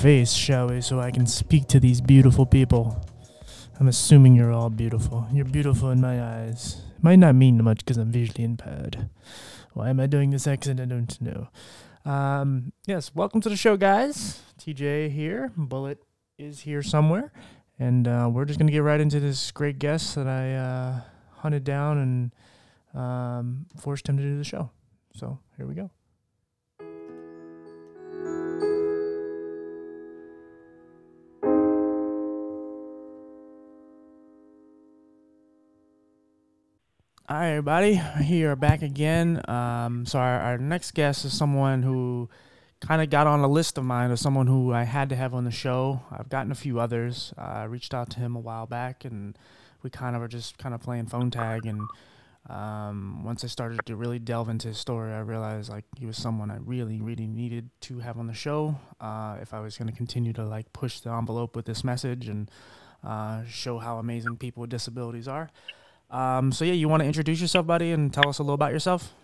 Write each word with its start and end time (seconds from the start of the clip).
face, 0.00 0.32
shall 0.32 0.68
we, 0.68 0.80
so 0.80 0.98
I 0.98 1.10
can 1.10 1.26
speak 1.26 1.68
to 1.68 1.78
these 1.78 2.00
beautiful 2.00 2.46
people. 2.46 3.04
I'm 3.78 3.86
assuming 3.86 4.34
you're 4.34 4.50
all 4.50 4.70
beautiful. 4.70 5.26
You're 5.30 5.44
beautiful 5.44 5.90
in 5.90 6.00
my 6.00 6.22
eyes. 6.22 6.80
Might 7.02 7.18
not 7.18 7.34
mean 7.34 7.62
much 7.62 7.80
because 7.80 7.98
I'm 7.98 8.10
visually 8.10 8.44
impaired. 8.44 9.10
Why 9.74 9.90
am 9.90 10.00
I 10.00 10.06
doing 10.06 10.30
this 10.30 10.46
accent? 10.46 10.80
I 10.80 10.86
don't 10.86 11.20
know. 11.20 11.48
Um, 12.10 12.72
yes, 12.86 13.14
welcome 13.14 13.42
to 13.42 13.50
the 13.50 13.58
show, 13.58 13.76
guys. 13.76 14.40
TJ 14.58 15.10
here. 15.10 15.52
Bullet 15.54 16.02
is 16.38 16.60
here 16.60 16.82
somewhere. 16.82 17.30
And 17.78 18.08
uh, 18.08 18.30
we're 18.32 18.46
just 18.46 18.58
going 18.58 18.68
to 18.68 18.72
get 18.72 18.82
right 18.82 19.02
into 19.02 19.20
this 19.20 19.50
great 19.50 19.78
guest 19.78 20.14
that 20.14 20.26
I 20.26 20.54
uh, 20.54 21.00
hunted 21.40 21.64
down 21.64 21.98
and 21.98 22.98
um, 22.98 23.66
forced 23.76 24.08
him 24.08 24.16
to 24.16 24.22
do 24.22 24.38
the 24.38 24.44
show. 24.44 24.70
So 25.14 25.40
here 25.58 25.66
we 25.66 25.74
go. 25.74 25.90
All 37.30 37.36
right, 37.36 37.50
everybody, 37.50 37.94
here 38.24 38.56
back 38.56 38.82
again. 38.82 39.40
Um, 39.48 40.04
so 40.04 40.18
our, 40.18 40.40
our 40.40 40.58
next 40.58 40.94
guest 40.94 41.24
is 41.24 41.32
someone 41.32 41.80
who 41.80 42.28
kind 42.80 43.00
of 43.00 43.08
got 43.08 43.28
on 43.28 43.38
a 43.38 43.46
list 43.46 43.78
of 43.78 43.84
mine 43.84 44.10
of 44.10 44.18
someone 44.18 44.48
who 44.48 44.72
I 44.72 44.82
had 44.82 45.10
to 45.10 45.14
have 45.14 45.32
on 45.32 45.44
the 45.44 45.52
show. 45.52 46.02
I've 46.10 46.28
gotten 46.28 46.50
a 46.50 46.56
few 46.56 46.80
others. 46.80 47.32
Uh, 47.38 47.42
I 47.42 47.64
reached 47.66 47.94
out 47.94 48.10
to 48.10 48.18
him 48.18 48.34
a 48.34 48.40
while 48.40 48.66
back, 48.66 49.04
and 49.04 49.38
we 49.84 49.90
kind 49.90 50.16
of 50.16 50.22
were 50.22 50.26
just 50.26 50.58
kind 50.58 50.74
of 50.74 50.80
playing 50.80 51.06
phone 51.06 51.30
tag. 51.30 51.66
And 51.66 51.82
um, 52.48 53.22
once 53.22 53.44
I 53.44 53.46
started 53.46 53.86
to 53.86 53.94
really 53.94 54.18
delve 54.18 54.48
into 54.48 54.66
his 54.66 54.78
story, 54.78 55.12
I 55.12 55.20
realized 55.20 55.70
like 55.70 55.84
he 55.96 56.06
was 56.06 56.16
someone 56.16 56.50
I 56.50 56.56
really, 56.56 57.00
really 57.00 57.28
needed 57.28 57.70
to 57.82 58.00
have 58.00 58.18
on 58.18 58.26
the 58.26 58.34
show 58.34 58.74
uh, 59.00 59.36
if 59.40 59.54
I 59.54 59.60
was 59.60 59.78
going 59.78 59.88
to 59.88 59.96
continue 59.96 60.32
to 60.32 60.44
like 60.44 60.72
push 60.72 60.98
the 60.98 61.12
envelope 61.12 61.54
with 61.54 61.66
this 61.66 61.84
message 61.84 62.26
and 62.26 62.50
uh, 63.04 63.44
show 63.44 63.78
how 63.78 63.98
amazing 63.98 64.36
people 64.36 64.62
with 64.62 64.70
disabilities 64.70 65.28
are. 65.28 65.48
Um, 66.10 66.52
so 66.52 66.64
yeah, 66.64 66.72
you 66.72 66.88
want 66.88 67.02
to 67.02 67.06
introduce 67.06 67.40
yourself, 67.40 67.66
buddy, 67.66 67.92
and 67.92 68.12
tell 68.12 68.28
us 68.28 68.38
a 68.38 68.42
little 68.42 68.54
about 68.54 68.72
yourself? 68.72 69.14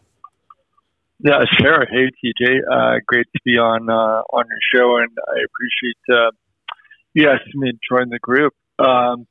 Yeah, 1.19 1.45
sure. 1.59 1.87
Hey, 1.91 2.11
TJ. 2.23 2.59
Uh, 2.71 3.01
great 3.07 3.27
to 3.35 3.41
be 3.45 3.53
on 3.53 3.89
uh, 3.89 4.23
on 4.33 4.45
your 4.47 4.59
show, 4.75 4.97
and 4.99 5.11
I 5.29 5.39
appreciate 5.45 5.97
uh, 6.13 6.31
you 7.15 7.29
asking 7.29 7.61
me 7.61 7.73
to 7.73 7.79
join 7.89 8.11
the 8.11 8.19
group. 8.19 8.53
Um, 8.79 9.27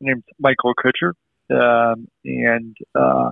my 0.00 0.12
name's 0.12 0.24
Michael 0.38 0.74
Kutcher, 0.74 1.12
um, 1.50 2.06
and 2.24 2.76
uh, 2.94 3.30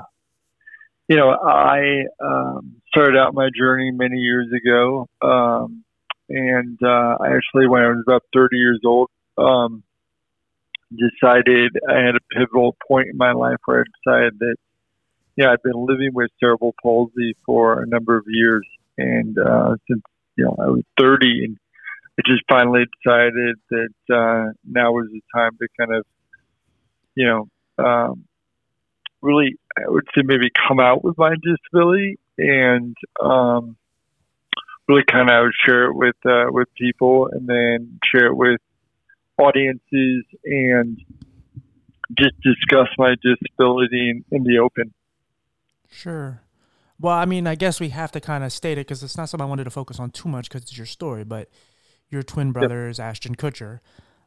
you 1.09 1.17
know 1.17 1.31
I 1.31 2.05
um, 2.21 2.83
started 2.89 3.17
out 3.17 3.33
my 3.33 3.49
journey 3.57 3.93
many 3.93 4.19
years 4.19 4.49
ago, 4.53 5.09
um, 5.23 5.85
and 6.29 6.79
uh, 6.83 7.17
I 7.21 7.37
actually, 7.37 7.69
when 7.69 7.83
I 7.83 7.89
was 7.89 8.03
about 8.07 8.23
30 8.35 8.57
years 8.57 8.81
old, 8.85 9.11
um, 9.37 9.83
decided 10.97 11.77
I 11.89 11.99
had 11.99 12.17
a 12.17 12.21
pivotal 12.35 12.77
point 12.87 13.09
in 13.11 13.17
my 13.17 13.33
life 13.33 13.59
where 13.65 13.81
I 13.81 13.85
decided 14.05 14.39
that, 14.41 14.57
yeah, 15.37 15.51
I've 15.51 15.63
been 15.63 15.87
living 15.87 16.11
with 16.13 16.31
cerebral 16.41 16.75
palsy 16.83 17.37
for 17.45 17.83
a 17.83 17.87
number 17.87 18.17
of 18.17 18.25
years, 18.27 18.67
and 18.97 19.37
uh, 19.39 19.77
since 19.89 20.03
you 20.37 20.45
know 20.45 20.57
I 20.61 20.69
was 20.69 20.83
30, 20.99 21.45
and 21.45 21.59
I 22.19 22.23
just 22.27 22.43
finally 22.49 22.85
decided 23.03 23.57
that 23.71 24.15
uh, 24.15 24.53
now 24.65 24.93
was 24.93 25.09
the 25.11 25.21
time 25.35 25.53
to 25.59 25.69
kind 25.79 25.95
of, 25.95 26.07
you 27.17 27.27
know, 27.27 27.85
um, 27.85 28.25
really, 29.21 29.57
I 29.77 29.89
would 29.89 30.07
say 30.15 30.23
maybe 30.25 30.51
come 30.69 30.79
out 30.79 31.03
with 31.03 31.19
my 31.19 31.35
disability 31.43 32.19
and 32.39 32.97
um, 33.21 33.77
really 34.89 35.05
kind 35.11 35.31
of 35.31 35.51
share 35.65 35.87
it 35.87 35.95
with 35.95 36.17
uh, 36.25 36.47
with 36.51 36.69
people, 36.77 37.29
and 37.33 37.49
then 37.49 37.99
share 38.05 38.27
it 38.27 38.37
with 38.37 38.61
audiences 39.39 40.25
and 40.45 40.99
just 42.19 42.35
discuss 42.43 42.89
my 42.99 43.15
disability 43.23 44.11
in, 44.11 44.25
in 44.31 44.45
the 44.45 44.59
open. 44.59 44.93
Sure. 45.91 46.41
Well, 47.01 47.15
I 47.15 47.25
mean, 47.25 47.47
I 47.47 47.55
guess 47.55 47.81
we 47.81 47.89
have 47.91 48.13
to 48.13 48.21
kind 48.21 48.45
of 48.45 48.53
state 48.53 48.79
it 48.79 48.87
because 48.87 49.03
it's 49.03 49.17
not 49.17 49.29
something 49.29 49.45
I 49.45 49.49
wanted 49.49 49.65
to 49.65 49.71
focus 49.71 49.99
on 49.99 50.11
too 50.11 50.29
much 50.29 50.49
because 50.49 50.63
it's 50.63 50.77
your 50.77 50.87
story, 50.87 51.25
but 51.25 51.49
your 52.09 52.23
twin 52.23 52.53
brother 52.53 52.89
is 52.89 53.01
Ashton 53.01 53.35
Kutcher. 53.35 53.81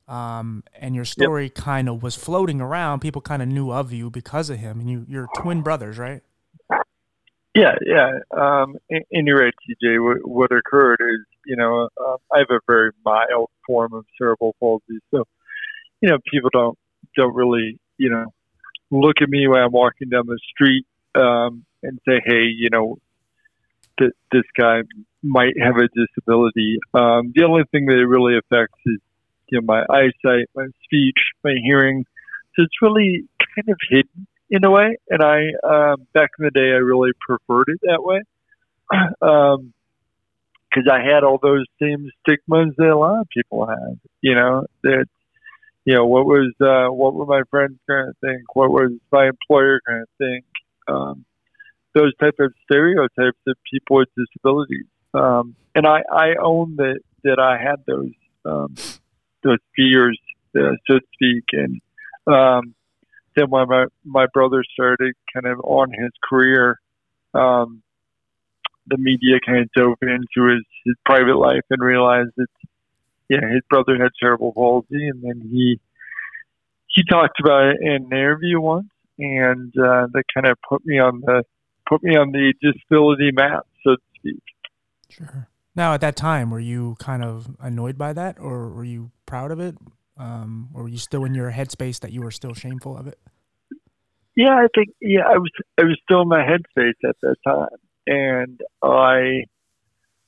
Um, 0.07 0.63
and 0.73 0.95
your 0.95 1.03
story 1.03 1.45
yep. 1.45 1.55
kind 1.55 1.89
of 1.89 2.01
was 2.01 2.15
floating 2.15 2.61
around. 2.61 3.01
People 3.01 3.21
kind 3.21 3.41
of 3.41 3.47
knew 3.49 3.71
of 3.71 3.91
you 3.91 4.09
because 4.09 4.49
of 4.49 4.57
him, 4.57 4.79
and 4.79 4.89
you, 4.89 5.05
you're 5.07 5.27
twin 5.35 5.61
brothers, 5.61 5.97
right? 5.97 6.21
Yeah, 7.57 7.73
yeah. 7.83 8.19
Um, 8.31 8.75
in, 8.87 9.01
in 9.09 9.25
your 9.25 9.39
right, 9.39 9.53
TJ. 9.67 10.03
What, 10.03 10.29
what, 10.29 10.51
occurred 10.51 10.99
is, 11.01 11.25
you 11.47 11.55
know, 11.55 11.89
uh, 11.99 12.17
I 12.31 12.39
have 12.39 12.51
a 12.51 12.59
very 12.67 12.91
mild 13.03 13.49
form 13.65 13.93
of 13.93 14.05
cerebral 14.15 14.55
palsy, 14.59 14.99
so 15.09 15.23
you 15.99 16.09
know, 16.09 16.19
people 16.31 16.51
don't 16.53 16.77
don't 17.15 17.33
really, 17.33 17.79
you 17.97 18.11
know, 18.11 18.25
look 18.91 19.23
at 19.23 19.29
me 19.29 19.47
when 19.47 19.59
I'm 19.59 19.71
walking 19.71 20.09
down 20.09 20.27
the 20.27 20.39
street 20.53 20.85
um, 21.15 21.65
and 21.81 21.99
say, 22.07 22.21
hey, 22.23 22.43
you 22.43 22.69
know, 22.71 22.99
th- 23.97 24.13
this 24.31 24.43
guy 24.55 24.81
might 25.23 25.59
have 25.59 25.77
a 25.77 25.87
disability. 25.87 26.77
Um, 26.93 27.33
the 27.33 27.43
only 27.43 27.63
thing 27.71 27.87
that 27.87 27.97
it 27.97 28.05
really 28.05 28.37
affects 28.37 28.79
is, 28.85 28.99
you 29.49 29.59
know, 29.59 29.65
my 29.65 29.81
eyesight, 29.89 30.45
my 30.55 30.67
speech, 30.83 31.17
my 31.43 31.55
hearing. 31.63 32.05
So 32.55 32.61
it's 32.61 32.81
really 32.83 33.23
kind 33.55 33.69
of 33.69 33.77
hidden 33.89 34.27
in 34.49 34.63
a 34.63 34.71
way. 34.71 34.97
And 35.09 35.21
I, 35.21 35.37
um, 35.63 36.07
back 36.13 36.31
in 36.39 36.45
the 36.45 36.51
day, 36.51 36.71
I 36.71 36.79
really 36.79 37.11
preferred 37.19 37.67
it 37.67 37.79
that 37.83 38.03
way. 38.03 38.21
Um, 39.21 39.73
cause 40.73 40.85
I 40.89 40.99
had 40.99 41.23
all 41.23 41.39
those 41.41 41.65
same 41.81 42.09
stigmas 42.21 42.73
that 42.77 42.89
a 42.89 42.97
lot 42.97 43.19
of 43.19 43.27
people 43.29 43.65
have, 43.65 43.97
you 44.21 44.35
know, 44.35 44.65
that 44.83 45.07
you 45.87 45.95
know, 45.95 46.05
what 46.05 46.25
was 46.25 46.53
uh, 46.59 46.91
what 46.93 47.13
were 47.13 47.25
my 47.25 47.43
friends 47.49 47.79
going 47.87 48.07
to 48.07 48.13
think? 48.19 48.55
What 48.55 48.69
was 48.69 48.91
my 49.09 49.29
employer 49.29 49.79
going 49.87 50.03
to 50.03 50.25
think? 50.25 50.45
Um, 50.85 51.23
those 51.95 52.13
type 52.17 52.35
of 52.41 52.53
stereotypes 52.65 53.39
of 53.47 53.55
people 53.71 53.95
with 53.95 54.09
disabilities. 54.17 54.85
Um, 55.13 55.55
and 55.75 55.87
I, 55.87 56.03
I 56.11 56.35
own 56.43 56.75
that 56.75 56.99
that 57.23 57.39
I 57.39 57.57
had 57.57 57.85
those 57.87 58.11
um, 58.45 58.75
those 59.43 59.59
fears, 59.77 60.19
uh, 60.57 60.75
so 60.87 60.99
to 60.99 61.05
speak. 61.13 61.45
And 61.53 61.81
um, 62.27 62.75
then 63.37 63.49
when 63.49 63.67
my 63.69 63.85
my 64.03 64.25
brother 64.33 64.63
started 64.73 65.13
kind 65.33 65.45
of 65.45 65.59
on 65.59 65.91
his 65.91 66.11
career, 66.27 66.79
um, 67.33 67.83
the 68.87 68.97
media 68.97 69.39
kind 69.45 69.59
of 69.59 69.69
dove 69.75 69.97
into 70.01 70.49
his, 70.49 70.63
his 70.85 70.95
private 71.05 71.37
life 71.37 71.63
and 71.69 71.81
realized 71.81 72.31
that 72.37 72.47
yeah, 73.29 73.41
his 73.41 73.61
brother 73.69 73.97
had 74.01 74.09
cerebral 74.19 74.53
palsy, 74.53 75.07
and 75.07 75.21
then 75.21 75.41
he 75.41 75.79
he 76.87 77.03
talked 77.09 77.39
about 77.39 77.65
it 77.65 77.77
in 77.81 77.91
an 77.91 78.05
interview 78.05 78.59
once, 78.59 78.89
and 79.19 79.73
uh, 79.77 80.07
that 80.13 80.23
kind 80.33 80.47
of 80.47 80.57
put 80.67 80.85
me 80.85 80.97
on 80.99 81.21
the 81.21 81.43
put 81.87 82.03
me 82.03 82.15
on 82.15 82.31
the 82.31 82.53
disability 82.61 83.31
map, 83.33 83.67
so 83.83 83.95
to 83.95 84.01
speak. 84.15 84.43
Sure. 85.09 85.47
Now, 85.75 85.93
at 85.93 86.01
that 86.01 86.15
time, 86.15 86.49
were 86.49 86.59
you 86.59 86.95
kind 86.99 87.23
of 87.23 87.55
annoyed 87.59 87.97
by 87.97 88.13
that, 88.13 88.39
or 88.39 88.69
were 88.69 88.83
you 88.83 89.11
proud 89.25 89.51
of 89.51 89.59
it, 89.59 89.75
um, 90.17 90.69
or 90.73 90.83
were 90.83 90.89
you 90.89 90.97
still 90.97 91.23
in 91.25 91.33
your 91.33 91.51
headspace 91.51 91.99
that 92.01 92.11
you 92.11 92.21
were 92.21 92.31
still 92.31 92.53
shameful 92.53 92.97
of 92.97 93.07
it? 93.07 93.19
Yeah, 94.35 94.55
I 94.55 94.67
think 94.75 94.89
yeah, 95.01 95.21
I 95.27 95.37
was 95.37 95.51
I 95.79 95.83
was 95.83 95.97
still 96.03 96.21
in 96.21 96.27
my 96.27 96.43
headspace 96.43 96.93
at 97.07 97.15
that 97.21 97.35
time, 97.45 97.67
and 98.05 98.61
I 98.83 99.45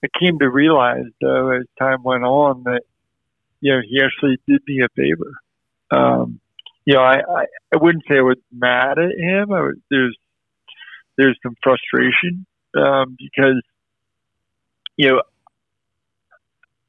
I 0.04 0.08
came 0.20 0.40
to 0.40 0.50
realize 0.50 1.06
though 1.22 1.52
as 1.52 1.66
time 1.78 2.04
went 2.04 2.24
on 2.24 2.64
that 2.64 2.82
you 3.62 3.74
know 3.74 3.82
he 3.88 4.02
actually 4.04 4.38
did 4.48 4.62
me 4.68 4.82
a 4.84 4.90
favor. 4.96 5.34
Um, 5.92 6.40
you 6.86 6.96
know, 6.96 7.02
I, 7.02 7.18
I, 7.18 7.46
I 7.74 7.78
wouldn't 7.78 8.04
say 8.10 8.18
I 8.18 8.22
was 8.22 8.38
mad 8.52 8.98
at 8.98 9.12
him. 9.18 9.52
I 9.52 9.62
was, 9.62 9.76
there's 9.92 10.18
there's 11.18 11.38
some 11.44 11.56
frustration 11.62 12.48
um, 12.76 13.16
because 13.18 13.62
you 14.98 15.10
know 15.10 15.22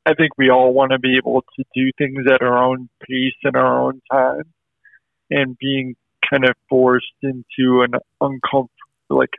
I 0.07 0.15
think 0.15 0.33
we 0.39 0.51
all 0.51 0.73
want 0.73 0.93
to 0.93 0.99
be 0.99 1.17
able 1.17 1.43
to 1.57 1.65
do 1.75 1.91
things 1.99 2.25
at 2.33 2.43
our 2.43 2.63
own 2.63 2.89
pace 3.07 3.35
and 3.45 3.57
our 3.57 3.83
own 3.83 4.01
time, 4.11 4.45
and 5.31 5.57
being 5.59 5.95
kind 6.29 6.45
of 6.45 6.55
forced 6.69 7.07
into 7.23 7.83
an 7.83 7.93
uncomfortable 8.21 8.71
like 9.11 9.31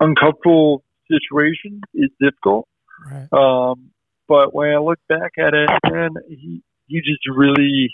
uncomfortable 0.00 0.82
situation 1.10 1.80
is 1.94 2.10
difficult. 2.20 2.66
Right. 3.10 3.28
Um, 3.32 3.90
but 4.28 4.54
when 4.54 4.70
I 4.70 4.78
look 4.78 4.98
back 5.08 5.32
at 5.38 5.54
it, 5.54 5.68
man, 5.90 6.10
he 6.28 6.62
he 6.86 6.98
just 7.00 7.26
really 7.28 7.90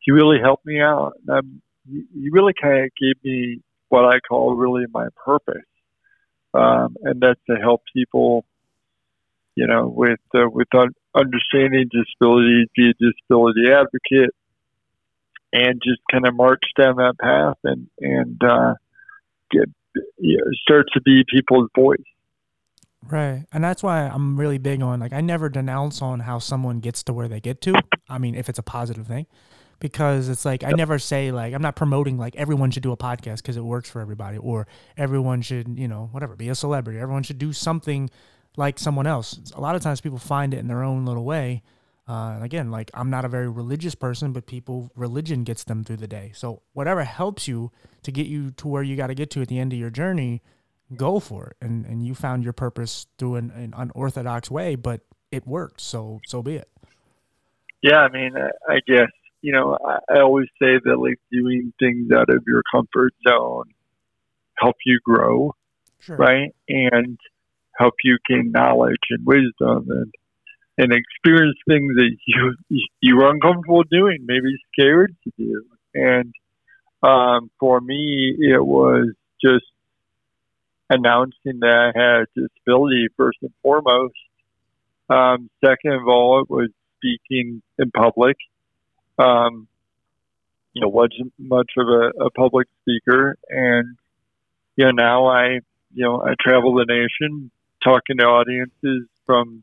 he 0.00 0.12
really 0.12 0.38
helped 0.42 0.64
me 0.64 0.80
out. 0.80 1.14
And 1.26 1.60
he, 1.88 2.04
he 2.14 2.28
really 2.30 2.54
kind 2.60 2.84
of 2.84 2.90
gave 3.00 3.22
me 3.24 3.60
what 3.88 4.04
I 4.04 4.20
call 4.20 4.54
really 4.54 4.84
my 4.92 5.08
purpose, 5.24 5.66
um, 6.54 6.96
and 7.02 7.20
that's 7.20 7.40
to 7.50 7.56
help 7.56 7.82
people, 7.94 8.44
you 9.54 9.66
know, 9.66 9.88
with 9.88 10.20
uh, 10.34 10.48
with 10.48 10.68
un- 10.74 10.94
understanding 11.18 11.88
disability, 11.90 12.66
be 12.76 12.90
a 12.90 12.94
disability 12.94 13.70
advocate, 13.72 14.34
and 15.52 15.80
just 15.82 16.00
kind 16.10 16.26
of 16.26 16.34
march 16.34 16.62
down 16.78 16.96
that 16.96 17.14
path 17.20 17.56
and 17.64 17.88
and 18.00 18.42
uh, 18.42 18.74
get 19.50 19.68
you 20.18 20.38
know, 20.38 20.44
start 20.62 20.86
to 20.94 21.00
be 21.00 21.24
people's 21.28 21.68
voice. 21.74 21.98
Right. 23.06 23.46
And 23.52 23.62
that's 23.62 23.82
why 23.82 24.02
I'm 24.02 24.38
really 24.38 24.58
big 24.58 24.82
on 24.82 25.00
like 25.00 25.12
I 25.12 25.20
never 25.20 25.48
denounce 25.48 26.02
on 26.02 26.20
how 26.20 26.38
someone 26.38 26.80
gets 26.80 27.02
to 27.04 27.12
where 27.12 27.28
they 27.28 27.40
get 27.40 27.60
to. 27.62 27.74
I 28.08 28.18
mean, 28.18 28.34
if 28.34 28.48
it's 28.48 28.58
a 28.58 28.62
positive 28.62 29.06
thing. 29.06 29.26
Because 29.80 30.28
it's 30.28 30.44
like 30.44 30.64
I 30.64 30.72
never 30.72 30.98
say 30.98 31.30
like 31.30 31.54
I'm 31.54 31.62
not 31.62 31.76
promoting 31.76 32.18
like 32.18 32.34
everyone 32.34 32.72
should 32.72 32.82
do 32.82 32.90
a 32.90 32.96
podcast 32.96 33.36
because 33.36 33.56
it 33.56 33.62
works 33.62 33.88
for 33.88 34.00
everybody 34.00 34.36
or 34.36 34.66
everyone 34.96 35.40
should, 35.40 35.78
you 35.78 35.86
know, 35.86 36.08
whatever, 36.10 36.34
be 36.34 36.48
a 36.48 36.56
celebrity. 36.56 36.98
Everyone 36.98 37.22
should 37.22 37.38
do 37.38 37.52
something 37.52 38.10
like 38.58 38.78
someone 38.78 39.06
else. 39.06 39.38
A 39.54 39.60
lot 39.60 39.76
of 39.76 39.82
times 39.82 40.00
people 40.00 40.18
find 40.18 40.52
it 40.52 40.58
in 40.58 40.66
their 40.66 40.82
own 40.82 41.06
little 41.06 41.24
way. 41.24 41.62
Uh, 42.08 42.32
and 42.34 42.44
again, 42.44 42.70
like 42.70 42.90
I'm 42.92 43.08
not 43.08 43.24
a 43.24 43.28
very 43.28 43.48
religious 43.48 43.94
person, 43.94 44.32
but 44.32 44.46
people 44.46 44.90
religion 44.96 45.44
gets 45.44 45.64
them 45.64 45.84
through 45.84 45.98
the 45.98 46.08
day. 46.08 46.32
So 46.34 46.62
whatever 46.72 47.04
helps 47.04 47.46
you 47.46 47.70
to 48.02 48.10
get 48.10 48.26
you 48.26 48.50
to 48.52 48.66
where 48.66 48.82
you 48.82 48.96
got 48.96 49.06
to 49.06 49.14
get 49.14 49.30
to 49.30 49.42
at 49.42 49.48
the 49.48 49.58
end 49.58 49.72
of 49.72 49.78
your 49.78 49.90
journey, 49.90 50.42
go 50.96 51.20
for 51.20 51.48
it. 51.48 51.56
And 51.64 51.86
and 51.86 52.04
you 52.04 52.14
found 52.14 52.44
your 52.44 52.52
purpose 52.52 53.06
through 53.18 53.36
an, 53.36 53.50
an 53.52 53.74
unorthodox 53.76 54.50
way, 54.50 54.74
but 54.74 55.02
it 55.30 55.46
worked. 55.46 55.80
So 55.80 56.20
so 56.26 56.42
be 56.42 56.56
it. 56.56 56.68
Yeah, 57.80 57.98
I 57.98 58.08
mean, 58.08 58.32
I 58.68 58.80
guess 58.86 59.10
you 59.40 59.52
know 59.52 59.78
I, 59.84 59.98
I 60.16 60.20
always 60.20 60.48
say 60.60 60.80
that 60.84 60.96
like 60.96 61.20
doing 61.30 61.72
things 61.78 62.10
out 62.10 62.30
of 62.30 62.42
your 62.46 62.62
comfort 62.72 63.12
zone 63.28 63.66
help 64.56 64.76
you 64.84 64.98
grow, 65.04 65.54
sure. 66.00 66.16
right? 66.16 66.54
And 66.68 67.18
help 67.78 67.94
you 68.02 68.18
gain 68.28 68.50
knowledge 68.52 68.96
and 69.10 69.24
wisdom 69.24 69.86
and 69.90 70.12
and 70.80 70.92
experience 70.92 71.56
things 71.68 71.94
that 71.96 72.16
you 72.26 72.54
you 73.00 73.16
were 73.16 73.30
uncomfortable 73.30 73.82
doing, 73.90 74.18
maybe 74.24 74.56
scared 74.72 75.14
to 75.24 75.32
do. 75.36 75.64
And 75.94 76.32
um, 77.02 77.50
for 77.58 77.80
me, 77.80 78.36
it 78.38 78.64
was 78.64 79.12
just 79.42 79.64
announcing 80.90 81.60
that 81.60 81.92
I 81.94 81.98
had 81.98 82.20
a 82.22 82.26
disability 82.34 83.08
first 83.16 83.38
and 83.42 83.52
foremost. 83.62 84.14
Um, 85.10 85.50
second 85.64 85.92
of 85.94 86.06
all, 86.06 86.42
it 86.42 86.50
was 86.50 86.70
speaking 86.96 87.62
in 87.78 87.90
public. 87.90 88.36
Um, 89.18 89.66
you 90.74 90.82
know, 90.82 90.88
wasn't 90.88 91.32
much 91.38 91.72
of 91.76 91.88
a, 91.88 92.24
a 92.24 92.30
public 92.30 92.68
speaker, 92.82 93.36
and 93.48 93.96
you 94.76 94.84
know 94.84 94.92
now 94.92 95.26
I 95.26 95.60
you 95.92 96.04
know 96.04 96.22
I 96.22 96.34
travel 96.40 96.74
the 96.74 96.84
nation 96.86 97.50
talking 97.82 98.18
to 98.18 98.24
audiences 98.24 99.08
from 99.26 99.62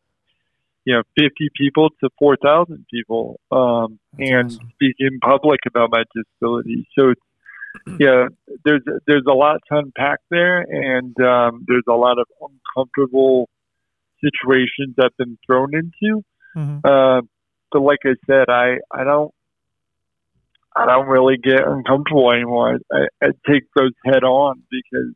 you 0.86 0.94
know 0.94 1.04
50 1.18 1.50
people 1.56 1.90
to 2.02 2.10
4,000 2.20 2.86
people, 2.92 3.40
um, 3.52 4.00
and 4.20 4.48
awesome. 4.48 4.72
speaking 4.74 5.20
public 5.22 5.60
about 5.68 5.90
my 5.92 6.04
disability. 6.16 6.88
So, 6.98 7.14
yeah, 8.00 8.28
there's 8.64 8.84
there's 9.08 9.26
a 9.28 9.34
lot 9.34 9.62
to 9.72 9.78
unpack 9.78 10.20
there, 10.30 10.62
and 10.62 11.20
um, 11.20 11.66
there's 11.68 11.84
a 11.90 11.94
lot 11.94 12.20
of 12.20 12.28
uncomfortable 12.40 13.50
situations 14.24 14.96
I've 15.00 15.16
been 15.18 15.38
thrown 15.46 15.76
into. 15.76 16.24
Mm-hmm. 16.56 16.80
Uh, 16.84 17.22
but 17.72 17.82
like 17.82 18.00
I 18.06 18.16
said, 18.28 18.50
I 18.50 18.78
I 18.92 19.04
don't 19.04 19.34
I 20.76 20.86
don't 20.86 21.08
really 21.08 21.38
get 21.38 21.66
uncomfortable 21.66 22.32
anymore. 22.32 22.80
I, 22.92 23.08
I 23.22 23.28
take 23.50 23.64
those 23.76 23.94
head 24.04 24.24
on 24.24 24.62
because 24.70 25.14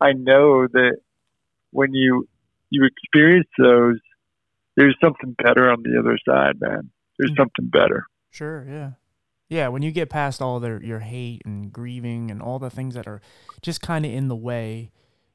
I 0.00 0.12
know 0.12 0.66
that 0.66 0.96
when 1.72 1.92
you 1.92 2.28
you 2.70 2.84
experience 2.86 3.48
those, 3.58 3.98
there's 4.76 4.96
something 5.02 5.34
better 5.42 5.70
on 5.70 5.82
the 5.82 5.98
other 5.98 6.18
side, 6.26 6.60
man. 6.60 6.90
There's 7.18 7.30
mm-hmm. 7.32 7.40
something 7.40 7.68
better. 7.68 8.06
Sure, 8.30 8.66
yeah. 8.68 8.92
Yeah, 9.48 9.68
when 9.68 9.82
you 9.82 9.90
get 9.90 10.08
past 10.08 10.40
all 10.40 10.60
their 10.60 10.82
your 10.82 11.00
hate 11.00 11.42
and 11.44 11.70
grieving 11.72 12.30
and 12.30 12.40
all 12.40 12.58
the 12.58 12.70
things 12.70 12.94
that 12.94 13.06
are 13.06 13.20
just 13.60 13.82
kind 13.82 14.06
of 14.06 14.12
in 14.12 14.28
the 14.28 14.36
way, 14.36 14.90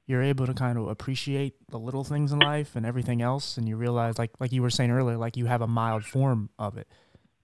you're 0.08 0.24
able 0.24 0.48
to 0.48 0.54
kind 0.54 0.78
of 0.78 0.88
appreciate 0.88 1.54
the 1.70 1.78
little 1.78 2.04
things 2.04 2.32
in 2.32 2.40
life 2.40 2.76
and 2.76 2.86
everything 2.86 3.22
else 3.22 3.58
and 3.58 3.68
you 3.68 3.76
realize 3.76 4.18
like 4.18 4.32
like 4.40 4.52
you 4.52 4.62
were 4.62 4.70
saying 4.70 4.90
earlier 4.90 5.18
like 5.18 5.38
you 5.38 5.46
have 5.46 5.62
a 5.62 5.68
mild 5.68 6.04
form 6.04 6.50
of 6.58 6.78
it. 6.78 6.88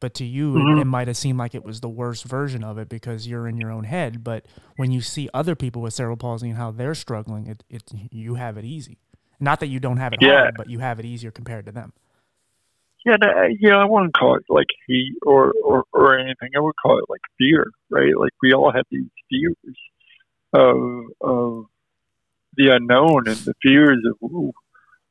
But 0.04 0.16
to 0.16 0.26
you 0.26 0.52
mm-hmm. 0.52 0.80
it, 0.80 0.82
it 0.82 0.86
might 0.86 1.08
have 1.08 1.16
seemed 1.16 1.40
like 1.40 1.56
it 1.56 1.64
was 1.64 1.80
the 1.80 1.88
worst 1.88 2.26
version 2.26 2.62
of 2.62 2.78
it 2.78 2.90
because 2.90 3.26
you're 3.26 3.48
in 3.48 3.56
your 3.56 3.72
own 3.72 3.86
head, 3.86 4.22
but 4.22 4.46
when 4.76 4.92
you 4.92 5.00
see 5.00 5.30
other 5.34 5.56
people 5.56 5.82
with 5.82 5.94
cerebral 5.94 6.18
palsy 6.18 6.50
and 6.50 6.58
how 6.58 6.72
they're 6.72 6.94
struggling, 6.94 7.48
it, 7.48 7.64
it 7.70 7.84
you 8.12 8.36
have 8.36 8.58
it 8.58 8.66
easy. 8.66 8.98
Not 9.40 9.62
that 9.62 9.68
you 9.68 9.80
don't 9.80 9.96
have 9.96 10.12
it 10.12 10.20
yeah. 10.22 10.42
hard, 10.42 10.56
but 10.58 10.70
you 10.70 10.80
have 10.80 11.00
it 11.00 11.06
easier 11.06 11.32
compared 11.32 11.68
to 11.68 11.72
them. 11.72 11.94
Yeah, 13.06 13.16
no, 13.16 13.48
yeah, 13.62 13.78
I 13.78 13.86
wouldn't 13.86 14.14
call 14.14 14.36
it 14.36 14.44
like 14.50 14.68
hate 14.90 15.16
or, 15.26 15.54
or 15.64 15.86
or 15.94 16.20
anything. 16.20 16.50
I 16.54 16.60
would 16.60 16.76
call 16.86 17.00
it 17.00 17.06
like 17.08 17.22
fear, 17.38 17.68
right? 17.90 18.12
Like 18.18 18.34
we 18.42 18.52
all 18.52 18.74
have 18.74 18.84
these 18.92 19.08
fears 19.30 19.78
of 20.52 21.06
of 21.22 21.66
the 22.58 22.76
unknown 22.76 23.30
and 23.30 23.38
the 23.38 23.54
fears 23.62 24.04
of 24.06 24.30
ooh, 24.30 24.52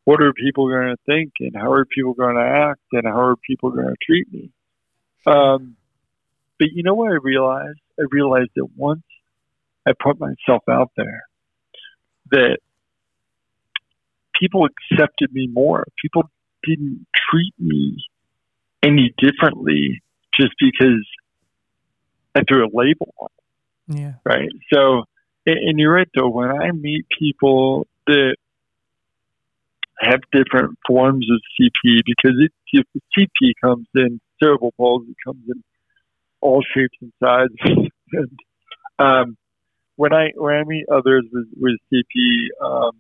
what 0.04 0.22
are 0.22 0.34
people 0.34 0.68
going 0.68 0.88
to 0.88 0.98
think 1.06 1.32
and 1.40 1.56
how 1.56 1.72
are 1.72 1.86
people 1.86 2.12
going 2.12 2.36
to 2.36 2.42
act 2.42 2.82
and 2.92 3.06
how 3.06 3.22
are 3.22 3.36
people 3.36 3.70
going 3.70 3.88
to 3.88 3.96
treat 4.06 4.30
me. 4.30 4.50
Um, 5.26 5.76
but 6.58 6.68
you 6.72 6.82
know 6.82 6.94
what 6.94 7.10
I 7.10 7.16
realized? 7.22 7.80
I 7.98 8.04
realized 8.10 8.50
that 8.56 8.68
once 8.76 9.02
I 9.86 9.92
put 10.00 10.18
myself 10.18 10.62
out 10.70 10.90
there, 10.96 11.24
that 12.30 12.58
people 14.38 14.66
accepted 14.66 15.32
me 15.32 15.48
more. 15.52 15.84
People 16.00 16.24
didn't 16.64 17.06
treat 17.30 17.54
me 17.58 17.96
any 18.82 19.12
differently 19.18 20.02
just 20.38 20.52
because 20.58 21.06
I 22.34 22.42
threw 22.48 22.64
a 22.64 22.70
label 22.72 23.14
on 23.20 23.28
it. 23.38 23.98
Yeah. 23.98 24.12
Right. 24.24 24.48
So, 24.72 25.04
and 25.46 25.78
you're 25.78 25.92
right 25.92 26.08
though. 26.14 26.28
When 26.28 26.50
I 26.50 26.70
meet 26.72 27.06
people 27.18 27.86
that 28.06 28.36
have 30.00 30.20
different 30.32 30.78
forms 30.86 31.26
of 31.30 31.40
CP, 31.60 32.00
because 32.04 32.36
it, 32.38 32.86
CP 33.16 33.52
comes 33.62 33.86
in 33.94 34.20
cerebral 34.42 34.72
palsy 34.76 35.14
comes 35.24 35.44
in 35.48 35.62
all 36.40 36.62
shapes 36.74 36.96
and 37.00 37.12
sizes. 37.22 37.90
and 38.12 38.38
um, 38.98 39.36
when 39.96 40.12
I 40.12 40.30
when 40.34 40.54
I 40.54 40.64
meet 40.64 40.86
others 40.92 41.24
with, 41.32 41.46
with 41.56 41.78
CP, 41.92 42.48
um, 42.64 42.92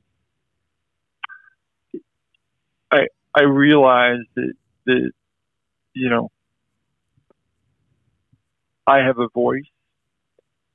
I 2.90 3.06
I 3.34 3.42
realized 3.42 4.28
that 4.36 4.52
that 4.86 5.10
you 5.94 6.08
know 6.08 6.30
I 8.86 8.98
have 8.98 9.18
a 9.18 9.28
voice, 9.34 9.62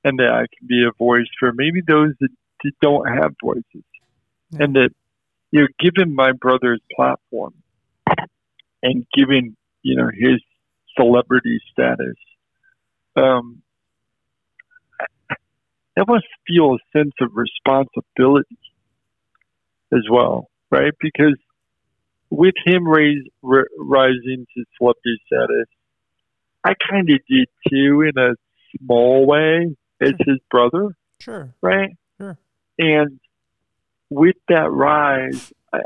and 0.04 0.20
that 0.20 0.30
I 0.30 0.46
can 0.58 0.68
be 0.68 0.84
a 0.86 0.92
voice 0.98 1.28
for 1.40 1.52
maybe 1.54 1.82
those 1.86 2.14
that, 2.20 2.30
that 2.64 2.72
don't 2.82 3.08
have 3.08 3.34
voices, 3.44 3.84
yeah. 4.52 4.64
and 4.64 4.76
that 4.76 4.90
you 5.52 5.62
know, 5.62 5.68
given 5.80 6.14
my 6.14 6.32
brother's 6.34 6.82
platform 6.96 7.54
and 8.84 9.06
given 9.14 9.56
you 9.82 9.96
know 9.96 10.10
his 10.14 10.42
celebrity 10.98 11.60
status, 11.72 12.16
um, 13.16 13.62
I 15.98 16.04
must 16.08 16.26
feel 16.46 16.76
a 16.76 16.98
sense 16.98 17.14
of 17.22 17.32
responsibility 17.34 18.58
as 19.92 20.04
well, 20.12 20.50
right? 20.70 20.94
Because 21.00 21.38
with 22.30 22.54
him 22.66 22.88
raise, 22.88 23.24
r- 23.44 23.68
rising 23.80 24.46
to 24.56 24.64
celebrity 24.78 25.20
status, 25.26 25.68
I 26.64 26.74
kind 26.90 27.10
of 27.10 27.20
did 27.28 27.48
too 27.70 28.02
in 28.02 28.18
a 28.18 28.36
small 28.78 29.26
way 29.26 29.76
as 30.02 30.10
sure. 30.10 30.18
his 30.26 30.40
brother. 30.52 30.96
Sure. 31.20 31.54
Right? 31.62 31.98
Sure. 32.20 32.38
And 32.78 33.20
with 34.10 34.36
that 34.50 34.70
rise, 34.70 35.52
I, 35.74 35.80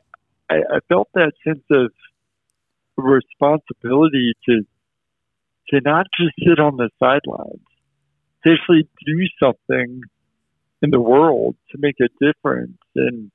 I, 0.49 0.55
I 0.55 0.79
felt 0.89 1.09
that 1.13 1.31
sense 1.45 1.63
of 1.69 1.91
responsibility 2.97 4.33
to 4.47 4.65
to 5.71 5.81
not 5.81 6.07
just 6.19 6.33
sit 6.39 6.59
on 6.59 6.77
the 6.77 6.89
sidelines, 6.99 7.65
to 8.45 8.53
actually 8.53 8.87
do 9.05 9.25
something 9.41 10.01
in 10.81 10.89
the 10.89 10.99
world 10.99 11.55
to 11.71 11.77
make 11.79 11.95
a 12.01 12.09
difference 12.23 12.77
and 12.95 13.31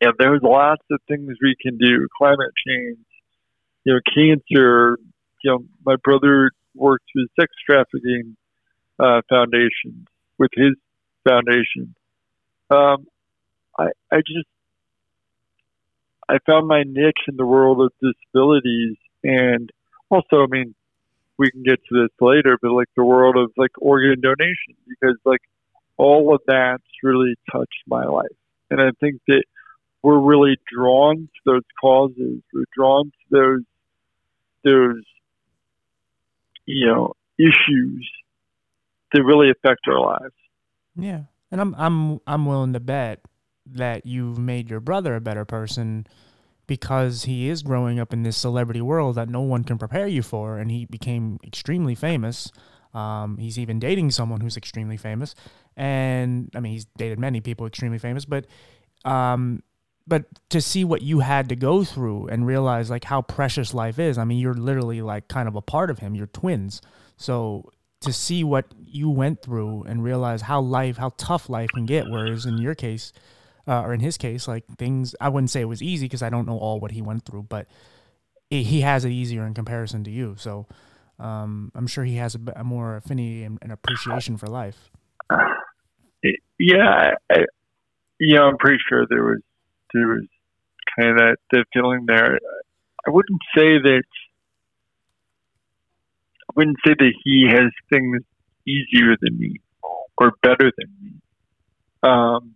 yeah, 0.00 0.10
there's 0.18 0.40
lots 0.42 0.82
of 0.90 1.00
things 1.08 1.30
we 1.40 1.56
can 1.60 1.78
do. 1.78 2.06
Climate 2.18 2.52
change, 2.66 2.98
you 3.84 3.94
know, 3.94 4.00
cancer. 4.14 4.98
You 5.42 5.50
know, 5.50 5.58
my 5.84 5.96
brother 6.02 6.50
works 6.74 7.04
with 7.14 7.28
sex 7.38 7.52
trafficking 7.68 8.36
uh, 8.98 9.22
foundation 9.28 10.06
with 10.38 10.50
his 10.54 10.74
foundation. 11.26 11.94
Um, 12.70 13.06
I 13.78 13.88
I 14.12 14.18
just 14.18 14.48
I 16.28 16.38
found 16.46 16.66
my 16.66 16.82
niche 16.82 17.24
in 17.28 17.36
the 17.36 17.46
world 17.46 17.80
of 17.80 17.92
disabilities, 18.02 18.96
and 19.22 19.70
also, 20.10 20.42
I 20.42 20.46
mean, 20.48 20.74
we 21.38 21.50
can 21.50 21.62
get 21.62 21.80
to 21.88 22.02
this 22.02 22.10
later, 22.20 22.58
but 22.60 22.72
like 22.72 22.88
the 22.96 23.04
world 23.04 23.36
of 23.36 23.50
like 23.56 23.70
organ 23.78 24.20
donation, 24.20 24.74
because 24.88 25.16
like 25.24 25.40
all 25.96 26.34
of 26.34 26.40
that's 26.46 26.82
really 27.02 27.34
touched 27.50 27.82
my 27.86 28.04
life, 28.04 28.26
and 28.70 28.80
I 28.80 28.90
think 29.00 29.20
that 29.28 29.44
we're 30.02 30.18
really 30.18 30.56
drawn 30.72 31.16
to 31.16 31.40
those 31.44 31.62
causes. 31.80 32.42
We're 32.52 32.64
drawn 32.76 33.06
to 33.06 33.12
those 33.30 33.62
those 34.64 35.02
you 36.66 36.86
know 36.86 37.14
issues 37.38 38.10
that 39.12 39.22
really 39.22 39.50
affect 39.50 39.80
our 39.88 40.00
lives. 40.00 40.34
Yeah, 40.96 41.22
and 41.50 41.60
I'm 41.60 41.74
I'm 41.76 42.20
I'm 42.26 42.46
willing 42.46 42.72
to 42.74 42.80
bet 42.80 43.20
that 43.66 44.06
you've 44.06 44.38
made 44.38 44.68
your 44.68 44.80
brother 44.80 45.16
a 45.16 45.20
better 45.20 45.44
person 45.44 46.06
because 46.66 47.24
he 47.24 47.48
is 47.48 47.62
growing 47.62 47.98
up 47.98 48.12
in 48.12 48.22
this 48.22 48.36
celebrity 48.36 48.80
world 48.80 49.16
that 49.16 49.28
no 49.28 49.40
one 49.40 49.64
can 49.64 49.78
prepare 49.78 50.06
you 50.06 50.22
for, 50.22 50.58
and 50.58 50.70
he 50.70 50.84
became 50.84 51.38
extremely 51.44 51.94
famous. 51.94 52.50
Um, 52.92 53.38
he's 53.38 53.58
even 53.58 53.78
dating 53.78 54.12
someone 54.12 54.40
who's 54.40 54.56
extremely 54.56 54.96
famous, 54.96 55.34
and 55.76 56.50
I 56.54 56.60
mean 56.60 56.72
he's 56.72 56.86
dated 56.96 57.18
many 57.18 57.40
people 57.40 57.66
extremely 57.66 57.98
famous, 57.98 58.24
but 58.24 58.46
um, 59.04 59.62
but 60.06 60.24
to 60.50 60.60
see 60.60 60.84
what 60.84 61.02
you 61.02 61.20
had 61.20 61.48
to 61.48 61.56
go 61.56 61.84
through 61.84 62.28
and 62.28 62.46
realize 62.46 62.90
like 62.90 63.04
how 63.04 63.22
precious 63.22 63.72
life 63.72 63.98
is. 63.98 64.18
I 64.18 64.24
mean, 64.24 64.38
you're 64.38 64.54
literally 64.54 65.02
like 65.02 65.28
kind 65.28 65.48
of 65.48 65.56
a 65.56 65.62
part 65.62 65.90
of 65.90 65.98
him. 65.98 66.14
You're 66.14 66.26
twins, 66.26 66.80
so 67.16 67.70
to 68.00 68.12
see 68.12 68.44
what 68.44 68.66
you 68.78 69.08
went 69.08 69.40
through 69.40 69.84
and 69.84 70.04
realize 70.04 70.42
how 70.42 70.60
life, 70.60 70.98
how 70.98 71.12
tough 71.16 71.48
life 71.48 71.70
can 71.74 71.86
get. 71.86 72.08
Whereas 72.08 72.44
in 72.44 72.58
your 72.58 72.74
case, 72.74 73.12
uh, 73.66 73.82
or 73.82 73.94
in 73.94 74.00
his 74.00 74.16
case, 74.16 74.46
like 74.46 74.64
things, 74.78 75.14
I 75.20 75.28
wouldn't 75.28 75.50
say 75.50 75.60
it 75.60 75.66
was 75.66 75.82
easy 75.82 76.06
because 76.06 76.22
I 76.22 76.30
don't 76.30 76.46
know 76.46 76.58
all 76.58 76.80
what 76.80 76.92
he 76.92 77.02
went 77.02 77.24
through, 77.24 77.44
but 77.44 77.66
it, 78.50 78.64
he 78.64 78.82
has 78.82 79.04
it 79.04 79.10
easier 79.10 79.46
in 79.46 79.54
comparison 79.54 80.04
to 80.04 80.10
you. 80.10 80.36
So 80.38 80.66
um, 81.18 81.70
I'm 81.74 81.86
sure 81.86 82.04
he 82.04 82.16
has 82.16 82.34
a, 82.34 82.40
a 82.56 82.64
more 82.64 82.96
affinity 82.96 83.44
and, 83.44 83.58
and, 83.62 83.72
appreciation 83.72 84.36
for 84.36 84.46
life. 84.46 84.90
Yeah, 86.58 87.10
yeah, 88.20 88.40
I'm 88.40 88.58
pretty 88.58 88.78
sure 88.88 89.06
there 89.08 89.24
was 89.24 89.40
there 89.92 90.06
was 90.06 90.26
kind 90.98 91.10
of 91.10 91.16
that, 91.18 91.36
that 91.52 91.64
feeling 91.72 92.04
there. 92.06 92.38
I 93.06 93.10
wouldn't 93.10 93.40
say 93.56 93.78
that 93.78 94.04
I 96.48 96.52
wouldn't 96.56 96.78
say 96.86 96.94
that 96.98 97.12
he 97.24 97.48
has 97.48 97.70
things 97.90 98.22
easier 98.66 99.16
than 99.20 99.38
me 99.38 99.60
or 100.16 100.32
better 100.42 100.70
than 100.76 100.88
me. 101.02 101.12
Um, 102.02 102.54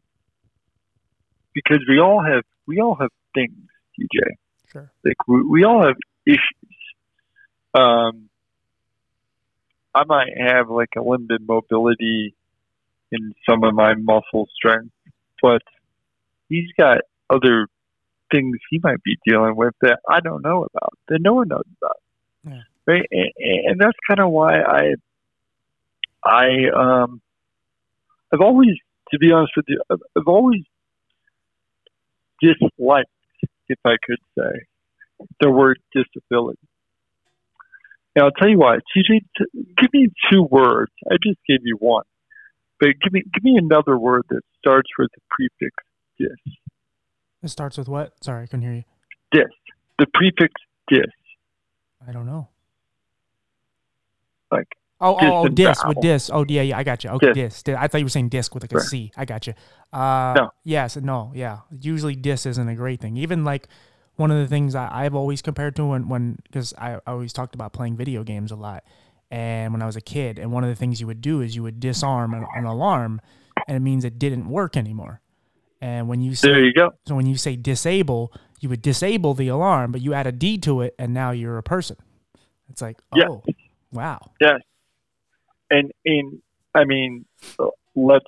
because 1.64 1.84
we 1.88 1.98
all 1.98 2.22
have 2.22 2.44
we 2.66 2.78
all 2.80 2.94
have 2.94 3.10
things, 3.34 3.56
TJ. 3.98 4.20
Sure. 4.70 4.90
Like 5.04 5.16
we, 5.26 5.42
we 5.42 5.64
all 5.64 5.84
have 5.84 5.96
issues. 6.24 6.40
Um, 7.74 8.28
I 9.94 10.04
might 10.04 10.30
have 10.38 10.70
like 10.70 10.90
a 10.96 11.02
limited 11.02 11.46
mobility 11.46 12.34
in 13.10 13.34
some 13.48 13.64
of 13.64 13.74
my 13.74 13.94
muscle 13.94 14.46
strength, 14.54 14.94
but 15.42 15.62
he's 16.48 16.70
got 16.78 16.98
other 17.28 17.66
things 18.30 18.58
he 18.70 18.78
might 18.82 19.02
be 19.02 19.18
dealing 19.26 19.56
with 19.56 19.74
that 19.80 19.98
I 20.08 20.20
don't 20.20 20.42
know 20.42 20.64
about, 20.64 20.92
that 21.08 21.18
no 21.20 21.34
one 21.34 21.48
knows 21.48 21.64
about. 21.80 21.96
Yeah. 22.46 22.62
Right, 22.86 23.06
and, 23.10 23.30
and 23.66 23.80
that's 23.80 23.96
kind 24.06 24.20
of 24.20 24.30
why 24.30 24.60
I, 24.60 24.94
I, 26.24 26.48
um, 26.74 27.20
I've 28.32 28.40
always, 28.40 28.76
to 29.10 29.18
be 29.18 29.32
honest 29.32 29.52
with 29.56 29.66
you, 29.68 29.82
I've, 29.90 30.02
I've 30.16 30.28
always 30.28 30.62
disliked, 32.40 33.10
if 33.68 33.78
I 33.84 33.96
could 34.04 34.18
say, 34.38 35.26
the 35.40 35.50
word 35.50 35.78
disability. 35.92 36.58
Now 38.16 38.26
I'll 38.26 38.32
tell 38.32 38.48
you 38.48 38.58
what, 38.58 38.80
TJ, 38.96 39.20
t- 39.36 39.74
give 39.76 39.90
me 39.92 40.08
two 40.30 40.42
words. 40.42 40.92
I 41.10 41.16
just 41.22 41.38
gave 41.48 41.60
you 41.62 41.76
one, 41.78 42.04
but 42.80 42.88
give 43.02 43.12
me 43.12 43.22
give 43.32 43.44
me 43.44 43.56
another 43.56 43.96
word 43.98 44.22
that 44.30 44.40
starts 44.58 44.88
with 44.98 45.10
the 45.14 45.20
prefix 45.30 45.74
dis. 46.18 46.54
It 47.42 47.48
starts 47.48 47.78
with 47.78 47.88
what? 47.88 48.12
Sorry, 48.22 48.42
I 48.42 48.46
couldn't 48.46 48.62
hear 48.62 48.74
you. 48.74 48.84
Dis. 49.30 49.44
The 49.98 50.06
prefix 50.12 50.52
dis. 50.88 51.04
I 52.06 52.12
don't 52.12 52.26
know. 52.26 52.48
Like 54.50 54.68
Oh, 55.00 55.16
oh, 55.20 55.36
oh, 55.44 55.48
disc 55.48 55.86
with 55.86 56.00
disc. 56.00 56.30
Oh, 56.32 56.44
yeah, 56.48 56.62
yeah, 56.62 56.78
I 56.78 56.82
got 56.82 57.04
you. 57.04 57.10
Okay, 57.10 57.32
disc. 57.32 57.64
disc. 57.64 57.78
I 57.78 57.86
thought 57.86 57.98
you 57.98 58.04
were 58.04 58.10
saying 58.10 58.30
disc 58.30 58.52
with 58.52 58.64
like 58.64 58.72
a 58.72 58.76
right. 58.76 58.84
C. 58.84 59.12
I 59.16 59.24
got 59.24 59.46
you. 59.46 59.54
Uh, 59.92 60.34
no. 60.36 60.50
Yes, 60.64 60.96
no, 60.96 61.32
yeah. 61.34 61.60
Usually 61.80 62.16
disc 62.16 62.46
isn't 62.46 62.68
a 62.68 62.74
great 62.74 63.00
thing. 63.00 63.16
Even 63.16 63.44
like 63.44 63.68
one 64.16 64.32
of 64.32 64.38
the 64.38 64.48
things 64.48 64.74
I, 64.74 65.04
have 65.04 65.14
always 65.14 65.40
compared 65.40 65.76
to 65.76 65.84
when, 65.84 66.08
when 66.08 66.38
because 66.42 66.74
I, 66.76 66.94
I 66.94 67.12
always 67.12 67.32
talked 67.32 67.54
about 67.54 67.72
playing 67.72 67.96
video 67.96 68.24
games 68.24 68.50
a 68.50 68.56
lot. 68.56 68.82
And 69.30 69.72
when 69.72 69.82
I 69.82 69.86
was 69.86 69.94
a 69.94 70.00
kid, 70.00 70.38
and 70.38 70.50
one 70.50 70.64
of 70.64 70.70
the 70.70 70.76
things 70.76 71.00
you 71.00 71.06
would 71.06 71.20
do 71.20 71.42
is 71.42 71.54
you 71.54 71.62
would 71.62 71.78
disarm 71.78 72.34
an, 72.34 72.44
an 72.56 72.64
alarm, 72.64 73.20
and 73.68 73.76
it 73.76 73.80
means 73.80 74.04
it 74.04 74.18
didn't 74.18 74.48
work 74.48 74.76
anymore. 74.76 75.20
And 75.80 76.08
when 76.08 76.20
you 76.20 76.34
say, 76.34 76.48
there 76.48 76.64
you 76.64 76.72
go. 76.72 76.94
So 77.06 77.14
when 77.14 77.26
you 77.26 77.36
say 77.36 77.54
disable, 77.54 78.32
you 78.58 78.68
would 78.68 78.82
disable 78.82 79.34
the 79.34 79.46
alarm, 79.48 79.92
but 79.92 80.00
you 80.00 80.12
add 80.12 80.26
a 80.26 80.32
D 80.32 80.58
to 80.58 80.80
it, 80.80 80.96
and 80.98 81.14
now 81.14 81.30
you're 81.30 81.58
a 81.58 81.62
person. 81.62 81.96
It's 82.68 82.82
like, 82.82 82.98
oh, 83.12 83.42
yeah. 83.46 83.54
wow. 83.92 84.32
Yes 84.40 84.60
and 85.70 85.92
in 86.04 86.42
I 86.74 86.84
mean, 86.84 87.24
let's 87.94 88.26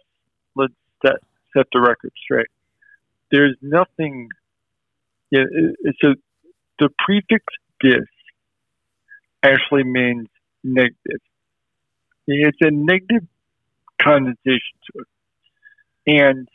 let's 0.56 0.74
set 1.04 1.16
set 1.56 1.66
the 1.72 1.80
record 1.80 2.12
straight. 2.22 2.46
There's 3.30 3.56
nothing. 3.62 4.28
Yeah, 5.30 5.44
so 6.00 6.14
the 6.78 6.88
prefix 7.04 7.44
dis 7.80 8.08
actually 9.42 9.84
means 9.84 10.26
negative. 10.64 11.20
It's 12.26 12.58
a 12.60 12.70
negative 12.70 13.26
connotation 14.00 14.76
to 14.92 15.00
it, 15.00 16.20
and 16.20 16.48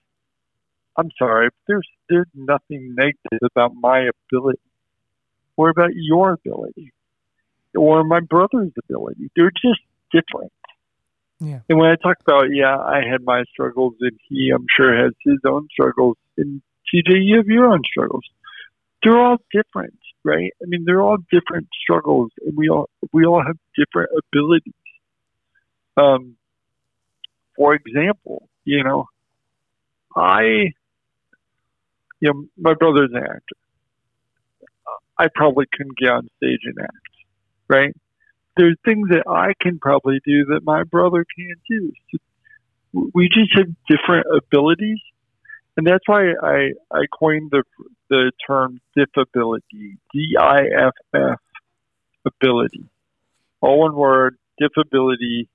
I'm 0.98 1.12
sorry, 1.18 1.50
there's 1.68 1.88
there's 2.10 2.28
nothing 2.34 2.96
negative 2.96 3.40
about 3.44 3.74
my 3.76 4.10
ability, 4.30 4.60
or 5.58 5.70
about 5.70 5.92
your 5.94 6.34
ability, 6.34 6.92
or 7.76 8.04
my 8.04 8.20
brother's 8.20 8.72
ability. 8.84 9.30
They're 9.36 9.52
just 9.52 9.82
different. 10.12 10.52
Yeah. 11.40 11.60
And 11.70 11.78
when 11.78 11.90
I 11.90 11.96
talk 11.96 12.18
about, 12.22 12.46
yeah, 12.52 12.78
I 12.78 13.02
had 13.10 13.24
my 13.24 13.44
struggles, 13.52 13.96
and 14.00 14.18
he, 14.30 14.52
I'm 14.54 14.66
sure, 14.76 14.96
has 14.96 15.14
his 15.24 15.40
own 15.46 15.68
struggles, 15.72 16.18
and 16.38 16.62
TJ, 16.94 17.26
you 17.26 17.38
have 17.38 17.48
your 17.48 17.68
own 17.68 17.82
struggles. 17.84 18.24
They're 19.04 19.18
all 19.18 19.38
different, 19.52 20.00
right? 20.24 20.54
I 20.62 20.66
mean, 20.66 20.84
they're 20.86 21.02
all 21.02 21.18
different 21.32 21.68
struggles, 21.82 22.32
and 22.46 22.56
we 22.56 22.70
all 22.70 22.90
we 23.12 23.26
all 23.26 23.44
have 23.46 23.58
different 23.78 24.10
abilities. 24.18 24.74
Um, 25.98 26.38
for 27.56 27.76
example, 27.76 28.50
you 28.64 28.84
know, 28.84 29.08
I, 30.16 30.74
you 32.20 32.34
know, 32.34 32.46
my 32.58 32.74
brother's 32.74 33.12
an 33.14 33.24
actor. 33.24 33.56
I 35.18 35.28
probably 35.34 35.66
couldn't 35.72 35.98
get 35.98 36.10
on 36.10 36.28
stage 36.38 36.60
and 36.64 36.76
act, 36.82 36.92
right? 37.70 37.96
There's 38.58 38.78
things 38.86 39.10
that 39.10 39.24
I 39.28 39.54
can 39.62 39.80
probably 39.80 40.20
do 40.26 40.46
that 40.46 40.62
my 40.64 40.84
brother 40.84 41.26
can't 41.38 41.60
do. 41.70 41.92
So 42.12 43.10
we 43.14 43.28
just 43.28 43.56
have 43.58 43.68
different 43.90 44.28
abilities, 44.36 45.00
and 45.78 45.86
that's 45.86 46.08
why 46.08 46.32
I 46.42 46.72
I 46.92 47.06
coined 47.18 47.52
the 47.52 47.64
the 48.10 48.32
term 48.48 48.80
diffability, 48.98 49.98
D 50.14 50.38
I 50.40 50.62
F 50.88 50.94
F 51.14 51.40
ability, 52.26 52.86
all 53.62 53.80
one 53.80 53.96
word, 53.96 54.38
diffability, 54.62 55.48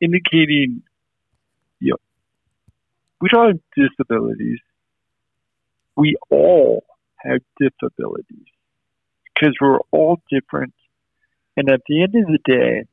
indicating 0.00 0.82
you 1.78 1.90
know, 1.90 1.96
we 3.20 3.28
don't 3.28 3.46
have 3.48 3.60
disabilities. 3.76 4.58
We 5.96 6.16
all 6.30 6.84
have 7.18 7.40
disabilities 7.58 8.46
because 9.34 9.54
we're 9.60 9.78
all 9.90 10.20
different 10.30 10.74
and 11.56 11.68
at 11.70 11.80
the 11.88 12.02
end 12.02 12.14
of 12.14 12.26
the 12.26 12.38
day, 12.44 12.84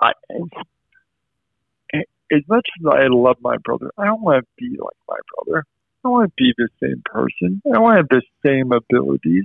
I, 0.00 0.12
as 2.32 2.42
much 2.48 2.68
as 2.78 2.86
I 2.86 3.06
love 3.08 3.36
my 3.40 3.56
brother, 3.58 3.90
I 3.98 4.06
don't 4.06 4.22
want 4.22 4.44
to 4.44 4.48
be 4.56 4.76
like 4.78 4.96
my 5.08 5.18
brother. 5.34 5.64
I 6.04 6.08
want 6.08 6.30
to 6.30 6.34
be 6.36 6.54
the 6.56 6.68
same 6.82 7.02
person. 7.04 7.60
I 7.74 7.78
want 7.78 7.96
to 7.96 8.00
have 8.00 8.08
the 8.08 8.22
same 8.46 8.72
abilities. 8.72 9.44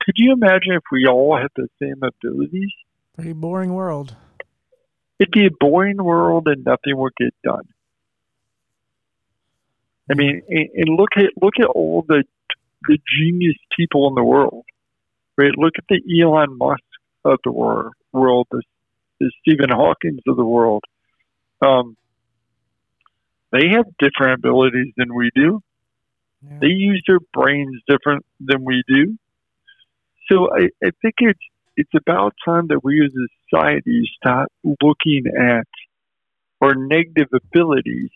Could 0.00 0.14
you 0.16 0.32
imagine 0.32 0.72
if 0.72 0.82
we 0.92 1.06
all 1.06 1.36
had 1.36 1.50
the 1.56 1.68
same 1.80 2.02
abilities? 2.02 2.72
Pretty 3.14 3.32
boring 3.32 3.72
world. 3.72 4.14
It'd 5.18 5.32
be 5.32 5.46
a 5.46 5.50
boring 5.58 5.96
world, 5.96 6.46
and 6.46 6.64
nothing 6.64 6.96
would 6.96 7.14
get 7.16 7.34
done. 7.42 7.64
I 10.10 10.14
mean, 10.14 10.42
and 10.48 10.96
look 10.96 11.10
at 11.16 11.30
look 11.40 11.54
at 11.58 11.66
all 11.66 12.04
the 12.06 12.22
the 12.82 12.98
genius 13.18 13.56
people 13.76 14.08
in 14.08 14.14
the 14.14 14.22
world, 14.22 14.64
right? 15.36 15.50
Look 15.56 15.74
at 15.78 15.84
the 15.88 16.00
Elon 16.22 16.56
Musk 16.58 16.82
of 17.26 17.38
the 17.44 17.52
wor- 17.52 17.92
world, 18.12 18.46
the, 18.50 18.62
the 19.20 19.30
Stephen 19.40 19.70
Hawking's 19.70 20.20
of 20.26 20.36
the 20.36 20.44
world. 20.44 20.84
Um, 21.64 21.96
they 23.52 23.68
have 23.72 23.86
different 23.98 24.40
abilities 24.40 24.92
than 24.96 25.14
we 25.14 25.30
do. 25.34 25.62
Yeah. 26.42 26.58
They 26.60 26.68
use 26.68 27.02
their 27.06 27.20
brains 27.32 27.80
different 27.88 28.24
than 28.40 28.64
we 28.64 28.82
do. 28.86 29.16
So 30.30 30.48
I, 30.52 30.68
I 30.84 30.90
think 31.02 31.14
it's 31.18 31.40
it's 31.76 31.94
about 31.94 32.34
time 32.44 32.68
that 32.68 32.82
we 32.82 33.04
as 33.04 33.12
a 33.12 33.28
society 33.44 34.08
start 34.16 34.48
looking 34.82 35.24
at 35.26 35.68
our 36.60 36.74
negative 36.74 37.28
abilities, 37.34 38.10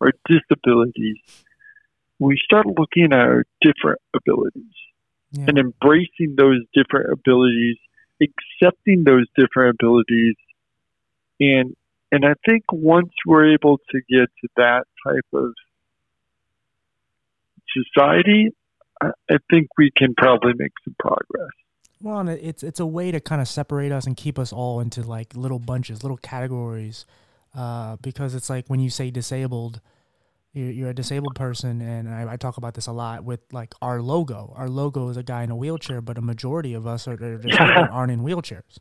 our 0.00 0.12
disabilities. 0.26 1.18
We 2.18 2.40
start 2.42 2.66
looking 2.66 3.12
at 3.12 3.18
our 3.18 3.44
different 3.60 4.00
abilities 4.14 4.72
yeah. 5.32 5.44
and 5.48 5.58
embracing 5.58 6.36
those 6.36 6.60
different 6.72 7.12
abilities 7.12 7.76
accepting 8.20 9.04
those 9.04 9.26
different 9.36 9.76
abilities 9.80 10.36
and 11.40 11.74
and 12.12 12.24
I 12.24 12.34
think 12.48 12.64
once 12.70 13.10
we're 13.26 13.54
able 13.54 13.78
to 13.90 14.00
get 14.08 14.28
to 14.40 14.48
that 14.56 14.84
type 15.04 15.26
of 15.32 15.52
society, 17.72 18.54
I, 19.02 19.08
I 19.28 19.36
think 19.50 19.66
we 19.76 19.90
can 19.96 20.14
probably 20.16 20.52
make 20.56 20.70
some 20.84 20.94
progress. 20.98 21.50
Well, 22.00 22.20
and 22.20 22.28
it's 22.28 22.62
it's 22.62 22.80
a 22.80 22.86
way 22.86 23.10
to 23.10 23.20
kind 23.20 23.40
of 23.40 23.48
separate 23.48 23.90
us 23.90 24.06
and 24.06 24.16
keep 24.16 24.38
us 24.38 24.52
all 24.52 24.80
into 24.80 25.02
like 25.02 25.34
little 25.34 25.58
bunches, 25.58 26.04
little 26.04 26.18
categories, 26.18 27.04
uh, 27.54 27.96
because 28.00 28.34
it's 28.34 28.48
like 28.48 28.66
when 28.68 28.80
you 28.80 28.90
say 28.90 29.10
disabled, 29.10 29.80
you're, 30.54 30.70
you're 30.70 30.90
a 30.90 30.94
disabled 30.94 31.34
person, 31.34 31.82
and 31.82 32.08
I, 32.08 32.32
I, 32.32 32.36
talk 32.36 32.56
about 32.56 32.74
this 32.74 32.86
a 32.86 32.92
lot 32.92 33.24
with 33.24 33.40
like 33.52 33.74
our 33.82 34.00
logo. 34.00 34.52
Our 34.56 34.68
logo 34.68 35.08
is 35.08 35.16
a 35.16 35.22
guy 35.22 35.42
in 35.42 35.50
a 35.50 35.56
wheelchair, 35.56 36.00
but 36.00 36.16
a 36.16 36.22
majority 36.22 36.74
of 36.74 36.86
us 36.86 37.08
are, 37.08 37.14
are 37.14 37.40
yeah. 37.44 37.88
aren't 37.92 38.12
in 38.12 38.20
wheelchairs. 38.20 38.78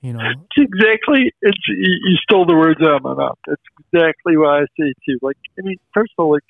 You 0.00 0.14
know, 0.14 0.18
it's 0.20 0.56
exactly. 0.56 1.32
It's 1.40 1.58
you 1.68 2.16
stole 2.22 2.44
the 2.44 2.56
words 2.56 2.80
out 2.82 2.96
of 2.96 3.02
my 3.02 3.14
mouth. 3.14 3.38
That's 3.46 3.62
exactly 3.78 4.36
what 4.36 4.48
I 4.48 4.60
say 4.78 4.92
too. 5.06 5.18
Like, 5.22 5.36
I 5.56 5.62
mean, 5.62 5.76
first 5.94 6.12
of 6.18 6.24
all, 6.24 6.32
like, 6.32 6.42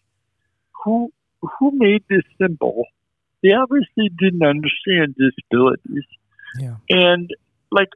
who 0.84 1.12
who 1.42 1.72
made 1.74 2.02
this 2.08 2.22
symbol? 2.40 2.84
They 3.42 3.52
obviously 3.52 4.08
didn't 4.18 4.42
understand 4.42 5.16
disabilities. 5.16 6.04
Yeah. 6.58 6.76
And 6.88 7.28
like, 7.70 7.88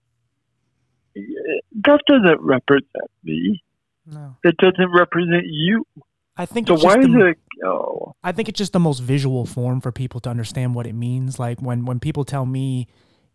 that 1.15 2.01
doesn't 2.07 2.41
represent 2.41 3.11
me. 3.25 3.63
No. 4.07 4.37
That 4.45 4.57
doesn't 4.59 4.93
represent 4.93 5.45
you. 5.47 5.87
I 6.37 6.47
think 6.47 6.69
so. 6.69 6.75
why 6.75 6.99
is 6.99 7.07
the, 7.07 7.27
it? 7.29 7.39
Oh. 7.65 8.15
I 8.23 8.33
think 8.33 8.49
it's 8.49 8.59
just 8.59 8.73
the 8.73 8.81
most 8.81 9.01
visual 9.01 9.47
form 9.47 9.81
for 9.81 9.93
people 9.93 10.21
to 10.21 10.31
understand 10.31 10.75
what 10.75 10.87
it 10.87 10.95
means. 10.95 11.39
Like 11.39 11.61
when 11.61 11.85
when 11.85 12.01
people 12.01 12.25
tell 12.25 12.45
me 12.45 12.89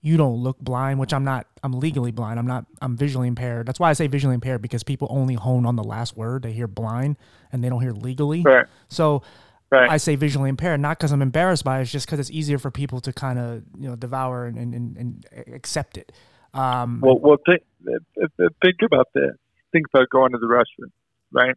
you 0.04 0.18
don't 0.18 0.38
look 0.38 0.60
blind, 0.60 1.00
which 1.00 1.14
I'm 1.14 1.24
not. 1.24 1.46
I'm 1.64 1.74
legally 1.74 2.12
blind. 2.12 2.40
I'm 2.40 2.48
not. 2.48 2.66
I'm 2.82 2.98
visually 2.98 3.28
impaired. 3.28 3.68
That's 3.68 3.80
why 3.80 3.90
I 3.90 3.94
say 3.94 4.08
visually 4.08 4.34
impaired 4.34 4.62
because 4.62 4.84
people 4.84 5.08
only 5.12 5.36
hone 5.36 5.66
on 5.66 5.76
the 5.76 5.84
last 5.84 6.18
word. 6.18 6.42
They 6.42 6.52
hear 6.52 6.68
blind 6.68 7.18
and 7.52 7.64
they 7.64 7.70
don't 7.70 7.82
hear 7.82 7.92
legally. 7.92 8.42
Right. 8.42 8.66
So 8.90 9.22
right. 9.70 9.90
I 9.90 9.98
say 9.98 10.16
visually 10.16 10.50
impaired, 10.50 10.80
not 10.80 10.98
because 10.98 11.12
I'm 11.12 11.22
embarrassed 11.22 11.64
by 11.64 11.80
it. 11.80 11.84
It's 11.84 11.92
just 11.92 12.08
because 12.08 12.20
it's 12.20 12.32
easier 12.32 12.58
for 12.58 12.72
people 12.72 13.00
to 13.02 13.14
kind 13.14 13.38
of 13.38 13.64
you 13.80 13.90
know 13.90 13.96
devour 13.96 14.46
and, 14.46 14.58
and, 14.58 14.98
and 14.98 15.26
accept 15.54 15.98
it. 15.98 16.12
Um, 16.56 17.00
well, 17.02 17.20
well, 17.20 17.38
think 17.46 17.62
think 17.86 18.76
about 18.84 19.08
that. 19.14 19.36
Think 19.72 19.86
about 19.94 20.10
going 20.10 20.32
to 20.32 20.40
the 20.40 20.48
restroom, 20.48 20.92
right? 21.32 21.56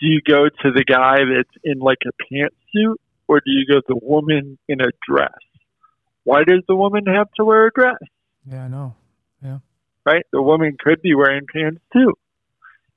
Do 0.00 0.06
you 0.06 0.20
go 0.26 0.48
to 0.48 0.72
the 0.72 0.84
guy 0.84 1.16
that's 1.18 1.56
in 1.62 1.78
like 1.78 1.98
a 2.06 2.12
pantsuit, 2.32 2.96
or 3.28 3.40
do 3.40 3.50
you 3.50 3.66
go 3.66 3.80
to 3.80 3.86
the 3.86 4.00
woman 4.02 4.58
in 4.68 4.80
a 4.80 4.90
dress? 5.06 5.32
why 6.24 6.44
does 6.44 6.62
the 6.68 6.76
woman 6.76 7.06
have 7.06 7.28
to 7.36 7.44
wear 7.44 7.66
a 7.66 7.70
dress? 7.72 7.98
Yeah, 8.46 8.64
I 8.64 8.68
know. 8.68 8.94
Yeah. 9.42 9.58
Right? 10.04 10.24
The 10.32 10.42
woman 10.42 10.76
could 10.78 11.02
be 11.02 11.14
wearing 11.14 11.46
pants 11.52 11.80
too. 11.92 12.14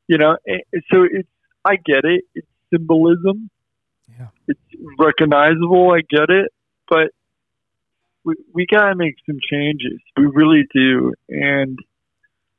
You 0.07 0.17
know, 0.17 0.37
so 0.91 1.03
it's, 1.03 1.29
I 1.63 1.75
get 1.75 2.03
it. 2.03 2.25
It's 2.35 2.47
symbolism. 2.71 3.49
Yeah. 4.19 4.27
It's 4.47 4.59
recognizable. 4.99 5.91
I 5.91 6.01
get 6.01 6.29
it. 6.29 6.51
But 6.89 7.11
we, 8.25 8.35
we 8.53 8.65
got 8.69 8.89
to 8.89 8.95
make 8.95 9.15
some 9.25 9.39
changes. 9.51 9.99
We 10.17 10.25
really 10.25 10.65
do. 10.73 11.13
And, 11.29 11.79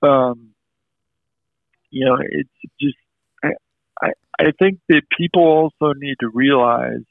um, 0.02 0.50
you 1.90 2.06
know, 2.06 2.16
it's 2.20 2.48
just, 2.80 2.96
I, 4.04 4.12
I, 4.38 4.50
think 4.58 4.80
that 4.88 5.02
people 5.16 5.42
also 5.42 5.92
need 5.96 6.16
to 6.20 6.28
realize 6.32 7.04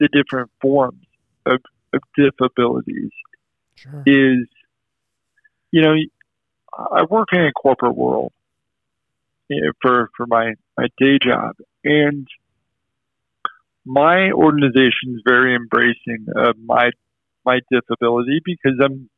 the 0.00 0.08
different 0.12 0.50
forms 0.60 1.04
of 1.46 1.60
of 1.92 2.00
disabilities 2.16 3.10
sure. 3.76 4.02
is, 4.06 4.46
you 5.70 5.82
know, 5.82 5.94
I 6.76 7.04
work 7.04 7.28
in 7.32 7.40
a 7.40 7.52
corporate 7.52 7.96
world 7.96 8.32
for 9.82 10.10
for 10.16 10.26
my 10.26 10.54
my 10.76 10.88
day 10.98 11.18
job, 11.22 11.54
and 11.84 12.26
my 13.84 14.30
organization 14.30 15.14
is 15.14 15.22
very 15.26 15.54
embracing 15.54 16.26
of 16.34 16.56
my 16.64 16.90
my 17.44 17.60
disability 17.70 18.40
because 18.44 18.80
I'm 18.82 19.08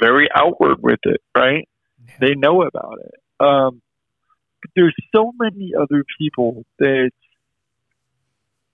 very 0.00 0.28
outward 0.34 0.78
with 0.82 1.00
it. 1.04 1.20
Right? 1.36 1.68
Yeah. 2.06 2.14
They 2.20 2.34
know 2.34 2.62
about 2.62 2.98
it. 3.00 3.14
Um, 3.44 3.82
there's 4.76 4.94
so 5.14 5.32
many 5.38 5.72
other 5.78 6.04
people 6.18 6.64
that 6.78 7.10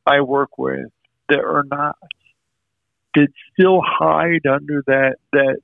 I 0.07 0.21
work 0.21 0.59
with 0.59 0.91
that 1.29 1.41
are 1.41 1.65
not 1.69 1.97
that 3.15 3.29
still 3.53 3.81
hide 3.85 4.47
under 4.47 4.83
that 4.87 5.17
that 5.33 5.59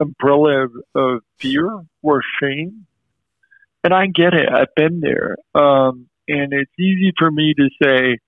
umbrella 0.00 0.64
of, 0.64 0.72
of 0.94 1.20
fear 1.38 1.70
or 2.02 2.22
shame. 2.40 2.86
And 3.84 3.94
I 3.94 4.06
get 4.06 4.34
it. 4.34 4.48
I've 4.52 4.74
been 4.74 5.00
there. 5.00 5.36
Um, 5.54 6.08
and 6.28 6.52
it's 6.52 6.72
easy 6.78 7.12
for 7.16 7.30
me 7.30 7.54
to 7.54 7.68
say, 7.82 8.18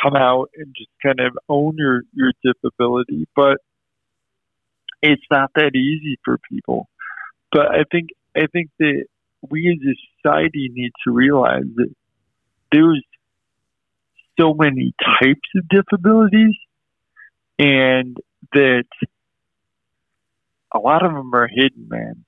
come 0.00 0.14
out 0.14 0.50
and 0.56 0.74
just 0.76 0.90
kind 1.02 1.20
of 1.20 1.36
own 1.48 1.74
your, 1.76 2.02
your 2.12 2.32
disability. 2.42 3.26
But 3.34 3.58
it's 5.02 5.22
not 5.30 5.50
that 5.56 5.74
easy 5.74 6.18
for 6.24 6.38
people. 6.50 6.88
But 7.50 7.66
I 7.70 7.84
think, 7.90 8.10
I 8.36 8.46
think 8.52 8.70
that 8.78 9.04
we 9.50 9.70
as 9.70 9.86
a 9.86 9.94
society 10.16 10.70
need 10.72 10.92
to 11.06 11.12
realize 11.12 11.64
that 11.76 11.94
there's 12.72 13.04
so 14.38 14.54
many 14.54 14.94
types 15.20 15.48
of 15.56 15.68
disabilities 15.68 16.54
and 17.58 18.16
that 18.52 18.84
a 20.74 20.78
lot 20.78 21.04
of 21.04 21.12
them 21.12 21.32
are 21.34 21.48
hidden, 21.48 21.86
man. 21.88 22.24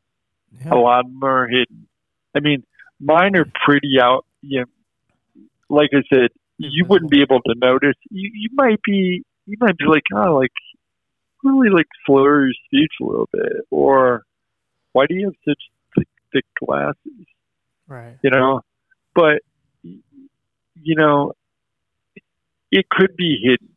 Yeah. 0.52 0.74
A 0.74 0.76
lot 0.76 1.00
of 1.00 1.10
them 1.10 1.22
are 1.24 1.48
hidden. 1.48 1.88
I 2.34 2.40
mean, 2.40 2.62
mine 3.00 3.36
are 3.36 3.46
pretty 3.64 3.96
out. 4.00 4.24
You 4.40 4.60
know, 4.60 5.42
like 5.68 5.90
I 5.92 6.02
said, 6.12 6.28
you 6.58 6.84
wouldn't 6.88 7.10
be 7.10 7.22
able 7.22 7.40
to 7.40 7.54
notice. 7.56 7.96
You 8.10 8.30
you 8.32 8.50
might 8.52 8.80
be 8.82 9.24
you 9.46 9.56
might 9.60 9.76
be 9.76 9.86
like, 9.86 10.04
oh, 10.14 10.36
like 10.36 10.52
really 11.42 11.70
like 11.70 11.86
slur 12.06 12.46
your 12.46 12.54
speech 12.66 12.92
a 13.00 13.04
little 13.04 13.28
bit, 13.32 13.66
or 13.70 14.22
why 14.92 15.06
do 15.06 15.14
you 15.14 15.26
have 15.26 15.34
such 15.46 15.62
thick 16.36 16.44
glasses? 16.62 17.26
Right. 17.88 18.16
You 18.22 18.30
know, 18.30 18.60
but 19.14 19.40
you 19.82 20.94
know, 20.94 21.32
it 22.70 22.88
could 22.90 23.16
be 23.16 23.38
hidden 23.42 23.74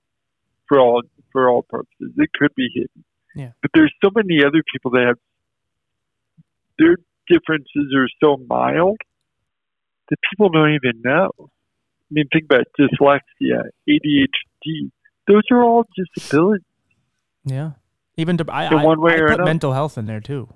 for 0.67 0.80
all 0.80 1.04
for 1.32 1.50
all 1.50 1.63
purposes. 1.63 2.13
It 2.17 2.30
could 2.38 2.54
be 2.56 2.69
hidden. 2.74 3.06
Yeah. 3.36 3.52
But 3.62 3.72
there's 3.74 3.93
so 4.04 4.10
many 4.13 4.43
other 4.43 4.63
people 4.72 4.91
that 4.91 5.06
have 5.08 5.17
their 6.78 6.98
differences 7.28 7.93
are 7.95 8.08
so 8.22 8.38
mild 8.48 8.98
that 10.10 10.17
people 10.32 10.50
don't 10.50 10.74
even 10.74 11.02
know. 11.04 11.32
I 11.39 12.12
mean, 12.12 12.26
think 12.34 12.45
about 12.45 12.65
dyslexia, 12.80 13.69
ADHD. 13.88 14.91
Those 15.28 15.43
are 15.52 15.63
all 15.63 15.86
disabilities. 15.95 16.65
Yeah. 17.45 17.72
Even 18.17 18.38
to, 18.38 18.45
I, 18.50 18.67
in 18.67 18.82
one 18.82 19.00
way 19.00 19.13
I 19.13 19.15
or 19.15 19.28
put 19.28 19.34
another. 19.36 19.45
mental 19.45 19.74
health 19.74 19.98
in 19.98 20.06
there 20.08 20.19
too. 20.19 20.50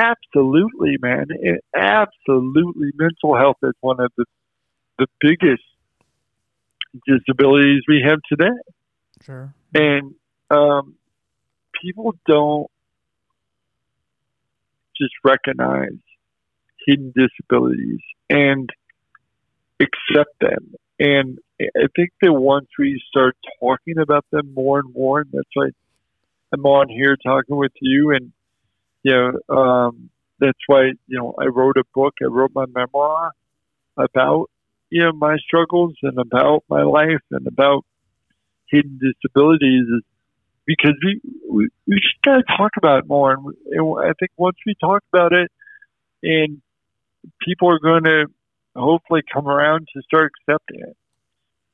Absolutely, 0.00 0.96
man. 1.00 1.26
It, 1.28 1.62
absolutely, 1.76 2.90
mental 2.94 3.36
health 3.36 3.58
is 3.62 3.74
one 3.80 4.00
of 4.00 4.10
the 4.16 4.24
the 4.98 5.06
biggest 5.20 5.62
disabilities 7.06 7.82
we 7.88 8.04
have 8.06 8.18
today. 8.28 8.54
Sure. 9.22 9.54
And 9.74 10.14
um, 10.50 10.94
people 11.82 12.14
don't 12.26 12.70
just 14.96 15.12
recognize 15.24 15.98
hidden 16.86 17.12
disabilities 17.14 18.00
and 18.28 18.68
accept 19.80 20.34
them. 20.40 20.74
And 20.98 21.38
I 21.60 21.86
think 21.96 22.10
that 22.20 22.32
once 22.32 22.68
we 22.78 23.02
start 23.08 23.36
talking 23.60 23.98
about 23.98 24.26
them 24.30 24.52
more 24.54 24.80
and 24.80 24.92
more, 24.92 25.20
and 25.20 25.30
that's 25.32 25.48
why 25.54 25.70
I'm 26.52 26.64
on 26.66 26.88
here 26.88 27.16
talking 27.16 27.56
with 27.56 27.72
you, 27.80 28.10
and 28.10 28.32
you 29.02 29.12
know, 29.12 29.56
um, 29.56 30.10
that's 30.38 30.58
why 30.66 30.92
you 31.06 31.18
know 31.18 31.34
I 31.38 31.46
wrote 31.46 31.76
a 31.76 31.84
book. 31.94 32.14
I 32.22 32.26
wrote 32.26 32.52
my 32.54 32.66
memoir 32.66 33.32
about 33.96 34.50
you 34.90 35.04
know 35.04 35.12
my 35.12 35.36
struggles 35.38 35.94
and 36.02 36.18
about 36.18 36.64
my 36.68 36.82
life 36.82 37.22
and 37.30 37.46
about 37.46 37.84
hidden 38.70 38.98
disabilities 38.98 39.84
is 39.88 40.02
because 40.66 40.94
we 41.04 41.20
we, 41.48 41.68
we 41.86 42.00
should 42.00 42.22
kind 42.24 42.40
of 42.40 42.56
talk 42.56 42.72
about 42.76 43.00
it 43.00 43.08
more. 43.08 43.32
And, 43.32 43.46
and 43.70 43.98
I 44.00 44.12
think 44.18 44.30
once 44.36 44.56
we 44.66 44.74
talk 44.80 45.02
about 45.12 45.32
it, 45.32 45.50
and 46.22 46.60
people 47.44 47.70
are 47.70 47.80
going 47.80 48.04
to 48.04 48.26
hopefully 48.76 49.22
come 49.32 49.48
around 49.48 49.88
to 49.94 50.02
start 50.02 50.32
accepting 50.48 50.80
it, 50.80 50.96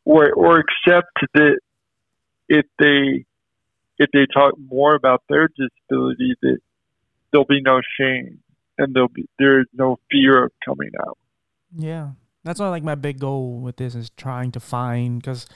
or 0.05 0.33
or 0.33 0.59
accept 0.61 1.13
that 1.35 1.59
if 2.49 2.67
they 2.79 3.25
if 3.99 4.11
they 4.13 4.27
talk 4.33 4.55
more 4.59 4.95
about 4.95 5.23
their 5.29 5.49
disability, 5.49 6.35
that 6.43 6.59
there'll 7.31 7.47
be 7.47 7.61
no 7.61 7.81
shame 7.99 8.41
and 8.79 8.95
there'll 8.95 9.09
be 9.09 9.29
there's 9.39 9.67
no 9.73 9.99
fear 10.11 10.45
of 10.45 10.53
coming 10.65 10.91
out. 11.07 11.19
Yeah, 11.77 12.11
that's 12.45 12.61
why 12.61 12.69
like 12.69 12.83
my 12.83 12.95
big 12.95 13.19
goal 13.19 13.61
with 13.61 13.77
this 13.77 13.95
is 13.95 14.11
trying 14.11 14.53
to 14.53 14.61
find 14.61 15.21
because 15.21 15.47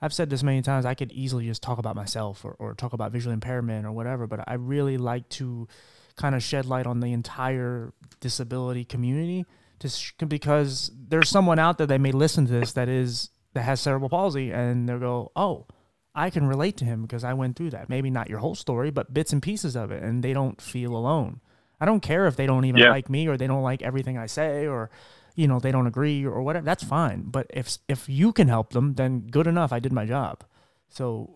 I've 0.00 0.12
said 0.12 0.30
this 0.30 0.42
many 0.42 0.62
times. 0.62 0.84
I 0.84 0.94
could 0.94 1.12
easily 1.12 1.46
just 1.46 1.62
talk 1.62 1.78
about 1.78 1.94
myself 1.94 2.44
or, 2.44 2.56
or 2.58 2.74
talk 2.74 2.92
about 2.92 3.12
visual 3.12 3.32
impairment 3.32 3.86
or 3.86 3.92
whatever, 3.92 4.26
but 4.26 4.40
I 4.48 4.54
really 4.54 4.98
like 4.98 5.28
to 5.30 5.68
kind 6.16 6.34
of 6.34 6.42
shed 6.42 6.66
light 6.66 6.86
on 6.86 7.00
the 7.00 7.12
entire 7.12 7.92
disability 8.20 8.84
community, 8.84 9.44
just 9.78 10.18
because 10.28 10.90
there's 11.08 11.28
someone 11.28 11.58
out 11.58 11.78
there 11.78 11.86
that 11.86 12.00
may 12.00 12.12
listen 12.12 12.46
to 12.46 12.52
this 12.52 12.72
that 12.72 12.88
is 12.88 13.30
that 13.54 13.62
has 13.62 13.80
cerebral 13.80 14.10
palsy, 14.10 14.50
and 14.50 14.88
they'll 14.88 14.98
go, 14.98 15.30
"Oh, 15.36 15.66
I 16.14 16.30
can 16.30 16.46
relate 16.46 16.76
to 16.78 16.84
him 16.84 17.02
because 17.02 17.24
I 17.24 17.32
went 17.32 17.56
through 17.56 17.70
that. 17.70 17.88
Maybe 17.88 18.10
not 18.10 18.28
your 18.28 18.40
whole 18.40 18.54
story, 18.54 18.90
but 18.90 19.14
bits 19.14 19.32
and 19.32 19.42
pieces 19.42 19.76
of 19.76 19.90
it, 19.90 20.02
and 20.02 20.22
they 20.22 20.32
don't 20.32 20.60
feel 20.60 20.94
alone. 20.94 21.40
I 21.80 21.84
don't 21.86 22.00
care 22.00 22.26
if 22.26 22.36
they 22.36 22.46
don't 22.46 22.64
even 22.64 22.80
Yeah. 22.80 22.90
like 22.90 23.08
me 23.08 23.26
or 23.26 23.36
they 23.36 23.46
don't 23.46 23.62
like 23.62 23.82
everything 23.82 24.18
I 24.18 24.26
say 24.26 24.66
or." 24.66 24.90
You 25.34 25.48
know 25.48 25.58
they 25.58 25.72
don't 25.72 25.86
agree 25.86 26.26
or 26.26 26.42
whatever. 26.42 26.66
That's 26.66 26.84
fine, 26.84 27.22
but 27.22 27.46
if 27.48 27.78
if 27.88 28.06
you 28.06 28.34
can 28.34 28.48
help 28.48 28.74
them, 28.74 28.96
then 28.96 29.20
good 29.30 29.46
enough. 29.46 29.72
I 29.72 29.78
did 29.78 29.90
my 29.90 30.04
job. 30.04 30.44
So, 30.90 31.30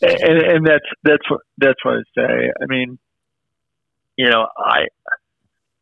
and, 0.00 0.38
and 0.38 0.66
that's 0.66 0.86
that's 1.02 1.30
what 1.30 1.42
that's 1.58 1.84
what 1.84 1.96
I 1.96 2.02
say. 2.16 2.50
I 2.62 2.66
mean, 2.68 2.98
you 4.16 4.30
know, 4.30 4.46
I 4.56 4.86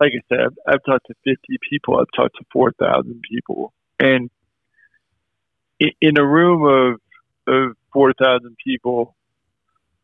like 0.00 0.10
I 0.12 0.22
said, 0.28 0.40
I've, 0.40 0.56
I've 0.66 0.84
talked 0.84 1.06
to 1.06 1.14
fifty 1.22 1.56
people. 1.70 2.00
I've 2.00 2.10
talked 2.16 2.34
to 2.38 2.44
four 2.52 2.72
thousand 2.72 3.22
people, 3.30 3.72
and 4.00 4.28
in 5.78 6.18
a 6.18 6.26
room 6.26 6.64
of 6.64 7.00
of 7.46 7.76
four 7.96 8.12
thousand 8.12 8.56
people, 8.62 9.16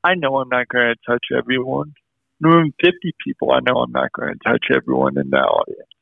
I 0.03 0.15
know 0.15 0.39
I'm 0.39 0.49
not 0.49 0.69
going 0.69 0.95
to 0.95 1.11
touch 1.11 1.27
everyone. 1.37 1.93
Room 2.41 2.73
fifty 2.81 3.13
people, 3.25 3.53
I 3.53 3.61
know 3.61 3.81
I'm 3.81 3.93
not 3.93 4.13
going 4.13 4.33
to 4.33 4.51
touch 4.51 4.67
everyone 4.75 5.19
in 5.19 5.31
that 5.31 5.45
audience 5.45 5.93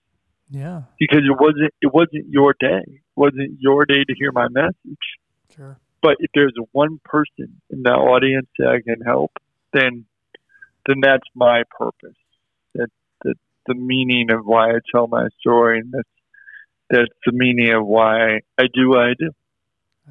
yeah, 0.51 0.83
because 0.99 1.21
it 1.21 1.41
wasn't 1.41 1.73
it 1.81 1.93
wasn't 1.93 2.29
your 2.29 2.55
day. 2.59 2.83
It 2.87 3.17
wasn't 3.17 3.61
your 3.61 3.85
day 3.87 4.05
to 4.05 4.15
hear 4.15 4.33
my 4.33 4.49
message. 4.49 4.75
sure. 5.55 5.79
But 6.03 6.17
if 6.19 6.31
there's 6.35 6.55
one 6.73 7.01
person 7.05 7.61
in 7.71 7.83
the 7.83 7.91
audience 7.91 8.49
that 8.59 8.69
I 8.69 8.81
can 8.81 9.01
help, 9.05 9.31
then 9.73 10.07
then 10.87 10.97
that's 11.01 11.27
my 11.35 11.63
purpose. 11.71 12.17
That 12.75 12.89
that 13.23 13.37
the 13.67 13.75
meaning 13.75 14.33
of 14.33 14.45
why 14.45 14.71
I 14.71 14.81
tell 14.93 15.07
my 15.07 15.29
story, 15.39 15.79
and 15.79 15.93
that's 15.93 16.09
that's 16.91 17.15
the 17.25 17.33
meaning 17.33 17.73
of 17.73 17.87
why 17.87 18.41
I 18.59 18.65
do 18.75 18.91
what 18.91 19.01
I 19.01 19.15
do. 19.17 19.31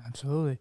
Absolutely. 0.05 0.59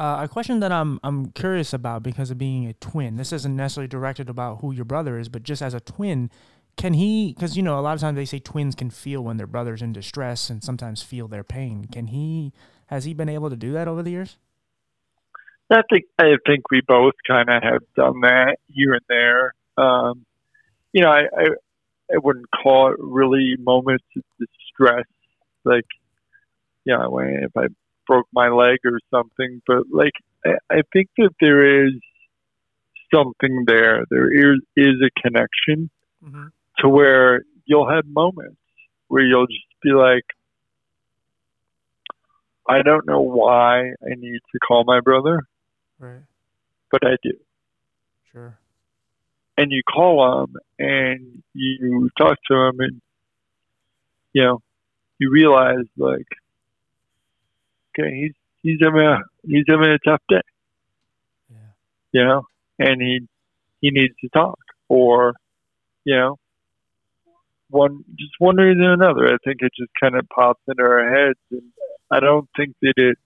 Uh, 0.00 0.22
a 0.22 0.28
question 0.28 0.60
that 0.60 0.72
I'm 0.72 0.98
I'm 1.04 1.26
curious 1.32 1.74
about 1.74 2.02
because 2.02 2.30
of 2.30 2.38
being 2.38 2.66
a 2.66 2.72
twin. 2.72 3.16
This 3.16 3.34
isn't 3.34 3.54
necessarily 3.54 3.86
directed 3.86 4.30
about 4.30 4.62
who 4.62 4.72
your 4.72 4.86
brother 4.86 5.18
is, 5.18 5.28
but 5.28 5.42
just 5.42 5.60
as 5.60 5.74
a 5.74 5.80
twin, 5.80 6.30
can 6.78 6.94
he? 6.94 7.34
Because 7.34 7.54
you 7.54 7.62
know, 7.62 7.78
a 7.78 7.82
lot 7.82 7.96
of 7.96 8.00
times 8.00 8.16
they 8.16 8.24
say 8.24 8.38
twins 8.38 8.74
can 8.74 8.88
feel 8.88 9.22
when 9.22 9.36
their 9.36 9.46
brother's 9.46 9.82
in 9.82 9.92
distress 9.92 10.48
and 10.48 10.64
sometimes 10.64 11.02
feel 11.02 11.28
their 11.28 11.44
pain. 11.44 11.84
Can 11.84 12.06
he? 12.06 12.54
Has 12.86 13.04
he 13.04 13.12
been 13.12 13.28
able 13.28 13.50
to 13.50 13.56
do 13.56 13.72
that 13.72 13.88
over 13.88 14.02
the 14.02 14.10
years? 14.10 14.38
I 15.70 15.82
think 15.90 16.06
I 16.18 16.36
think 16.46 16.70
we 16.70 16.80
both 16.80 17.12
kind 17.28 17.50
of 17.50 17.62
have 17.62 17.82
done 17.94 18.22
that 18.22 18.56
here 18.72 18.94
and 18.94 19.04
there. 19.06 19.54
Um, 19.76 20.24
you 20.94 21.02
know, 21.02 21.10
I, 21.10 21.24
I 21.36 21.44
I 22.14 22.16
wouldn't 22.16 22.46
call 22.50 22.90
it 22.90 22.96
really 22.98 23.56
moments 23.58 24.06
of 24.16 24.22
distress, 24.38 25.04
like 25.66 25.84
you 26.86 26.96
know, 26.96 27.18
if 27.18 27.54
I 27.54 27.66
broke 28.10 28.26
my 28.32 28.48
leg 28.48 28.78
or 28.84 28.98
something. 29.14 29.62
But 29.66 29.84
like, 29.92 30.16
I, 30.44 30.50
I 30.78 30.80
think 30.92 31.08
that 31.18 31.30
there 31.40 31.62
is 31.86 31.92
something 33.14 33.64
there. 33.66 34.04
There 34.10 34.30
is 34.32 34.58
is 34.76 34.96
a 35.08 35.10
connection 35.22 35.90
Mm-hmm. 36.22 36.48
to 36.80 36.88
where 36.88 37.42
you'll 37.64 37.88
have 37.90 38.04
moments 38.06 38.60
where 39.08 39.22
you'll 39.24 39.46
just 39.46 39.72
be 39.82 39.92
like, 39.92 40.26
I 42.68 42.82
don't 42.82 43.06
know 43.06 43.22
why 43.22 43.78
I 43.80 44.10
need 44.18 44.40
to 44.52 44.58
call 44.66 44.84
my 44.84 45.00
brother, 45.00 45.36
Right. 45.98 46.22
but 46.92 47.00
I 47.06 47.16
do. 47.22 47.32
Sure. 48.30 48.58
and 49.56 49.72
you 49.72 49.82
call 49.92 50.14
him 50.44 50.56
and 50.78 51.42
you 51.54 52.08
talk 52.18 52.36
to 52.50 52.54
him 52.66 52.76
and 52.80 53.00
you 54.34 54.42
know 54.44 54.58
you 55.18 55.30
realize 55.30 55.86
like 55.96 56.30
he's 58.08 58.32
he's 58.62 58.78
having 58.82 59.00
a 59.00 59.18
he's 59.46 59.64
having 59.68 59.90
a 59.90 59.98
tough 60.06 60.22
day 60.28 60.40
Yeah. 61.50 61.56
you 62.12 62.24
know 62.24 62.42
and 62.78 63.00
he 63.00 63.20
he 63.80 63.90
needs 63.90 64.14
to 64.20 64.28
talk 64.30 64.58
or 64.88 65.34
you 66.04 66.16
know 66.16 66.36
one 67.68 68.04
just 68.18 68.32
one 68.38 68.56
reason 68.56 68.82
or 68.82 68.92
another 68.94 69.26
i 69.26 69.36
think 69.44 69.58
it 69.62 69.72
just 69.76 69.90
kind 70.00 70.16
of 70.16 70.28
pops 70.28 70.60
into 70.68 70.82
our 70.82 71.08
heads 71.14 71.38
and 71.50 71.62
i 72.10 72.18
don't 72.20 72.48
think 72.56 72.74
that 72.82 72.94
it 72.96 73.16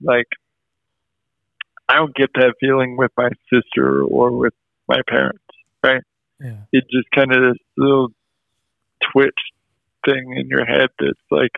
like 0.00 0.26
i 1.88 1.94
don't 1.96 2.14
get 2.14 2.30
that 2.34 2.54
feeling 2.60 2.96
with 2.96 3.10
my 3.16 3.30
sister 3.52 4.02
or 4.02 4.32
with 4.32 4.54
my 4.88 5.00
parents 5.08 5.38
right? 5.82 6.02
Yeah. 6.40 6.56
it 6.72 6.84
just 6.90 7.10
kind 7.14 7.30
of 7.32 7.42
this 7.42 7.62
little 7.76 8.08
twitch 9.12 9.34
thing 10.06 10.34
in 10.36 10.48
your 10.48 10.64
head 10.64 10.88
that's 10.98 11.20
like, 11.30 11.50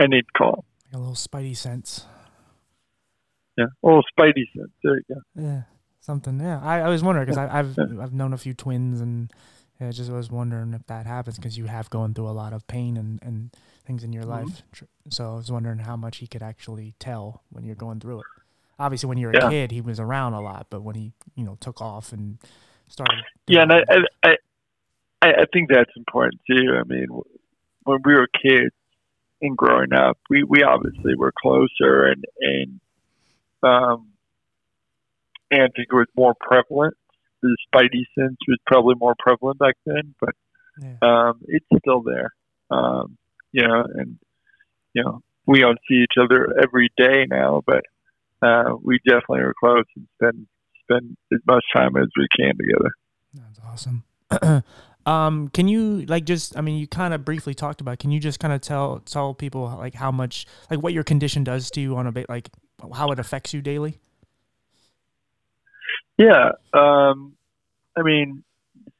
I 0.00 0.06
need 0.06 0.22
to 0.22 0.32
call. 0.38 0.64
Like 0.86 0.94
a 0.94 0.98
little 0.98 1.14
spidey 1.14 1.56
sense. 1.56 2.06
Yeah. 3.56 3.66
Oh, 3.82 4.02
Spidey 4.18 4.44
sense. 4.54 4.70
There 4.84 4.96
you 4.96 5.02
go. 5.14 5.20
Yeah. 5.34 5.62
Something. 6.00 6.38
Yeah. 6.40 6.60
I, 6.62 6.80
I 6.80 6.88
was 6.88 7.02
wondering 7.02 7.26
because 7.26 7.38
I've 7.38 7.76
Yeah. 7.76 8.02
I've 8.02 8.12
known 8.12 8.32
a 8.32 8.38
few 8.38 8.52
twins 8.54 9.00
and 9.00 9.32
yeah, 9.80 9.88
I 9.88 9.90
just 9.92 10.10
was 10.10 10.30
wondering 10.30 10.74
if 10.74 10.86
that 10.86 11.06
happens 11.06 11.36
because 11.36 11.56
you 11.58 11.64
have 11.66 11.88
gone 11.90 12.14
through 12.14 12.28
a 12.28 12.36
lot 12.36 12.52
of 12.52 12.66
pain 12.66 12.96
and, 12.96 13.18
and 13.22 13.50
things 13.86 14.04
in 14.04 14.12
your 14.12 14.24
Mhm. 14.24 14.28
life. 14.28 14.62
So 15.10 15.32
I 15.32 15.36
was 15.36 15.50
wondering 15.50 15.78
how 15.78 15.96
much 15.96 16.18
he 16.18 16.26
could 16.26 16.42
actually 16.42 16.94
tell 16.98 17.42
when 17.50 17.64
you're 17.64 17.74
going 17.76 18.00
through 18.00 18.20
it. 18.20 18.26
Obviously, 18.78 19.08
when 19.08 19.16
you're 19.18 19.30
a 19.32 19.48
kid, 19.50 19.70
he 19.72 19.80
was 19.80 19.98
around 19.98 20.34
a 20.34 20.40
lot, 20.40 20.66
but 20.68 20.82
when 20.82 20.94
he 20.96 21.12
you 21.34 21.44
know 21.44 21.56
took 21.60 21.80
off 21.80 22.12
and 22.12 22.38
started. 22.88 23.24
Yeah, 23.46 23.62
and 23.62 23.72
I, 23.72 23.78
I, 23.88 23.96
I, 24.22 24.36
I 25.22 25.28
I 25.40 25.44
think 25.52 25.70
that's 25.70 25.90
important 25.96 26.40
too. 26.46 26.76
I 26.78 26.82
mean, 26.86 27.06
when 27.84 27.98
we 28.04 28.12
were 28.14 28.28
kids 28.28 28.74
and 29.40 29.56
growing 29.56 29.92
up, 29.92 30.18
we, 30.30 30.42
we 30.42 30.62
obviously 30.62 31.14
were 31.16 31.32
closer 31.40 32.06
and, 32.06 32.24
and, 32.40 32.80
um, 33.62 34.08
and 35.50 35.62
I 35.62 35.68
think 35.74 35.88
it 35.90 35.94
was 35.94 36.08
more 36.16 36.34
prevalent. 36.40 36.94
The 37.42 37.56
Spidey 37.72 38.04
sense 38.18 38.36
was 38.48 38.58
probably 38.66 38.94
more 38.98 39.14
prevalent 39.18 39.58
back 39.58 39.76
then, 39.84 40.14
but 40.20 40.34
yeah. 40.80 40.96
um, 41.02 41.40
it's 41.46 41.66
still 41.78 42.02
there. 42.02 42.34
Um, 42.70 43.16
you 43.52 43.66
know, 43.66 43.84
and 43.94 44.18
you 44.94 45.04
know, 45.04 45.22
we 45.46 45.60
don't 45.60 45.78
see 45.88 45.96
each 45.96 46.14
other 46.20 46.54
every 46.60 46.90
day 46.96 47.26
now, 47.28 47.62
but 47.64 47.84
uh, 48.42 48.74
we 48.82 48.98
definitely 49.06 49.40
are 49.40 49.54
close 49.58 49.84
and 49.94 50.06
spend 50.14 50.46
spend 50.82 51.16
as 51.32 51.40
much 51.46 51.64
time 51.74 51.96
as 51.96 52.08
we 52.16 52.26
can 52.36 52.54
together. 52.56 52.90
That's 53.34 53.60
awesome. 53.66 54.04
um, 55.06 55.48
can 55.48 55.68
you 55.68 56.04
like 56.06 56.24
just? 56.24 56.56
I 56.56 56.60
mean, 56.60 56.76
you 56.78 56.86
kind 56.86 57.14
of 57.14 57.24
briefly 57.24 57.54
talked 57.54 57.80
about. 57.80 57.98
Can 57.98 58.10
you 58.10 58.20
just 58.20 58.40
kind 58.40 58.52
of 58.52 58.60
tell 58.60 58.98
tell 59.00 59.34
people 59.34 59.72
like 59.78 59.94
how 59.94 60.10
much 60.10 60.46
like 60.70 60.80
what 60.82 60.92
your 60.92 61.04
condition 61.04 61.44
does 61.44 61.70
to 61.72 61.80
you 61.80 61.96
on 61.96 62.06
a 62.06 62.12
bit 62.12 62.28
like 62.28 62.50
how 62.94 63.10
it 63.12 63.18
affects 63.18 63.54
you 63.54 63.62
daily? 63.62 64.00
Yeah, 66.18 66.52
um, 66.72 67.36
I 67.96 68.02
mean, 68.02 68.42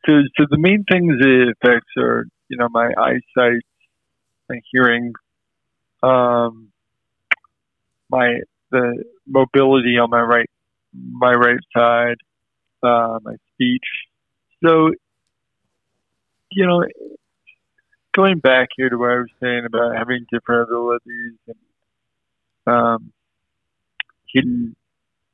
so 0.07 0.13
so 0.39 0.47
the 0.49 0.59
main 0.59 0.85
things 0.91 1.15
it 1.19 1.57
affects 1.61 1.91
are 1.99 2.27
you 2.49 2.57
know 2.57 2.69
my 2.71 2.91
eyesight, 2.97 3.63
my 4.49 4.61
hearing, 4.71 5.13
um, 6.03 6.69
my 8.11 8.41
the 8.71 9.05
mobility 9.27 9.99
on 9.99 10.11
my 10.11 10.21
right 10.21 10.49
my 10.95 11.33
right 11.33 11.59
side, 11.77 12.17
uh, 12.83 13.19
my 13.23 13.35
speech. 13.55 13.85
So, 14.65 14.93
you 16.51 16.67
know, 16.67 16.85
going 18.15 18.39
back 18.39 18.69
here 18.77 18.89
to 18.89 18.97
what 18.97 19.11
I 19.11 19.17
was 19.17 19.31
saying 19.43 19.65
about 19.67 19.97
having 19.97 20.27
different 20.33 20.69
abilities 20.69 21.39
and 21.47 21.57
um, 22.67 23.13
hidden 24.33 24.75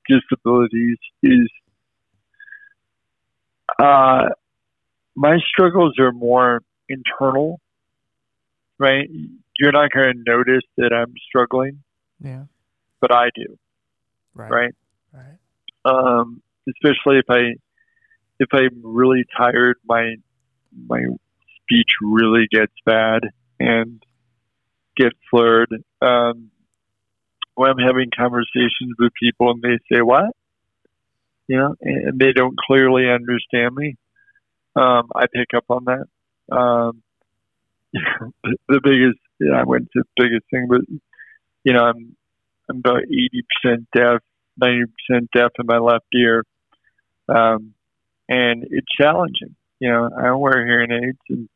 disabilities 0.09 0.99
is 1.23 1.49
uh, 3.79 4.29
my 5.15 5.39
struggles 5.49 5.95
are 5.99 6.13
more 6.13 6.61
internal, 6.89 7.61
right? 8.79 9.09
You're 9.59 9.73
not 9.73 9.91
going 9.93 10.15
to 10.15 10.31
notice 10.31 10.65
that 10.77 10.93
I'm 10.93 11.15
struggling, 11.29 11.83
Yeah. 12.21 12.45
but 13.01 13.13
I 13.15 13.31
do, 13.35 13.59
Right. 14.35 14.51
right? 14.51 14.75
Right. 15.13 15.39
um, 15.85 16.43
especially 16.69 17.19
if 17.19 17.27
I 17.29 17.55
if 18.39 18.49
I'm 18.53 18.81
really 18.83 19.25
tired, 19.37 19.77
my 19.85 20.17
my 20.87 21.03
speech 21.63 21.89
really 22.01 22.47
gets 22.51 22.73
bad 22.85 23.23
and 23.61 24.03
gets 24.97 25.17
slurred. 25.31 25.73
Um, 26.01 26.51
when 27.55 27.71
I'm 27.71 27.79
having 27.79 28.11
conversations 28.17 28.95
with 28.99 29.13
people 29.21 29.51
and 29.51 29.63
they 29.63 29.79
say 29.91 30.01
what, 30.01 30.35
you 31.49 31.59
know, 31.59 31.75
and 31.81 32.19
they 32.19 32.33
don't 32.33 32.57
clearly 32.59 33.05
understand 33.11 33.75
me, 33.75 33.97
um, 34.75 35.11
I 35.15 35.27
pick 35.33 35.49
up 35.55 35.65
on 35.69 35.85
that. 35.85 36.55
Um, 36.55 37.03
the 37.93 38.81
biggest, 38.83 39.19
yeah, 39.39 39.61
I 39.61 39.65
went 39.65 39.89
to 39.93 40.03
the 40.03 40.23
biggest 40.23 40.47
thing, 40.51 40.67
but 40.69 40.81
you 41.65 41.73
know, 41.73 41.85
I'm 41.85 42.17
I'm 42.69 42.79
about 42.79 43.03
eighty 43.05 43.45
percent 43.63 43.87
deaf 43.95 44.21
ninety 44.57 44.85
percent 44.87 45.29
deaf 45.35 45.51
in 45.59 45.67
my 45.67 45.79
left 45.79 46.07
ear, 46.15 46.45
um, 47.29 47.75
and 48.29 48.65
it's 48.71 48.87
challenging. 48.99 49.55
You 49.83 49.91
know, 49.91 50.11
I 50.17 50.27
don't 50.27 50.39
wear 50.39 50.65
hearing 50.65 50.93
aids, 50.93 51.19
and 51.29 51.49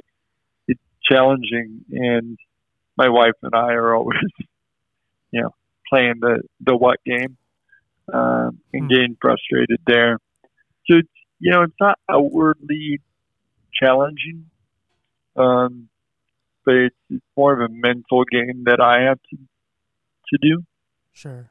it's 0.67 0.81
challenging. 1.09 1.85
And 1.93 2.37
my 2.97 3.09
wife 3.09 3.39
and 3.41 3.55
I 3.55 3.75
are 3.75 3.95
always 3.95 4.19
you 5.31 5.43
know, 5.43 5.51
playing 5.89 6.15
the 6.21 6.43
the 6.61 6.77
what 6.77 6.99
game 7.07 7.37
um, 8.13 8.59
and 8.73 8.83
Hmm. 8.83 8.89
getting 8.89 9.17
frustrated 9.21 9.79
there. 9.87 10.19
So 10.87 10.97
it's 10.97 11.09
you 11.39 11.53
know 11.53 11.63
it's 11.63 11.81
not 11.81 12.01
outwardly 12.09 13.01
challenging, 13.73 14.51
um, 15.37 15.89
but 16.65 16.75
it's, 16.75 16.97
it's 17.09 17.25
more 17.37 17.53
of 17.53 17.71
a 17.71 17.73
mental 17.73 18.25
game 18.25 18.65
that 18.65 18.81
I 18.81 19.03
have 19.03 19.21
to 19.31 19.37
to 19.37 20.39
do. 20.43 20.65
Sure. 21.13 21.49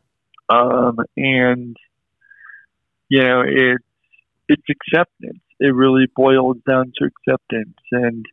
Um, 0.50 0.98
and 1.16 1.78
you 3.08 3.24
know 3.24 3.44
it's 3.48 3.86
it's 4.50 4.70
acceptance. 4.70 5.40
It 5.60 5.74
really 5.74 6.08
boils 6.16 6.58
down 6.68 6.92
to 6.98 7.06
acceptance, 7.06 7.78
and 7.92 8.26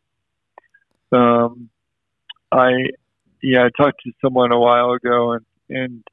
um, 1.12 1.70
I 2.50 2.70
yeah 3.42 3.64
I 3.64 3.70
talked 3.82 4.02
to 4.04 4.12
someone 4.20 4.52
a 4.52 4.58
while 4.58 4.92
ago, 4.92 5.32
and 5.32 5.44
and 5.68 6.04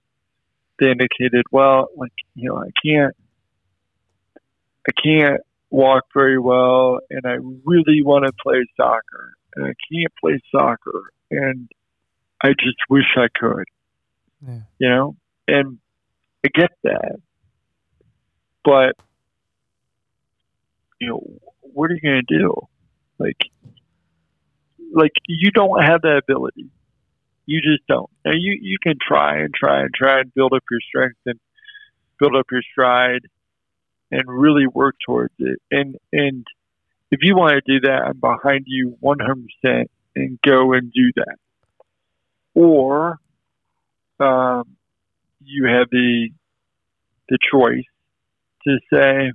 they 0.80 0.92
indicated, 0.92 1.46
well, 1.52 1.90
like 1.96 2.14
you 2.36 2.50
know 2.50 2.58
I 2.58 2.70
can't 2.86 3.16
I 4.88 4.92
can't 5.02 5.42
walk 5.70 6.06
very 6.14 6.40
well, 6.40 7.00
and 7.10 7.26
I 7.26 7.38
really 7.66 8.02
want 8.04 8.26
to 8.26 8.34
play 8.42 8.64
soccer, 8.78 9.34
and 9.56 9.66
I 9.66 9.74
can't 9.92 10.14
play 10.22 10.40
soccer, 10.52 11.12
and 11.32 11.70
I 12.44 12.50
just 12.50 12.78
wish 12.90 13.06
I 13.18 13.28
could. 13.38 13.66
Yeah. 14.48 14.60
you 14.78 14.90
know, 14.90 15.16
and 15.48 15.80
I 16.46 16.50
get 16.54 16.72
that, 16.84 17.18
but 18.64 18.96
you 21.00 21.08
know, 21.08 21.40
what 21.62 21.90
are 21.90 21.94
you 21.94 22.02
going 22.02 22.22
to 22.28 22.38
do? 22.40 22.54
Like, 23.18 23.38
like 24.94 25.12
you 25.28 25.52
don't 25.52 25.84
have 25.84 26.02
that 26.02 26.22
ability. 26.24 26.70
You 27.46 27.62
just 27.62 27.86
don't. 27.88 28.10
Now 28.24 28.32
you 28.34 28.58
you 28.62 28.78
can 28.82 28.96
try 29.02 29.40
and 29.40 29.54
try 29.54 29.82
and 29.82 29.94
try 29.94 30.20
and 30.20 30.34
build 30.34 30.54
up 30.54 30.64
your 30.70 30.80
strength 30.88 31.18
and 31.26 31.40
build 32.20 32.36
up 32.36 32.46
your 32.52 32.62
stride 32.72 33.22
and 34.12 34.24
really 34.28 34.68
work 34.68 34.96
towards 35.06 35.34
it. 35.40 35.60
And 35.72 35.96
and 36.12 36.46
if 37.12 37.20
you 37.22 37.36
want 37.36 37.54
to 37.54 37.80
do 37.80 37.88
that, 37.88 38.04
I'm 38.06 38.20
behind 38.20 38.66
you 38.68 38.98
100% 39.02 39.86
and 40.16 40.40
go 40.46 40.74
and 40.74 40.92
do 40.94 41.12
that. 41.16 41.38
Or 42.54 43.18
um, 44.20 44.76
you 45.44 45.66
have 45.66 45.90
the 45.92 46.30
the 47.30 47.38
choice 47.52 47.86
to 48.66 48.78
say, 48.92 49.32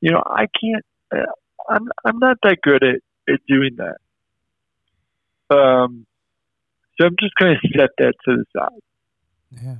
you 0.00 0.10
know, 0.10 0.22
I 0.24 0.46
can't. 0.60 0.84
Uh, 1.12 1.30
I'm 1.68 1.88
I'm 2.04 2.18
not 2.18 2.38
that 2.42 2.58
good 2.62 2.82
at 2.82 3.00
at 3.32 3.40
doing 3.46 3.76
that. 3.76 3.96
Um, 5.54 6.06
so 6.98 7.06
I'm 7.06 7.16
just 7.18 7.34
going 7.40 7.56
to 7.62 7.68
set 7.78 7.90
that 7.98 8.14
to 8.24 8.36
the 8.36 8.44
side. 8.56 9.62
Yeah. 9.62 9.76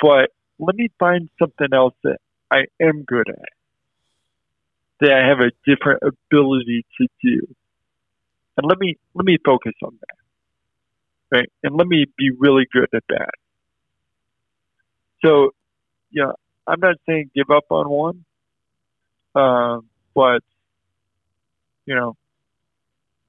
But 0.00 0.30
let 0.58 0.76
me 0.76 0.88
find 0.98 1.28
something 1.38 1.68
else 1.72 1.94
that 2.04 2.18
I 2.50 2.64
am 2.80 3.04
good 3.06 3.28
at, 3.28 3.48
that 5.00 5.12
I 5.12 5.28
have 5.28 5.38
a 5.38 5.52
different 5.64 6.02
ability 6.02 6.84
to 7.00 7.06
do, 7.22 7.46
and 8.56 8.66
let 8.68 8.78
me 8.78 8.96
let 9.14 9.24
me 9.24 9.38
focus 9.44 9.74
on 9.82 9.98
that, 10.00 11.36
right? 11.36 11.52
And 11.62 11.76
let 11.76 11.86
me 11.86 12.06
be 12.16 12.30
really 12.36 12.66
good 12.72 12.88
at 12.94 13.04
that. 13.08 13.30
So, 15.24 15.50
yeah, 16.10 16.32
I'm 16.66 16.80
not 16.80 16.96
saying 17.08 17.30
give 17.34 17.50
up 17.50 17.64
on 17.70 17.88
one, 17.88 18.24
um, 19.34 19.88
but 20.14 20.42
you 21.86 21.94
know, 21.94 22.16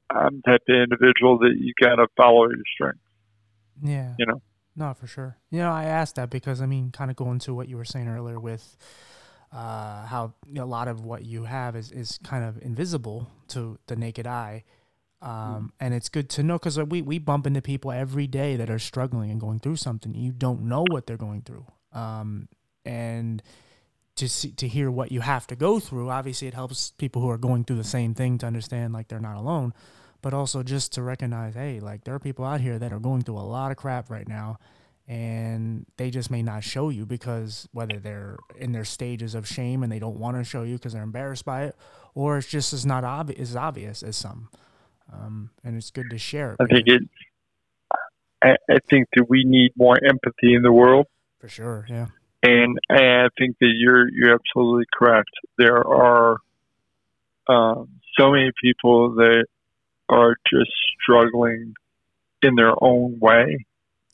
I'm 0.09 0.41
the 0.45 0.51
type 0.51 0.61
of 0.67 0.75
individual 0.75 1.39
that 1.39 1.55
you 1.57 1.73
got 1.81 1.95
to 1.95 2.07
follow 2.15 2.49
your 2.49 2.63
strength. 2.73 2.99
Yeah. 3.81 4.13
You 4.17 4.25
know. 4.25 4.41
No, 4.75 4.93
for 4.93 5.07
sure. 5.07 5.37
You 5.51 5.59
know, 5.59 5.71
I 5.71 5.85
asked 5.85 6.15
that 6.15 6.29
because 6.29 6.61
I 6.61 6.65
mean, 6.65 6.91
kind 6.91 7.11
of 7.11 7.17
going 7.17 7.39
to 7.39 7.53
what 7.53 7.67
you 7.67 7.77
were 7.77 7.85
saying 7.85 8.07
earlier 8.07 8.39
with 8.39 8.77
uh, 9.51 10.05
how 10.05 10.33
you 10.47 10.55
know, 10.55 10.63
a 10.63 10.65
lot 10.65 10.87
of 10.87 11.05
what 11.05 11.25
you 11.25 11.43
have 11.43 11.75
is, 11.75 11.91
is 11.91 12.19
kind 12.23 12.43
of 12.43 12.61
invisible 12.61 13.29
to 13.49 13.77
the 13.87 13.95
naked 13.95 14.25
eye. 14.25 14.63
Um, 15.21 15.71
And 15.79 15.93
it's 15.93 16.09
good 16.09 16.29
to 16.31 16.43
know 16.43 16.57
because 16.57 16.77
we, 16.77 17.01
we 17.01 17.17
bump 17.17 17.47
into 17.47 17.61
people 17.61 17.91
every 17.91 18.27
day 18.27 18.55
that 18.57 18.69
are 18.69 18.79
struggling 18.79 19.31
and 19.31 19.39
going 19.39 19.59
through 19.59 19.77
something. 19.77 20.13
You 20.13 20.31
don't 20.31 20.63
know 20.63 20.83
what 20.89 21.07
they're 21.07 21.17
going 21.17 21.43
through. 21.43 21.65
Um, 21.93 22.49
and 22.83 23.41
to 24.15 24.29
see, 24.29 24.51
to 24.51 24.67
hear 24.67 24.91
what 24.91 25.11
you 25.11 25.21
have 25.21 25.47
to 25.47 25.55
go 25.55 25.79
through, 25.79 26.09
obviously 26.09 26.47
it 26.47 26.53
helps 26.53 26.91
people 26.91 27.21
who 27.21 27.29
are 27.29 27.37
going 27.37 27.63
through 27.63 27.77
the 27.77 27.83
same 27.83 28.13
thing 28.13 28.37
to 28.39 28.45
understand 28.45 28.93
like 28.93 29.07
they're 29.07 29.19
not 29.19 29.37
alone 29.37 29.73
but 30.23 30.33
also 30.33 30.63
just 30.63 30.93
to 30.93 31.03
recognize, 31.03 31.53
hey, 31.53 31.79
like 31.79 32.05
there 32.05 32.15
are 32.15 32.19
people 32.19 32.45
out 32.45 32.61
here 32.61 32.79
that 32.79 32.91
are 32.91 32.99
going 32.99 33.21
through 33.21 33.37
a 33.37 33.39
lot 33.39 33.69
of 33.69 33.77
crap 33.77 34.09
right 34.09 34.27
now, 34.27 34.57
and 35.05 35.85
they 35.97 36.09
just 36.09 36.31
may 36.31 36.41
not 36.41 36.63
show 36.63 36.89
you 36.89 37.05
because 37.05 37.67
whether 37.73 37.99
they're 37.99 38.37
in 38.57 38.71
their 38.71 38.85
stages 38.85 39.35
of 39.35 39.45
shame 39.45 39.83
and 39.83 39.91
they 39.91 39.99
don't 39.99 40.17
want 40.17 40.37
to 40.37 40.43
show 40.45 40.63
you 40.63 40.75
because 40.75 40.93
they're 40.93 41.03
embarrassed 41.03 41.43
by 41.43 41.65
it, 41.65 41.75
or 42.15 42.37
it's 42.37 42.47
just 42.47 42.71
as 42.71 42.85
not 42.85 43.03
obvious 43.03 43.49
as 43.49 43.55
obvious 43.55 44.01
as 44.01 44.15
some. 44.15 44.49
Um, 45.11 45.49
and 45.61 45.75
it's 45.75 45.91
good 45.91 46.09
to 46.09 46.17
share. 46.17 46.53
It 46.53 46.63
I 46.63 46.73
think 46.73 46.87
it. 46.87 47.01
I, 48.41 48.55
I 48.69 48.77
think 48.89 49.07
that 49.15 49.25
we 49.29 49.43
need 49.43 49.71
more 49.75 49.97
empathy 50.03 50.53
in 50.53 50.63
the 50.63 50.71
world, 50.71 51.07
for 51.39 51.49
sure. 51.49 51.85
Yeah. 51.89 52.07
And 52.43 52.77
I 52.89 53.29
think 53.37 53.57
that 53.59 53.71
you're 53.75 54.09
you're 54.11 54.33
absolutely 54.35 54.85
correct. 54.93 55.29
There 55.57 55.77
are 55.85 56.37
um, 57.47 57.89
so 58.17 58.31
many 58.31 58.51
people 58.61 59.15
that 59.15 59.45
are 60.09 60.35
just 60.51 60.71
struggling 61.01 61.73
in 62.41 62.55
their 62.55 62.73
own 62.83 63.19
way, 63.19 63.65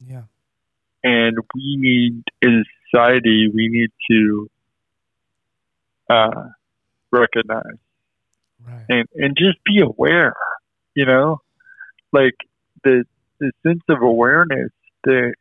Yeah. 0.07 0.23
and 1.03 1.35
we 1.55 1.75
need, 1.77 2.23
as 2.43 2.49
a 2.49 2.63
society, 2.91 3.49
we 3.53 3.67
need 3.67 3.89
to 4.11 4.49
uh, 6.09 6.49
recognize 7.11 7.77
Right. 8.65 8.85
and 8.89 9.07
and 9.15 9.37
just 9.37 9.57
be 9.63 9.79
aware. 9.81 10.35
You 10.93 11.05
know, 11.05 11.41
like 12.11 12.35
the 12.83 13.05
the 13.39 13.51
sense 13.65 13.83
of 13.89 14.01
awareness 14.01 14.71
that 15.05 15.33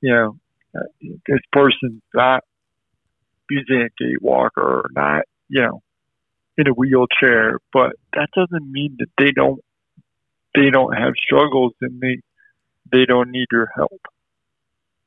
you 0.00 0.12
know 0.12 0.38
Uh, 0.76 1.08
this 1.26 1.40
person's 1.52 2.02
not 2.14 2.44
using 3.48 3.82
a 3.82 3.88
gait 4.02 4.20
walker 4.20 4.60
or 4.60 4.90
not, 4.94 5.22
you 5.48 5.62
know, 5.62 5.82
in 6.58 6.68
a 6.68 6.72
wheelchair, 6.72 7.58
but 7.72 7.92
that 8.14 8.28
doesn't 8.34 8.70
mean 8.70 8.96
that 8.98 9.08
they 9.18 9.30
don't 9.30 9.60
they 10.54 10.70
don't 10.70 10.96
have 10.96 11.12
struggles 11.22 11.72
and 11.80 12.00
they 12.00 12.20
they 12.90 13.04
don't 13.04 13.30
need 13.30 13.46
your 13.52 13.68
help. 13.74 14.00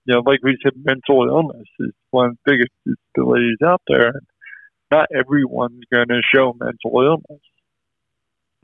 You 0.06 0.16
know, 0.16 0.22
like 0.26 0.40
we 0.44 0.58
said, 0.64 0.74
mental 0.76 1.28
illness 1.28 1.68
is 1.80 1.92
one 2.12 2.30
of 2.30 2.38
the 2.46 2.52
biggest 2.52 2.72
disabilities 2.86 3.58
out 3.66 3.82
there. 3.88 4.14
Not 4.92 5.08
everyone's 5.16 5.84
going 5.92 6.08
to 6.08 6.22
show 6.34 6.56
mental 6.60 7.02
illness. 7.02 7.42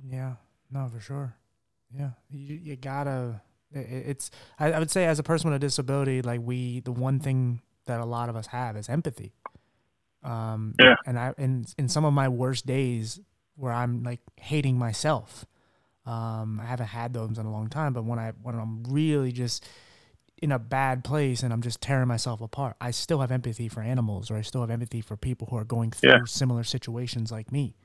Yeah, 0.03 0.33
no, 0.71 0.87
for 0.87 0.99
sure. 0.99 1.35
Yeah, 1.95 2.11
you, 2.31 2.55
you 2.55 2.75
gotta. 2.75 3.41
It's. 3.75 4.31
I, 4.59 4.71
I 4.73 4.79
would 4.79 4.91
say, 4.91 5.05
as 5.05 5.19
a 5.19 5.23
person 5.23 5.49
with 5.49 5.55
a 5.57 5.59
disability, 5.59 6.21
like 6.21 6.41
we, 6.43 6.79
the 6.79 6.91
one 6.91 7.19
thing 7.19 7.61
that 7.85 7.99
a 7.99 8.05
lot 8.05 8.29
of 8.29 8.35
us 8.35 8.47
have 8.47 8.75
is 8.77 8.89
empathy. 8.89 9.33
Um, 10.23 10.73
Yeah. 10.79 10.95
And 11.05 11.19
I, 11.19 11.33
in 11.37 11.65
in 11.77 11.87
some 11.89 12.05
of 12.05 12.13
my 12.13 12.27
worst 12.29 12.65
days, 12.65 13.19
where 13.55 13.71
I'm 13.71 14.03
like 14.03 14.21
hating 14.37 14.77
myself, 14.77 15.45
um, 16.05 16.59
I 16.59 16.65
haven't 16.65 16.87
had 16.87 17.13
those 17.13 17.37
in 17.37 17.45
a 17.45 17.51
long 17.51 17.67
time. 17.69 17.93
But 17.93 18.05
when 18.05 18.17
I 18.19 18.31
when 18.41 18.55
I'm 18.55 18.83
really 18.85 19.31
just 19.31 19.67
in 20.41 20.51
a 20.51 20.59
bad 20.59 21.03
place 21.03 21.43
and 21.43 21.53
I'm 21.53 21.61
just 21.61 21.79
tearing 21.81 22.07
myself 22.07 22.41
apart, 22.41 22.75
I 22.81 22.91
still 22.91 23.21
have 23.21 23.31
empathy 23.31 23.67
for 23.69 23.81
animals, 23.81 24.29
or 24.31 24.35
I 24.35 24.41
still 24.41 24.61
have 24.61 24.69
empathy 24.69 25.01
for 25.01 25.15
people 25.15 25.47
who 25.49 25.57
are 25.57 25.63
going 25.63 25.91
through 25.91 26.09
Yeah. 26.11 26.23
similar 26.25 26.63
situations 26.63 27.31
like 27.31 27.51
me 27.51 27.75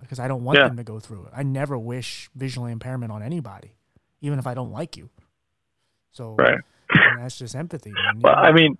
because 0.00 0.18
I 0.18 0.28
don't 0.28 0.44
want 0.44 0.58
Yeah. 0.58 0.64
them 0.68 0.76
to 0.76 0.84
go 0.84 0.98
through 1.00 1.26
it. 1.26 1.32
I 1.34 1.42
never 1.42 1.78
wish 1.78 2.28
visual 2.34 2.66
impairment 2.66 3.12
on 3.12 3.22
anybody, 3.22 3.76
even 4.20 4.38
if 4.38 4.46
I 4.46 4.54
don't 4.54 4.70
like 4.70 4.96
you. 4.96 5.10
So 6.10 6.36
Right. 6.36 6.58
and 6.90 7.18
that's 7.18 7.38
just 7.38 7.54
empathy. 7.54 7.92
Man. 7.92 8.20
Well? 8.20 8.34
I 8.36 8.52
mean, 8.52 8.76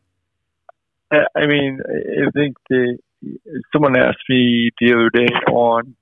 I 1.10 1.26
I 1.36 1.46
mean, 1.46 1.80
I 1.86 2.30
think 2.32 2.56
the 2.68 2.98
someone 3.72 3.96
asked 3.96 4.24
me 4.28 4.70
the 4.80 4.94
other 4.94 5.10
day 5.10 5.32
on, 5.52 5.94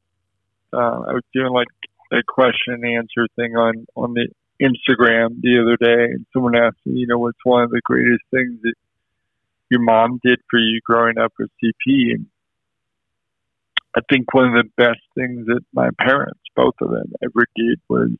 uh, 0.73 0.77
I 0.77 1.13
was 1.13 1.25
doing 1.35 1.53
like 1.53 1.69
a 2.13 2.23
question 2.27 2.75
and 2.75 2.85
answer 2.85 3.27
thing 3.37 3.57
on 3.57 3.87
on 3.97 4.15
the 4.15 4.29
Instagram 4.61 5.41
the 5.41 5.61
other 5.63 5.77
day, 5.77 6.05
and 6.05 6.27
someone 6.33 6.57
asked 6.57 6.79
me, 6.85 7.01
you 7.01 7.07
know, 7.07 7.19
what's 7.19 7.39
one 7.45 7.63
of 7.63 7.71
the 7.71 7.81
greatest 7.85 8.23
things 8.31 8.59
that 8.63 8.75
your 9.71 9.81
mom 9.81 10.19
did 10.25 10.41
for 10.51 10.59
you 10.59 10.81
growing 10.85 11.19
up 11.19 11.33
with 11.39 11.51
CP, 11.63 12.15
and 12.15 12.27
I 13.97 14.01
think 14.11 14.33
one 14.33 14.57
of 14.57 14.65
the 14.65 14.71
best 14.77 15.01
things 15.15 15.47
that 15.47 15.61
my 15.73 15.91
parents, 15.99 16.41
both 16.57 16.75
of 16.81 16.91
them, 16.91 17.13
ever 17.23 17.47
did 17.55 17.81
was 17.89 18.11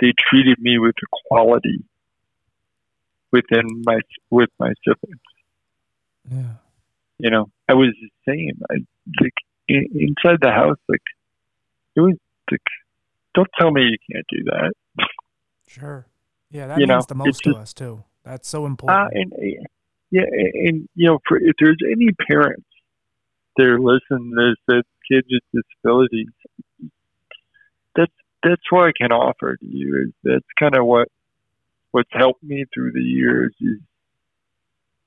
they 0.00 0.12
treated 0.28 0.58
me 0.58 0.78
with 0.78 0.94
equality 1.02 1.84
within 3.32 3.82
my 3.84 4.00
with 4.30 4.50
my 4.58 4.72
siblings. 4.84 5.20
yeah, 6.30 6.54
You 7.18 7.30
know, 7.30 7.50
I 7.68 7.74
was 7.74 7.94
the 8.00 8.32
same. 8.32 8.60
I 8.70 8.74
like 9.20 9.34
in, 9.68 9.86
inside 9.94 10.38
the 10.40 10.50
house, 10.50 10.78
like 10.88 11.02
it 11.96 12.00
was 12.00 12.16
like, 12.50 12.60
don't 13.34 13.48
tell 13.58 13.70
me 13.70 13.82
you 13.82 13.98
can't 14.12 14.26
do 14.28 14.44
that. 14.44 14.72
sure. 15.68 16.06
Yeah, 16.50 16.66
that 16.66 16.80
you 16.80 16.86
means 16.86 17.04
know, 17.04 17.06
the 17.08 17.14
most 17.14 17.42
to 17.44 17.56
us 17.56 17.72
too. 17.72 18.04
That's 18.24 18.48
so 18.48 18.64
uh, 18.64 18.66
important. 18.66 19.14
Uh, 19.14 19.20
and 19.20 19.32
yeah, 20.10 20.22
and 20.66 20.88
you 20.94 21.06
know, 21.06 21.18
for, 21.28 21.38
if 21.38 21.54
there's 21.60 21.78
any 21.90 22.08
parents 22.28 22.66
that 23.56 23.66
are 23.66 23.78
listening 23.78 24.32
to 24.36 24.54
this, 24.68 24.84
kids 25.10 25.26
with 25.30 25.64
disabilities, 25.82 26.28
that's 28.42 28.62
what 28.70 28.88
I 28.88 28.92
can 28.96 29.12
offer 29.12 29.56
to 29.56 29.66
you. 29.66 30.06
Is 30.06 30.12
that's 30.22 30.46
kind 30.58 30.76
of 30.76 30.86
what 30.86 31.08
what's 31.92 32.10
helped 32.12 32.42
me 32.42 32.64
through 32.72 32.92
the 32.92 33.00
years. 33.00 33.54
Is 33.60 33.78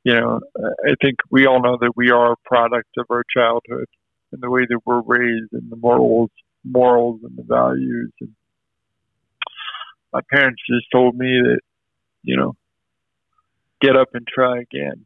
you 0.03 0.15
know, 0.15 0.41
I 0.57 0.95
think 1.01 1.15
we 1.31 1.45
all 1.45 1.61
know 1.61 1.77
that 1.79 1.93
we 1.95 2.11
are 2.11 2.33
a 2.33 2.37
product 2.45 2.89
of 2.97 3.05
our 3.09 3.23
childhood 3.35 3.85
and 4.31 4.41
the 4.41 4.49
way 4.49 4.65
that 4.67 4.79
we're 4.85 5.01
raised 5.01 5.53
and 5.53 5.71
the 5.71 5.77
morals, 5.77 6.29
morals 6.65 7.21
and 7.23 7.37
the 7.37 7.43
values. 7.43 8.11
And 8.19 8.31
my 10.11 10.19
parents 10.29 10.61
just 10.69 10.87
told 10.91 11.15
me 11.15 11.39
that, 11.41 11.59
you 12.23 12.35
know, 12.35 12.55
get 13.79 13.95
up 13.95 14.09
and 14.13 14.27
try 14.27 14.59
again. 14.59 15.05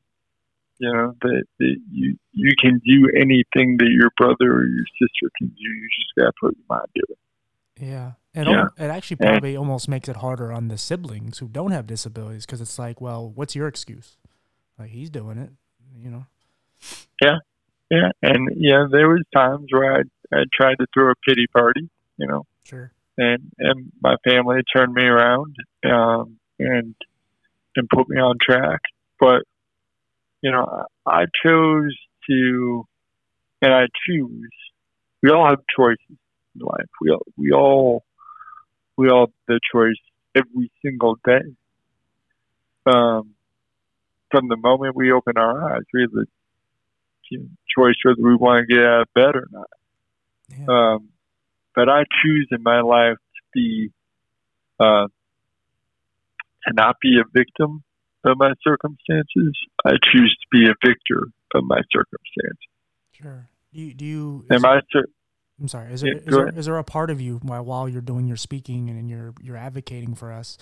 You 0.80 0.94
know 0.94 1.14
that, 1.22 1.44
that 1.60 1.76
you 1.92 2.18
you 2.34 2.52
can 2.60 2.80
do 2.86 3.10
anything 3.16 3.78
that 3.80 3.90
your 3.90 4.12
brother 4.16 4.54
or 4.54 4.68
your 4.68 4.86
sister 5.02 5.32
can 5.36 5.48
do. 5.48 5.56
You 5.64 5.90
just 5.98 6.14
gotta 6.16 6.32
put 6.40 6.56
your 6.56 6.66
mind 6.70 6.88
to 6.96 7.02
it. 7.10 7.18
Yeah. 7.80 8.14
It, 8.34 8.48
yeah. 8.48 8.68
it 8.78 8.90
actually 8.90 9.18
probably 9.18 9.52
and, 9.52 9.58
almost 9.58 9.90
makes 9.90 10.08
it 10.08 10.18
harder 10.18 10.52
on 10.52 10.68
the 10.68 10.78
siblings 10.78 11.40
who 11.40 11.48
don't 11.48 11.72
have 11.72 11.88
disabilities 11.88 12.46
because 12.46 12.62
it's 12.62 12.78
like, 12.78 13.02
well, 13.02 13.32
what's 13.34 13.56
your 13.56 13.68
excuse? 13.68 14.18
Like 14.78 14.92
he's 14.92 15.10
doing 15.10 15.40
it, 15.40 15.50
you 15.98 16.12
know. 16.12 16.26
Yeah, 17.20 17.38
yeah, 17.90 18.12
and 18.22 18.50
yeah, 18.56 18.86
there 18.92 19.10
was 19.10 19.24
times 19.34 19.66
where 19.72 19.96
I 19.96 20.02
I 20.32 20.44
tried 20.54 20.76
to 20.80 20.86
throw 20.94 21.10
a 21.10 21.16
pity 21.28 21.48
party, 21.48 21.90
you 22.18 22.28
know. 22.28 22.44
Sure. 22.64 22.92
And 23.18 23.52
and 23.58 23.92
my 24.02 24.18
family 24.24 24.62
turned 24.76 24.94
me 24.94 25.04
around, 25.04 25.56
um, 25.84 26.38
and 26.60 26.94
and 27.76 27.90
put 27.90 28.08
me 28.08 28.20
on 28.20 28.36
track. 28.40 28.82
But 29.20 29.44
you 30.42 30.52
know, 30.52 30.86
I 31.08 31.26
chose 31.44 31.96
to, 32.30 32.86
and 33.64 33.74
I 33.74 33.88
choose. 34.06 34.52
We 35.24 35.32
all 35.32 35.48
have 35.48 35.60
choices 35.76 36.18
in 36.60 36.66
life. 36.66 36.90
We 37.02 37.12
all 37.12 37.26
we 37.38 37.52
all 37.52 38.04
we 38.98 39.10
all 39.10 39.28
have 39.28 39.34
the 39.48 39.60
choice 39.74 40.00
every 40.36 40.72
single 40.84 41.18
day. 41.26 41.56
Um, 42.86 43.36
from 44.32 44.48
the 44.48 44.58
moment 44.58 44.96
we 44.96 45.12
open 45.12 45.38
our 45.38 45.74
eyes, 45.74 45.84
we 45.94 46.02
have 46.02 46.12
the 46.12 46.26
choice 47.30 47.96
whether 48.04 48.22
we 48.22 48.36
want 48.36 48.68
to 48.68 48.74
get 48.74 48.84
out 48.84 49.02
of 49.02 49.08
bed 49.14 49.36
or 49.36 49.48
not. 49.52 49.70
Yeah. 50.50 50.66
Um, 50.68 51.10
but 51.76 51.90
I 51.90 52.04
choose 52.24 52.48
in 52.52 52.64
my 52.64 52.82
life 52.82 53.18
to 53.18 53.42
be 53.54 53.92
uh, 54.80 55.08
to 56.68 56.74
not 56.74 56.98
be 57.02 57.20
a 57.20 57.26
victim 57.32 57.84
of 58.24 58.38
my 58.38 58.54
circumstances. 58.64 59.58
I 59.86 59.92
choose 60.12 60.36
to 60.42 60.48
be 60.52 60.66
a 60.70 60.76
victor 60.86 61.28
of 61.54 61.64
my 61.64 61.82
circumstances. 61.92 62.68
Sure. 63.12 63.48
Do 63.74 63.82
you? 63.82 63.94
Do 63.94 64.06
you 64.06 64.46
Am 64.52 64.66
I? 64.66 64.82
I'm 65.60 65.68
sorry. 65.68 65.92
Is 65.92 66.02
there, 66.02 66.14
yeah, 66.14 66.20
is, 66.20 66.26
there, 66.26 66.48
is 66.60 66.66
there 66.66 66.78
a 66.78 66.84
part 66.84 67.10
of 67.10 67.20
you 67.20 67.40
while, 67.42 67.66
while 67.66 67.90
you're 67.90 68.02
doing 68.02 68.28
your 68.28 68.38
speaking 68.38 68.90
and 68.90 69.10
you're 69.10 69.34
you're 69.42 69.58
advocating 69.58 70.16
for 70.16 70.32
us? 70.32 70.58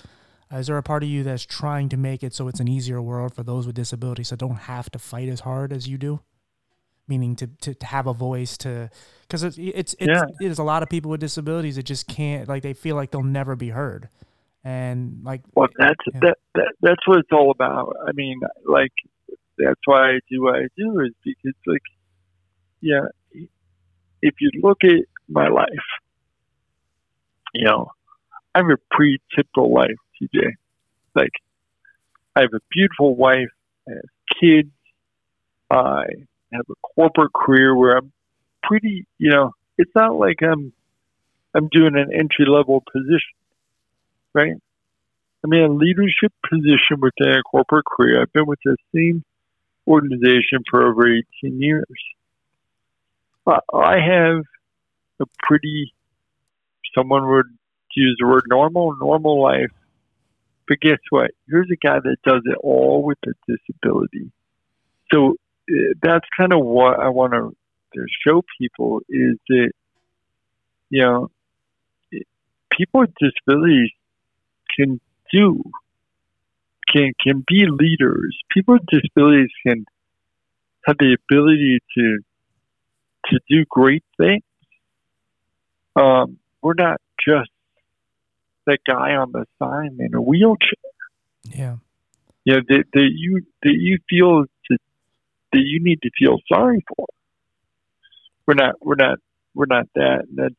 Uh, 0.52 0.58
is 0.58 0.68
there 0.68 0.78
a 0.78 0.84
part 0.84 1.04
of 1.04 1.10
you 1.10 1.24
that's 1.24 1.46
trying 1.46 1.90
to 1.90 1.98
make 1.98 2.24
it 2.24 2.34
so 2.34 2.48
it's 2.48 2.60
an 2.60 2.68
easier 2.68 3.02
world 3.02 3.34
for 3.34 3.44
those 3.44 3.66
with 3.66 3.76
disabilities 3.76 4.30
that 4.30 4.38
don't 4.38 4.56
have 4.56 4.90
to 4.92 5.00
fight 5.00 5.28
as 5.28 5.42
hard 5.42 5.74
as 5.74 5.88
you 5.88 5.98
do? 5.98 6.22
Meaning 7.08 7.36
to, 7.36 7.48
to, 7.62 7.74
to 7.76 7.86
have 7.86 8.08
a 8.08 8.14
voice 8.14 8.58
to, 8.60 8.90
because 9.22 9.44
it's, 9.44 9.58
it's, 9.60 9.94
it's 10.00 10.08
yeah. 10.08 10.24
there's 10.40 10.58
a 10.58 10.64
lot 10.64 10.82
of 10.82 10.90
people 10.90 11.12
with 11.12 11.20
disabilities 11.20 11.76
that 11.76 11.84
just 11.84 12.08
can't, 12.08 12.48
like, 12.48 12.64
they 12.64 12.74
feel 12.74 12.96
like 12.96 13.12
they'll 13.12 13.22
never 13.22 13.56
be 13.56 13.70
heard. 13.70 14.10
And 14.64 15.20
like, 15.24 15.42
well, 15.54 15.68
that's, 15.78 15.94
yeah. 16.12 16.20
that, 16.22 16.38
that, 16.56 16.74
that's 16.82 17.08
what 17.08 17.20
it's 17.20 17.30
all 17.32 17.52
about. 17.52 17.96
I 18.08 18.12
mean, 18.14 18.40
like, 18.68 18.92
that's 19.58 19.80
why 19.86 20.14
I 20.14 20.20
do 20.32 20.42
what 20.42 20.56
I 20.56 20.68
do 20.76 21.00
is 21.02 21.12
because, 21.24 21.54
like, 21.68 21.84
yeah, 22.82 23.06
if 24.26 24.34
you 24.40 24.50
look 24.62 24.84
at 24.84 25.06
my 25.30 25.48
life, 25.48 25.88
you 27.54 27.66
know, 27.66 27.92
I 28.54 28.60
have 28.60 28.70
a 28.70 28.78
pretty 28.90 29.22
typical 29.36 29.72
life 29.72 29.96
TJ. 30.20 30.54
Like, 31.14 31.32
I 32.36 32.42
have 32.42 32.54
a 32.54 32.60
beautiful 32.72 33.16
wife, 33.16 33.54
I 33.88 33.92
have 33.92 34.40
kids, 34.42 34.72
I 35.70 36.06
have 36.52 36.66
a 36.70 36.88
corporate 36.96 37.34
career 37.34 37.76
where 37.76 37.98
I'm 37.98 38.12
pretty, 38.64 39.06
you 39.20 39.30
know, 39.30 39.52
it's 39.78 39.92
not 39.94 40.16
like 40.16 40.38
I'm 40.42 40.74
I'm 41.54 41.70
doing 41.70 41.96
an 41.96 42.12
entry 42.12 42.46
level 42.48 42.84
position, 42.92 43.38
right? 44.34 44.56
I'm 45.44 45.54
in 45.54 45.62
a 45.62 45.74
leadership 45.74 46.34
position 46.50 47.00
within 47.00 47.38
a 47.38 47.44
corporate 47.44 47.86
career. 47.86 48.22
I've 48.22 48.34
been 48.34 48.48
with 48.48 48.60
the 48.66 48.76
same 48.94 49.24
organization 49.88 50.64
for 50.70 50.88
over 50.88 51.08
18 51.08 51.62
years. 51.62 51.86
I 53.48 53.98
have 54.00 54.44
a 55.20 55.26
pretty, 55.44 55.94
someone 56.96 57.28
would 57.30 57.46
use 57.96 58.18
the 58.20 58.28
word 58.28 58.44
normal, 58.50 58.96
normal 59.00 59.42
life 59.42 59.72
but 60.68 60.80
guess 60.80 60.98
what? 61.10 61.32
Here's 61.48 61.70
a 61.72 61.76
guy 61.76 62.00
that 62.00 62.18
does 62.24 62.42
it 62.46 62.58
all 62.62 63.04
with 63.04 63.18
a 63.26 63.34
disability. 63.48 64.32
So 65.14 65.36
uh, 65.70 65.94
that's 66.02 66.26
kind 66.38 66.54
of 66.54 66.60
what 66.64 67.00
I 67.00 67.10
want 67.10 67.34
to 67.34 68.06
show 68.26 68.44
people 68.60 69.02
is 69.10 69.38
that, 69.50 69.72
you 70.90 71.02
know, 71.02 71.30
people 72.72 73.02
with 73.02 73.12
disabilities 73.20 73.92
can 74.76 75.00
do, 75.32 75.62
can, 76.92 77.14
can 77.24 77.44
be 77.48 77.66
leaders. 77.68 78.36
People 78.52 78.76
with 78.76 78.86
disabilities 78.88 79.52
can 79.66 79.86
have 80.86 80.98
the 80.98 81.16
ability 81.30 81.80
to, 81.98 82.20
to 83.30 83.40
do 83.50 83.66
great 83.70 84.04
things. 84.18 84.44
Um, 85.96 86.38
we're 86.62 86.74
not 86.74 87.00
just 87.26 87.50
that 88.66 88.80
guy 88.86 89.16
on 89.16 89.32
the 89.32 89.46
sign 89.60 89.98
in 90.00 90.14
a 90.14 90.22
wheelchair. 90.22 90.74
Yeah. 91.44 91.78
You 92.44 92.56
know, 92.56 92.62
that, 92.68 92.84
that 92.94 93.10
you 93.14 93.42
that 93.64 93.76
you 93.76 94.00
feel 94.10 94.44
to, 94.44 94.78
that 95.54 95.62
you 95.62 95.84
need 95.84 96.02
to 96.04 96.10
feel 96.18 96.38
sorry 96.52 96.84
for. 96.96 97.06
We're 98.46 98.56
not 98.56 98.76
we're 98.82 98.96
not 98.96 99.20
we're 99.54 99.66
not 99.68 99.88
that. 99.96 100.26
And 100.30 100.38
that's 100.38 100.56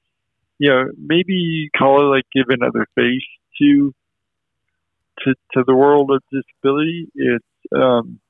you 0.58 0.70
know, 0.70 0.84
maybe 0.98 1.70
call 1.76 2.00
it 2.02 2.16
like 2.16 2.24
give 2.32 2.46
another 2.48 2.86
face 2.94 3.22
to 3.60 3.94
to 5.20 5.34
to 5.54 5.64
the 5.66 5.74
world 5.74 6.10
of 6.10 6.22
disability. 6.32 7.08
It's 7.14 7.44
um 7.74 8.20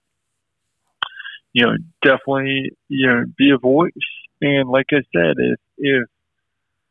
you 1.53 1.65
know, 1.65 1.77
definitely, 2.03 2.73
you 2.89 3.07
know, 3.07 3.25
be 3.39 3.51
a 3.51 3.57
voice. 3.57 3.93
And 4.41 4.69
like 4.69 4.87
I 4.93 5.03
said, 5.15 5.35
if 5.39 5.61
if 5.79 6.09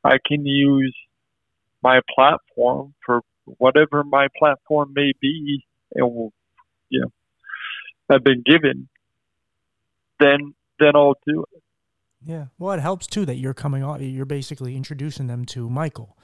I 0.03 0.17
can 0.25 0.45
use 0.45 0.95
my 1.83 2.01
platform 2.13 2.93
for 3.05 3.21
whatever 3.45 4.03
my 4.03 4.27
platform 4.37 4.91
may 4.95 5.13
be, 5.21 5.63
and 5.93 6.05
will, 6.13 6.33
you 6.89 7.01
know, 7.01 7.11
have 8.09 8.23
been 8.23 8.43
given, 8.45 8.89
then 10.19 10.53
then 10.79 10.95
I'll 10.95 11.17
do 11.25 11.45
it. 11.53 11.61
Yeah. 12.25 12.45
Well, 12.57 12.73
it 12.73 12.81
helps 12.81 13.07
too 13.07 13.25
that 13.25 13.35
you're 13.35 13.53
coming 13.53 13.83
on. 13.83 14.03
You're 14.03 14.25
basically 14.25 14.75
introducing 14.75 15.27
them 15.27 15.45
to 15.45 15.69
Michael, 15.69 16.17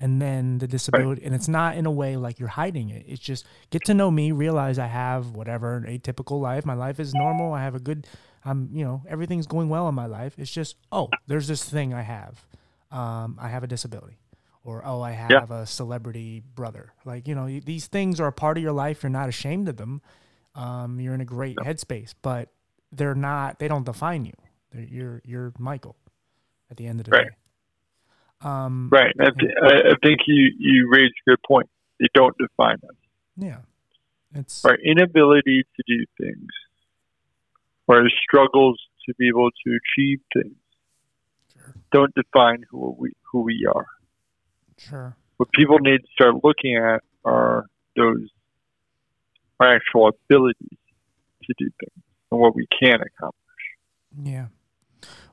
and 0.00 0.20
then 0.20 0.58
the 0.58 0.66
disability, 0.66 1.20
right. 1.20 1.26
and 1.26 1.34
it's 1.34 1.48
not 1.48 1.76
in 1.76 1.86
a 1.86 1.92
way 1.92 2.16
like 2.16 2.40
you're 2.40 2.48
hiding 2.48 2.90
it. 2.90 3.04
It's 3.06 3.22
just 3.22 3.46
get 3.70 3.84
to 3.84 3.94
know 3.94 4.10
me, 4.10 4.32
realize 4.32 4.78
I 4.78 4.88
have 4.88 5.30
whatever 5.30 5.76
an 5.76 5.84
atypical 5.84 6.40
life. 6.40 6.66
My 6.66 6.74
life 6.74 6.98
is 6.98 7.14
normal. 7.14 7.52
I 7.52 7.62
have 7.62 7.74
a 7.74 7.80
good. 7.80 8.06
I'm 8.44 8.68
you 8.72 8.84
know 8.84 9.02
everything's 9.08 9.46
going 9.46 9.68
well 9.68 9.88
in 9.88 9.94
my 9.94 10.06
life. 10.06 10.34
It's 10.38 10.50
just 10.50 10.76
oh, 10.92 11.08
there's 11.26 11.48
this 11.48 11.64
thing 11.64 11.94
I 11.94 12.02
have. 12.02 12.44
Um, 12.90 13.38
I 13.40 13.48
have 13.48 13.64
a 13.64 13.66
disability 13.66 14.18
or 14.62 14.82
oh 14.86 15.02
i 15.02 15.10
have 15.10 15.30
yeah. 15.30 15.46
a 15.50 15.66
celebrity 15.66 16.42
brother. 16.54 16.92
Like 17.04 17.26
you 17.26 17.34
know 17.34 17.48
these 17.60 17.86
things 17.86 18.20
are 18.20 18.28
a 18.28 18.32
part 18.32 18.56
of 18.56 18.62
your 18.62 18.72
life. 18.72 19.02
You're 19.02 19.10
not 19.10 19.28
ashamed 19.28 19.68
of 19.68 19.76
them. 19.76 20.02
Um, 20.54 21.00
you're 21.00 21.14
in 21.14 21.20
a 21.20 21.24
great 21.24 21.56
headspace 21.56 22.14
but 22.22 22.50
they're 22.92 23.16
not 23.16 23.58
they 23.58 23.68
don't 23.68 23.84
define 23.84 24.24
you. 24.24 24.34
They're, 24.70 24.84
you're 24.84 25.22
you're 25.24 25.52
michael 25.58 25.96
at 26.70 26.76
the 26.76 26.86
end 26.86 27.00
of 27.00 27.06
the 27.06 27.10
right. 27.12 27.26
day. 27.26 27.34
Um, 28.40 28.90
right. 28.92 29.14
I, 29.18 29.30
th- 29.38 29.52
I 29.62 29.94
think 30.02 30.20
you 30.26 30.52
you 30.58 30.90
raised 30.92 31.14
a 31.26 31.30
good 31.30 31.40
point. 31.46 31.68
They 31.98 32.08
don't 32.14 32.36
define 32.38 32.78
us 32.88 32.96
yeah. 33.36 33.58
It's 34.34 34.64
our 34.64 34.76
inability 34.76 35.62
to 35.62 35.82
do 35.86 36.04
things 36.18 36.50
our 37.88 38.08
struggles 38.26 38.80
to 39.06 39.14
be 39.18 39.28
able 39.28 39.50
to 39.64 39.78
achieve 39.80 40.20
things 40.32 40.56
sure. 41.52 41.74
don't 41.92 42.14
define 42.14 42.64
who 42.70 42.94
we 42.98 43.12
who 43.30 43.42
we 43.42 43.66
are 43.74 43.86
Sure. 44.78 45.16
What 45.36 45.52
people 45.52 45.78
need 45.78 45.98
to 45.98 46.06
start 46.12 46.44
looking 46.44 46.76
at 46.76 47.02
are 47.24 47.66
those 47.96 48.28
our 49.60 49.74
actual 49.74 50.08
abilities 50.08 50.78
to 51.44 51.54
do 51.58 51.70
things 51.80 52.04
and 52.30 52.40
what 52.40 52.54
we 52.54 52.66
can 52.66 52.94
accomplish. 52.94 53.34
Yeah. 54.22 54.46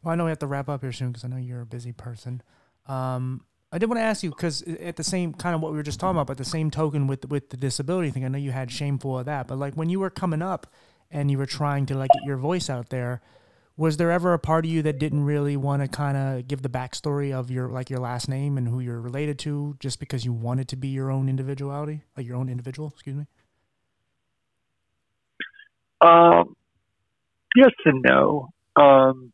Well, 0.04 0.14
I 0.14 0.16
know 0.16 0.26
we 0.26 0.32
have 0.32 0.39
to 0.39 0.47
wrap 0.47 0.70
up 0.70 0.82
here 0.82 0.91
soon 0.91 1.10
because 1.10 1.24
I 1.24 1.28
know 1.28 1.38
you're 1.38 1.62
a 1.62 1.66
busy 1.66 1.91
person. 1.91 2.41
Um, 2.88 3.45
I 3.72 3.78
did 3.78 3.89
want 3.89 3.99
to 3.99 4.04
ask 4.04 4.22
you 4.22 4.30
because 4.30 4.62
at 4.64 4.97
the 4.97 5.04
same 5.04 5.34
kind 5.34 5.56
of 5.56 5.62
what 5.62 5.72
we 5.72 5.78
were 5.78 5.84
just 5.84 5.99
talking 5.99 6.18
about, 6.18 6.28
but 6.28 6.38
the 6.38 6.45
same 6.45 6.72
token 6.72 7.08
with 7.08 7.28
with 7.30 7.49
the 7.49 7.58
disability 7.58 8.12
thing, 8.12 8.26
I 8.26 8.28
know 8.28 8.38
you 8.38 8.52
had 8.52 8.72
shameful 8.72 9.20
of 9.20 9.26
that, 9.26 9.47
but 9.47 9.58
like 9.58 9.76
when 9.76 9.89
you 9.89 9.99
were 9.99 10.10
coming 10.10 10.41
up 10.41 10.68
and 11.12 11.30
you 11.30 11.38
were 11.38 11.45
trying 11.45 11.86
to 11.88 11.95
like 11.95 12.09
get 12.14 12.24
your 12.26 12.38
voice 12.38 12.70
out 12.70 12.89
there, 12.89 13.22
was 13.78 13.97
there 13.97 14.12
ever 14.12 14.34
a 14.34 14.39
part 14.39 14.66
of 14.66 14.72
you 14.72 14.82
that 14.84 14.99
didn't 14.99 15.24
really 15.24 15.57
want 15.57 15.82
to 15.82 15.88
kind 15.88 16.18
of 16.18 16.47
give 16.47 16.62
the 16.62 16.70
backstory 16.70 17.34
of 17.34 17.49
your 17.49 17.70
like 17.70 17.89
your 17.89 17.99
last 17.99 18.30
name 18.30 18.57
and 18.57 18.68
who 18.68 18.80
you're 18.80 19.01
related 19.01 19.39
to, 19.39 19.76
just 19.80 19.99
because 19.99 20.26
you 20.26 20.34
wanted 20.34 20.68
to 20.70 20.76
be 20.76 20.89
your 20.89 21.09
own 21.12 21.30
individuality, 21.30 22.03
like 22.16 22.26
your 22.26 22.38
own 22.38 22.49
individual? 22.49 22.89
Excuse 22.89 23.16
me. 23.16 23.26
Um, 26.01 26.55
yes 27.55 27.72
and 27.86 28.03
no. 28.03 28.49
Um, 28.76 29.32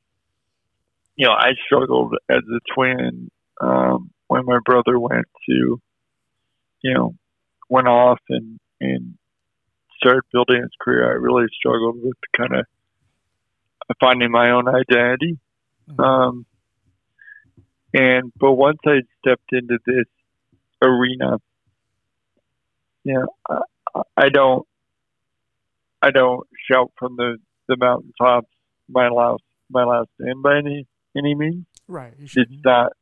you 1.15 1.28
know, 1.28 1.34
I 1.34 1.51
struggled 1.65 2.15
as 2.30 2.38
a 2.38 2.73
twin 2.73 3.30
um, 3.61 4.11
when 4.28 4.45
my 4.45 4.59
brother 4.63 4.99
went 4.99 5.25
to, 5.49 5.82
you 6.82 6.93
know, 6.93 7.15
went 7.69 7.88
off 7.88 8.19
and 8.30 8.59
and 8.80 9.17
started 10.07 10.23
building 10.31 10.61
his 10.61 10.71
career. 10.79 11.09
I 11.09 11.15
really 11.15 11.47
struggled 11.53 11.97
with 12.01 12.15
kind 12.35 12.55
of 12.55 12.65
finding 13.99 14.31
my 14.31 14.51
own 14.51 14.67
identity. 14.67 15.37
Mm-hmm. 15.89 16.01
Um, 16.01 16.45
and 17.93 18.31
but 18.37 18.53
once 18.53 18.79
I 18.85 19.01
stepped 19.19 19.51
into 19.51 19.79
this 19.85 20.05
arena, 20.81 21.37
you 23.03 23.13
know, 23.13 23.27
I, 23.49 24.01
I 24.15 24.29
don't, 24.29 24.65
I 26.01 26.11
don't 26.11 26.47
shout 26.69 26.91
from 26.97 27.15
the 27.17 27.37
the 27.67 27.75
mountaintops 27.77 28.47
my 28.89 29.09
last 29.09 29.43
my 29.69 29.83
last 29.83 30.09
name 30.19 30.41
by 30.41 30.57
any 30.57 30.87
any 31.17 31.35
means. 31.35 31.65
Right. 31.87 32.13
It's 32.19 32.51
not. 32.63 32.93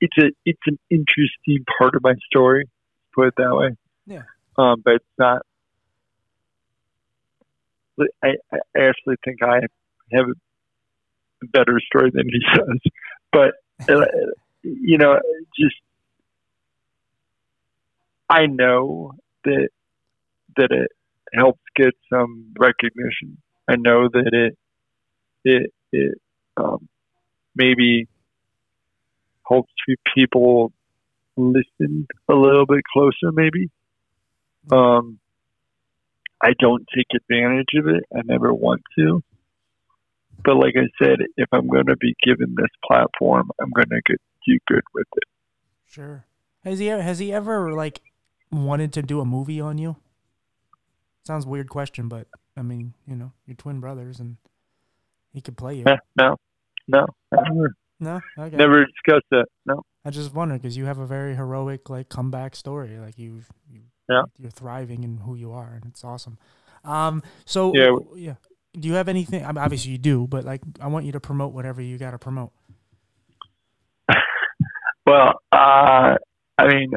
It's 0.00 0.16
a 0.18 0.30
it's 0.44 0.60
an 0.66 0.78
interesting 0.90 1.64
part 1.78 1.94
of 1.94 2.02
my 2.02 2.14
story. 2.30 2.68
Put 3.14 3.28
it 3.28 3.34
that 3.38 3.54
way. 3.54 3.76
Yeah. 4.06 4.22
Um, 4.56 4.82
but 4.84 4.94
it's 4.94 5.04
not. 5.18 5.42
I, 8.22 8.28
I 8.52 8.58
actually 8.78 9.16
think 9.24 9.42
I 9.42 9.60
have 10.12 10.26
a 11.42 11.46
better 11.52 11.80
story 11.86 12.10
than 12.12 12.28
he 12.28 12.40
does, 12.54 12.80
but 13.32 13.54
uh, 13.88 14.06
you 14.62 14.98
know, 14.98 15.18
just 15.58 15.76
I 18.28 18.46
know 18.46 19.12
that 19.44 19.68
that 20.56 20.68
it 20.70 20.90
helps 21.32 21.60
get 21.76 21.94
some 22.10 22.52
recognition. 22.58 23.38
I 23.68 23.76
know 23.76 24.08
that 24.12 24.30
it 24.32 24.58
it 25.44 25.72
it 25.92 26.18
um, 26.56 26.88
maybe 27.54 28.08
helps 29.48 29.72
people 30.14 30.72
listen 31.36 32.06
a 32.28 32.34
little 32.34 32.66
bit 32.66 32.82
closer. 32.92 33.32
Maybe 33.32 33.70
um, 34.70 35.18
I 36.42 36.50
don't 36.58 36.84
take 36.94 37.06
advantage 37.14 37.68
of 37.76 37.88
it. 37.88 38.04
I 38.14 38.20
never 38.24 38.54
want 38.54 38.82
to. 38.98 39.22
But 40.44 40.56
like 40.56 40.74
I 40.76 40.86
said, 41.02 41.18
if 41.36 41.48
I'm 41.52 41.68
going 41.68 41.86
to 41.86 41.96
be 41.96 42.14
given 42.22 42.54
this 42.56 42.70
platform, 42.86 43.50
I'm 43.60 43.70
going 43.70 43.88
to 43.88 44.00
get, 44.06 44.20
do 44.46 44.58
good 44.68 44.84
with 44.94 45.06
it. 45.16 45.24
Sure. 45.86 46.24
Has 46.64 46.78
he 46.78 46.86
has 46.86 47.18
he 47.18 47.32
ever 47.32 47.72
like 47.72 48.02
wanted 48.52 48.92
to 48.94 49.02
do 49.02 49.20
a 49.20 49.24
movie 49.24 49.60
on 49.60 49.78
you? 49.78 49.96
Sounds 51.24 51.46
weird 51.46 51.68
question, 51.68 52.08
but 52.08 52.26
I 52.56 52.62
mean, 52.62 52.94
you 53.06 53.16
know, 53.16 53.32
you're 53.46 53.56
twin 53.56 53.80
brothers, 53.80 54.20
and 54.20 54.36
he 55.32 55.40
could 55.40 55.56
play 55.56 55.76
you. 55.76 55.84
Eh, 55.86 55.96
no, 56.16 56.36
no, 56.86 57.06
never. 57.32 57.74
No, 58.00 58.20
okay. 58.38 58.56
Never 58.56 58.86
discussed 58.86 59.26
that. 59.30 59.46
No. 59.66 59.82
I 60.04 60.10
just 60.10 60.32
wonder 60.32 60.54
because 60.54 60.76
you 60.76 60.86
have 60.86 60.98
a 60.98 61.06
very 61.06 61.34
heroic 61.34 61.90
like 61.90 62.08
comeback 62.08 62.54
story. 62.54 62.98
Like 62.98 63.18
you've 63.18 63.48
you, 63.70 63.80
yeah. 64.08 64.22
you're 64.38 64.50
thriving 64.50 65.04
in 65.04 65.18
who 65.18 65.34
you 65.34 65.52
are, 65.52 65.72
and 65.74 65.84
it's 65.86 66.04
awesome. 66.04 66.38
Um, 66.84 67.22
so 67.44 67.72
yeah, 67.74 67.96
yeah. 68.16 68.34
Do 68.78 68.88
you 68.88 68.94
have 68.94 69.08
anything? 69.08 69.44
I 69.44 69.48
mean, 69.48 69.58
obviously 69.58 69.92
you 69.92 69.98
do, 69.98 70.26
but 70.26 70.44
like 70.44 70.62
I 70.80 70.88
want 70.88 71.06
you 71.06 71.12
to 71.12 71.20
promote 71.20 71.52
whatever 71.52 71.80
you 71.80 71.98
got 71.98 72.12
to 72.12 72.18
promote. 72.18 72.52
well, 75.06 75.40
uh, 75.52 76.16
I 76.58 76.68
mean, 76.68 76.92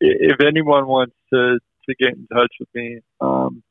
if 0.00 0.40
anyone 0.40 0.86
wants 0.86 1.14
to 1.32 1.58
to 1.88 1.94
get 1.98 2.14
in 2.14 2.26
touch 2.32 2.52
with 2.58 2.68
me, 2.74 3.00
um, 3.20 3.62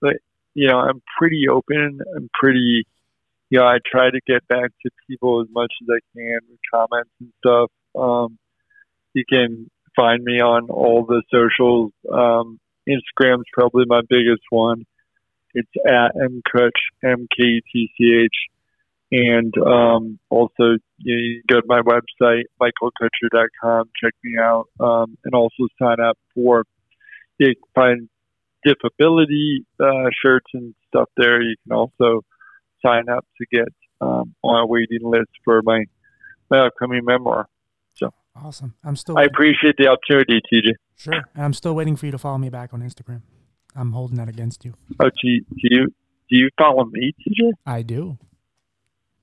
but 0.00 0.16
you 0.54 0.68
know, 0.68 0.78
I'm 0.78 1.02
pretty 1.18 1.48
open. 1.48 2.00
I'm 2.16 2.30
pretty, 2.32 2.86
you 3.50 3.58
know, 3.58 3.66
I 3.66 3.78
try 3.84 4.10
to 4.10 4.20
get 4.26 4.46
back 4.48 4.70
to 4.82 4.90
people 5.08 5.42
as 5.42 5.48
much 5.52 5.72
as 5.82 5.88
I 5.90 6.00
can 6.16 6.38
with 6.48 6.60
comments 6.72 7.10
and 7.20 7.32
stuff. 7.44 7.70
Um, 7.94 8.38
you 9.12 9.24
can 9.28 9.70
find 9.96 10.22
me 10.22 10.40
on 10.40 10.68
all 10.70 11.04
the 11.04 11.22
socials. 11.32 11.92
Um, 12.12 12.60
Instagram's 12.88 13.46
probably 13.52 13.84
my 13.86 14.02
biggest 14.08 14.42
one. 14.50 14.84
It's 15.54 15.72
at 15.86 16.14
mkutch, 16.14 16.70
M 17.02 17.26
K 17.34 17.62
T 17.72 17.90
C 17.96 18.22
H. 18.24 18.36
And 19.10 19.54
um, 19.64 20.18
also, 20.30 20.76
you, 20.98 21.16
you 21.16 21.42
go 21.48 21.60
to 21.60 21.66
my 21.66 21.80
website, 21.80 22.42
michaelkutcher.com, 22.60 23.90
check 24.02 24.12
me 24.24 24.36
out, 24.38 24.66
um, 24.80 25.16
and 25.24 25.34
also 25.34 25.68
sign 25.80 26.00
up 26.00 26.18
for, 26.34 26.64
you 27.38 27.54
can 27.54 27.54
find 27.74 28.08
disability 28.64 29.64
uh, 29.78 30.10
shirts 30.22 30.46
and 30.54 30.74
stuff 30.88 31.08
there. 31.16 31.40
You 31.40 31.54
can 31.62 31.76
also 31.76 32.22
sign 32.84 33.08
up 33.08 33.24
to 33.38 33.46
get 33.50 33.68
um, 34.00 34.34
on 34.42 34.64
a 34.64 34.66
waiting 34.66 35.02
list 35.02 35.30
for 35.44 35.62
my, 35.62 35.84
my 36.50 36.66
upcoming 36.66 37.04
memoir. 37.04 37.46
So 38.36 38.46
awesome! 38.46 38.74
I'm 38.84 38.96
still. 38.96 39.18
I 39.18 39.24
appreciate 39.24 39.76
the 39.78 39.88
opportunity, 39.88 40.40
TJ. 40.52 40.72
Sure, 40.96 41.14
and 41.34 41.44
I'm 41.44 41.52
still 41.52 41.74
waiting 41.74 41.96
for 41.96 42.06
you 42.06 42.12
to 42.12 42.18
follow 42.18 42.38
me 42.38 42.48
back 42.48 42.72
on 42.72 42.80
Instagram. 42.80 43.22
I'm 43.74 43.92
holding 43.92 44.16
that 44.16 44.28
against 44.28 44.64
you. 44.64 44.74
Oh, 45.00 45.08
do 45.08 45.28
you 45.28 45.44
do 45.50 45.56
you, 45.62 45.86
do 45.86 46.36
you 46.36 46.48
follow 46.58 46.84
me, 46.84 47.12
TJ? 47.20 47.52
I 47.66 47.82
do. 47.82 48.18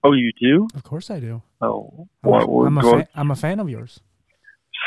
Oh, 0.04 0.14
you 0.14 0.32
do? 0.40 0.68
Of 0.76 0.84
course 0.84 1.10
I 1.10 1.20
do. 1.20 1.42
Oh, 1.62 2.08
I'm, 2.26 2.32
a, 2.34 2.66
I'm, 2.66 2.78
a, 2.78 2.82
fan, 2.82 3.08
I'm 3.16 3.32
a 3.32 3.36
fan 3.38 3.60
of 3.62 3.70
yours. 3.70 4.02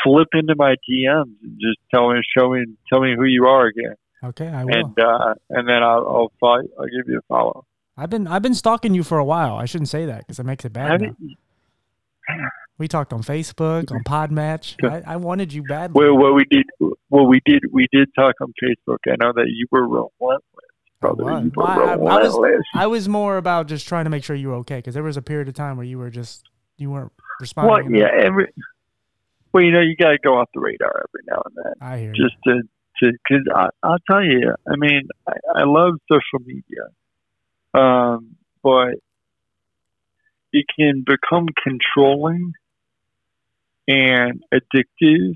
Slip 0.03 0.27
into 0.33 0.53
my 0.55 0.75
DMs 0.87 1.33
and 1.41 1.59
just 1.59 1.79
tell 1.91 2.13
me, 2.13 2.21
show 2.37 2.51
me, 2.51 2.65
tell 2.87 3.01
me 3.01 3.15
who 3.17 3.23
you 3.23 3.47
are 3.47 3.65
again. 3.65 3.95
Okay, 4.23 4.47
I 4.47 4.63
will. 4.63 4.75
And 4.75 4.99
uh, 4.99 5.33
and 5.49 5.67
then 5.67 5.81
I'll 5.81 6.07
I'll, 6.07 6.31
follow, 6.39 6.61
I'll 6.79 6.85
give 6.85 7.07
you 7.07 7.17
a 7.17 7.21
follow. 7.27 7.65
I've 7.97 8.11
been 8.11 8.27
I've 8.27 8.43
been 8.43 8.55
stalking 8.55 8.93
you 8.93 9.03
for 9.03 9.17
a 9.17 9.25
while. 9.25 9.55
I 9.55 9.65
shouldn't 9.65 9.89
say 9.89 10.05
that 10.05 10.19
because 10.19 10.37
it 10.37 10.45
makes 10.45 10.65
it 10.65 10.73
bad. 10.73 11.15
We 12.77 12.87
talked 12.87 13.11
on 13.11 13.23
Facebook, 13.23 13.91
on 13.91 14.03
Podmatch. 14.03 14.75
I, 14.83 15.13
I 15.13 15.15
wanted 15.15 15.51
you 15.51 15.63
badly. 15.63 15.99
Well, 15.99 16.15
well, 16.15 16.33
we 16.33 16.45
did. 16.49 16.65
Well, 17.09 17.25
we 17.25 17.41
did. 17.45 17.63
We 17.71 17.87
did 17.91 18.09
talk 18.15 18.35
on 18.39 18.53
Facebook. 18.63 18.97
I 19.07 19.15
know 19.19 19.33
that 19.33 19.47
you 19.47 19.65
were 19.71 19.87
relentless. 19.87 20.43
Brother, 20.99 21.23
well, 21.23 21.51
were 21.55 21.67
I, 21.67 21.93
I, 21.93 21.95
was, 21.95 22.63
I 22.73 22.87
was 22.87 23.07
more 23.07 23.37
about 23.37 23.67
just 23.67 23.87
trying 23.87 24.05
to 24.05 24.09
make 24.09 24.23
sure 24.23 24.35
you 24.35 24.47
were 24.47 24.55
okay 24.55 24.77
because 24.77 24.95
there 24.95 25.03
was 25.03 25.15
a 25.15 25.21
period 25.21 25.47
of 25.47 25.53
time 25.53 25.77
where 25.77 25.85
you 25.85 25.99
were 25.99 26.09
just 26.09 26.49
you 26.77 26.89
weren't 26.89 27.11
responding. 27.39 27.91
Well, 27.91 28.01
yeah, 28.01 28.09
every, 28.19 28.51
well, 29.53 29.63
you 29.63 29.71
know, 29.71 29.81
you 29.81 29.95
got 29.95 30.11
to 30.11 30.17
go 30.23 30.39
off 30.39 30.49
the 30.55 30.59
radar 30.59 31.05
every 31.07 31.23
now 31.27 31.41
and 31.45 31.55
then. 31.55 31.73
I 31.81 31.99
hear 31.99 32.13
just 32.13 32.35
you. 32.45 32.53
to 32.53 32.61
to 33.03 33.11
because 33.11 33.71
I'll 33.83 33.99
tell 34.09 34.23
you, 34.23 34.55
I 34.67 34.75
mean, 34.75 35.07
I, 35.27 35.33
I 35.55 35.63
love 35.65 35.95
social 36.11 36.43
media, 36.45 36.89
um, 37.75 38.35
but 38.63 38.95
it 40.51 40.65
can 40.77 41.05
become 41.05 41.47
controlling 41.63 42.53
and 43.87 44.43
addictive 44.53 45.35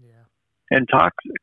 yeah. 0.00 0.24
and 0.70 0.88
toxic. 0.90 1.42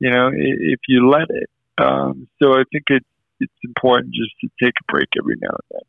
You 0.00 0.10
know, 0.10 0.30
if 0.34 0.80
you 0.88 1.08
let 1.08 1.30
it. 1.30 1.50
Um, 1.78 2.28
so 2.42 2.52
I 2.52 2.64
think 2.72 2.84
it's 2.88 3.06
it's 3.40 3.52
important 3.64 4.14
just 4.14 4.32
to 4.40 4.48
take 4.62 4.74
a 4.80 4.92
break 4.92 5.08
every 5.18 5.36
now 5.40 5.48
and 5.48 5.70
then. 5.70 5.80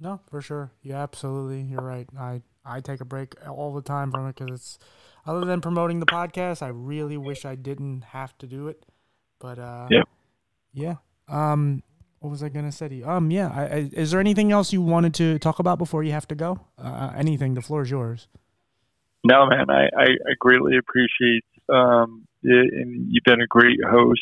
No, 0.00 0.20
for 0.28 0.40
sure. 0.40 0.72
Yeah, 0.82 1.02
absolutely. 1.02 1.62
You're 1.62 1.82
right. 1.82 2.08
I 2.18 2.42
I 2.64 2.80
take 2.80 3.00
a 3.00 3.04
break 3.04 3.34
all 3.48 3.74
the 3.74 3.82
time 3.82 4.10
from 4.10 4.26
it 4.28 4.36
because 4.36 4.54
it's 4.54 4.78
other 5.26 5.44
than 5.44 5.60
promoting 5.60 6.00
the 6.00 6.06
podcast, 6.06 6.62
I 6.62 6.68
really 6.68 7.16
wish 7.16 7.44
I 7.44 7.54
didn't 7.54 8.02
have 8.02 8.36
to 8.38 8.46
do 8.46 8.68
it. 8.68 8.84
But 9.38 9.58
uh, 9.58 9.88
yeah, 9.90 10.02
yeah. 10.72 10.96
Um, 11.28 11.82
what 12.18 12.30
was 12.30 12.42
I 12.42 12.48
gonna 12.48 12.72
say 12.72 12.88
to 12.88 12.94
you? 12.94 13.06
Um, 13.06 13.30
yeah. 13.30 13.50
I, 13.54 13.62
I, 13.62 13.90
is 13.92 14.10
there 14.10 14.20
anything 14.20 14.52
else 14.52 14.72
you 14.72 14.82
wanted 14.82 15.14
to 15.14 15.38
talk 15.38 15.58
about 15.58 15.78
before 15.78 16.02
you 16.02 16.12
have 16.12 16.28
to 16.28 16.34
go? 16.34 16.60
Uh, 16.78 17.12
anything? 17.16 17.54
The 17.54 17.62
floor 17.62 17.82
is 17.82 17.90
yours. 17.90 18.28
No, 19.24 19.46
man. 19.46 19.70
I 19.70 19.84
I, 19.96 20.04
I 20.04 20.34
greatly 20.38 20.76
appreciate 20.76 21.44
um, 21.68 22.26
it, 22.42 22.74
and 22.74 23.08
you've 23.10 23.24
been 23.24 23.40
a 23.40 23.46
great 23.46 23.78
host. 23.84 24.20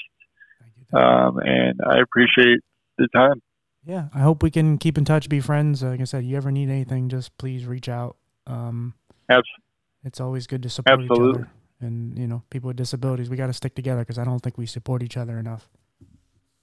Um, 0.95 1.39
and 1.39 1.81
I 1.87 2.01
appreciate 2.01 2.61
the 2.99 3.09
time. 3.15 3.41
Yeah, 3.85 4.09
I 4.15 4.21
hope 4.21 4.43
we 4.43 4.51
can 4.51 4.79
keep 4.79 4.97
in 4.97 5.05
touch, 5.05 5.29
be 5.29 5.41
friends. 5.41 5.83
Like 5.83 6.01
I 6.01 6.05
said, 6.05 6.25
you 6.25 6.37
ever 6.37 6.53
need 6.53 6.69
anything, 6.69 7.09
just 7.09 7.37
please 7.37 7.67
reach 7.67 7.89
out. 7.89 8.17
Um, 8.47 8.95
Absolutely 9.29 9.63
it's 10.05 10.21
always 10.21 10.47
good 10.47 10.63
to 10.63 10.69
support 10.69 11.01
Absolutely. 11.01 11.31
each 11.31 11.37
other. 11.37 11.51
And 11.81 12.19
you 12.19 12.27
know, 12.27 12.43
people 12.51 12.69
with 12.69 12.77
disabilities, 12.77 13.29
we 13.29 13.37
got 13.37 13.49
to 13.49 13.53
stick 13.53 13.75
together 13.75 14.01
because 14.01 14.19
I 14.19 14.25
don't 14.25 14.41
think 14.41 14.59
we 14.59 14.67
support 14.67 15.03
each 15.03 15.17
other 15.17 15.39
enough. 15.39 15.69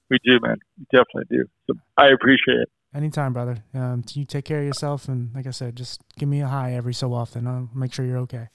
We 0.09 0.17
do, 0.23 0.39
man. 0.41 0.57
We 0.77 0.85
definitely 0.91 1.37
do. 1.37 1.45
So 1.67 1.79
I 1.97 2.07
appreciate 2.07 2.61
it. 2.61 2.69
Anytime, 2.93 3.33
brother. 3.33 3.63
Um, 3.73 4.03
you 4.13 4.25
take 4.25 4.45
care 4.45 4.59
of 4.59 4.65
yourself, 4.65 5.07
and 5.07 5.33
like 5.35 5.45
I 5.45 5.51
said, 5.51 5.75
just 5.75 6.01
give 6.17 6.27
me 6.27 6.41
a 6.41 6.47
hi 6.47 6.73
every 6.73 6.93
so 6.93 7.13
often. 7.13 7.45
I'll 7.45 7.69
make 7.73 7.93
sure 7.93 8.03
you're 8.03 8.17
okay. 8.19 8.47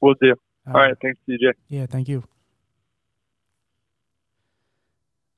We'll 0.00 0.14
do. 0.20 0.34
All 0.66 0.74
right. 0.74 0.94
Thanks, 1.02 1.20
TJ. 1.28 1.52
Yeah, 1.68 1.86
thank 1.86 2.08
you. 2.08 2.24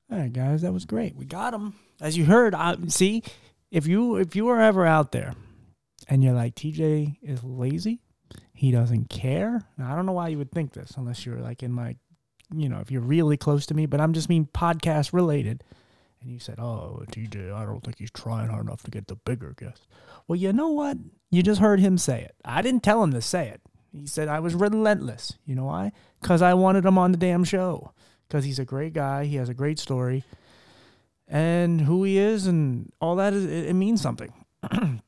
All 0.09 0.17
right, 0.17 0.31
guys, 0.31 0.61
that 0.61 0.71
was 0.71 0.85
great. 0.85 1.17
We 1.17 1.25
got 1.25 1.53
him. 1.53 1.73
As 1.99 2.17
you 2.17 2.25
heard, 2.25 2.55
I 2.55 2.77
see 2.87 3.23
if 3.71 3.87
you 3.87 4.15
if 4.15 4.35
you 4.37 4.47
are 4.47 4.61
ever 4.61 4.85
out 4.85 5.11
there 5.11 5.33
and 6.07 6.23
you're 6.23 6.33
like 6.33 6.55
TJ 6.55 7.17
is 7.21 7.43
lazy, 7.43 7.99
he 8.53 8.71
doesn't 8.71 9.09
care. 9.09 9.67
Now, 9.77 9.91
I 9.91 9.95
don't 9.97 10.05
know 10.05 10.13
why 10.13 10.29
you 10.29 10.37
would 10.37 10.51
think 10.51 10.71
this 10.71 10.93
unless 10.95 11.25
you're 11.25 11.39
like 11.39 11.61
in 11.61 11.73
my 11.73 11.97
you 12.55 12.69
know, 12.69 12.79
if 12.79 12.89
you're 12.89 13.01
really 13.01 13.35
close 13.35 13.65
to 13.65 13.73
me, 13.73 13.85
but 13.85 13.99
I'm 13.99 14.13
just 14.13 14.29
mean 14.29 14.47
podcast 14.53 15.11
related. 15.11 15.63
And 16.21 16.31
you 16.31 16.39
said, 16.39 16.59
"Oh, 16.59 17.03
TJ, 17.11 17.53
I 17.53 17.65
don't 17.65 17.83
think 17.83 17.99
he's 17.99 18.11
trying 18.11 18.49
hard 18.49 18.65
enough 18.65 18.83
to 18.83 18.91
get 18.91 19.07
the 19.07 19.15
bigger 19.15 19.53
guest." 19.57 19.87
Well, 20.27 20.35
you 20.35 20.51
know 20.51 20.69
what? 20.69 20.97
You 21.29 21.43
just 21.43 21.61
heard 21.61 21.79
him 21.79 21.97
say 21.97 22.21
it. 22.21 22.35
I 22.43 22.61
didn't 22.61 22.83
tell 22.83 23.03
him 23.03 23.11
to 23.11 23.21
say 23.21 23.47
it. 23.47 23.61
He 23.91 24.07
said 24.07 24.27
I 24.27 24.39
was 24.39 24.55
relentless. 24.55 25.37
You 25.45 25.55
know 25.55 25.65
why? 25.65 25.91
Because 26.21 26.41
I 26.41 26.53
wanted 26.53 26.85
him 26.85 26.97
on 26.97 27.11
the 27.11 27.17
damn 27.17 27.43
show. 27.43 27.91
Because 28.27 28.43
he's 28.43 28.59
a 28.59 28.65
great 28.65 28.93
guy. 28.93 29.25
He 29.25 29.37
has 29.37 29.47
a 29.47 29.53
great 29.53 29.79
story, 29.79 30.23
and 31.27 31.81
who 31.81 32.03
he 32.03 32.17
is, 32.17 32.45
and 32.45 32.91
all 32.99 33.15
that 33.15 33.33
is 33.33 33.45
it, 33.45 33.69
it 33.69 33.73
means 33.73 34.01
something. 34.01 34.33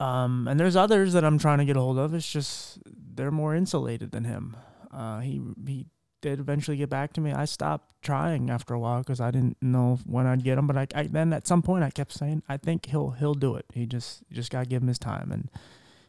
um, 0.00 0.48
and 0.48 0.60
there's 0.60 0.76
others 0.76 1.12
that 1.14 1.24
I'm 1.24 1.38
trying 1.38 1.58
to 1.58 1.64
get 1.64 1.76
a 1.76 1.80
hold 1.80 1.98
of. 1.98 2.14
It's 2.14 2.30
just 2.30 2.78
they're 2.86 3.32
more 3.32 3.54
insulated 3.54 4.12
than 4.12 4.24
him. 4.24 4.56
Uh, 4.92 5.20
he 5.20 5.40
he 5.66 5.86
did 6.30 6.40
eventually 6.40 6.76
get 6.76 6.90
back 6.90 7.12
to 7.12 7.20
me. 7.20 7.32
I 7.32 7.44
stopped 7.44 7.94
trying 8.02 8.50
after 8.50 8.74
a 8.74 8.78
while 8.78 8.98
because 8.98 9.20
I 9.20 9.30
didn't 9.30 9.56
know 9.62 9.98
when 10.04 10.26
I'd 10.26 10.42
get 10.42 10.58
him. 10.58 10.66
But 10.66 10.76
I, 10.76 10.86
I, 10.94 11.02
then 11.04 11.32
at 11.32 11.46
some 11.46 11.62
point 11.62 11.84
I 11.84 11.90
kept 11.90 12.12
saying 12.12 12.42
I 12.48 12.56
think 12.56 12.86
he'll 12.86 13.10
he'll 13.10 13.34
do 13.34 13.54
it. 13.54 13.66
He 13.72 13.86
just 13.86 14.22
just 14.32 14.50
got 14.50 14.64
to 14.64 14.68
give 14.68 14.82
him 14.82 14.88
his 14.88 14.98
time, 14.98 15.30
and 15.30 15.48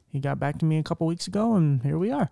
he 0.09 0.19
got 0.19 0.39
back 0.39 0.57
to 0.59 0.65
me 0.65 0.79
a 0.79 0.83
couple 0.83 1.05
weeks 1.05 1.27
ago, 1.27 1.55
and 1.55 1.83
here 1.83 1.97
we 1.97 2.11
are. 2.11 2.29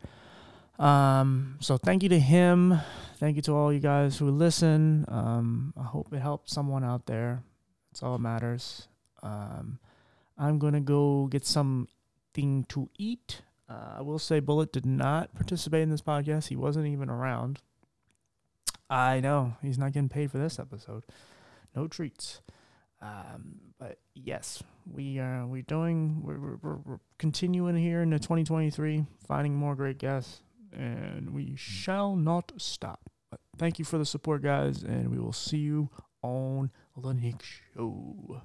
Um, 0.79 1.57
so 1.61 1.77
thank 1.77 2.03
you 2.03 2.09
to 2.09 2.19
him. 2.19 2.79
Thank 3.19 3.35
you 3.35 3.41
to 3.43 3.53
all 3.53 3.71
you 3.71 3.79
guys 3.79 4.17
who 4.17 4.29
listen. 4.29 5.05
Um, 5.07 5.73
I 5.79 5.83
hope 5.83 6.11
it 6.11 6.19
helped 6.19 6.49
someone 6.49 6.83
out 6.83 7.05
there. 7.05 7.43
That's 7.91 8.03
all 8.03 8.13
that 8.13 8.21
matters. 8.21 8.87
Um, 9.21 9.79
I'm 10.37 10.57
gonna 10.59 10.81
go 10.81 11.27
get 11.27 11.45
something 11.45 12.65
to 12.69 12.89
eat. 12.97 13.41
Uh, 13.69 13.95
I 13.97 14.01
will 14.01 14.19
say 14.19 14.39
Bullet 14.39 14.71
did 14.71 14.85
not 14.85 15.33
participate 15.33 15.83
in 15.83 15.89
this 15.91 16.01
podcast. 16.01 16.47
He 16.47 16.55
wasn't 16.55 16.87
even 16.87 17.09
around. 17.09 17.61
I 18.89 19.19
know 19.19 19.55
he's 19.61 19.77
not 19.77 19.93
getting 19.93 20.09
paid 20.09 20.31
for 20.31 20.37
this 20.37 20.59
episode. 20.59 21.03
No 21.75 21.87
treats. 21.87 22.41
Um, 23.01 23.59
but 23.79 23.99
yes, 24.13 24.63
we 24.91 25.19
are 25.19 25.45
we're 25.45 25.61
doing 25.61 26.21
we're, 26.23 26.57
we're, 26.61 26.77
we're 26.77 26.99
continuing 27.17 27.75
here 27.75 28.01
into 28.01 28.17
2023, 28.19 29.05
finding 29.27 29.55
more 29.55 29.75
great 29.75 29.97
guests, 29.97 30.41
and 30.71 31.33
we 31.33 31.55
shall 31.55 32.15
not 32.15 32.53
stop. 32.57 33.09
But 33.29 33.41
thank 33.57 33.79
you 33.79 33.85
for 33.85 33.97
the 33.97 34.05
support, 34.05 34.41
guys, 34.41 34.83
and 34.83 35.09
we 35.09 35.19
will 35.19 35.33
see 35.33 35.57
you 35.57 35.89
on 36.21 36.71
the 36.97 37.13
next 37.13 37.47
show. 37.73 38.41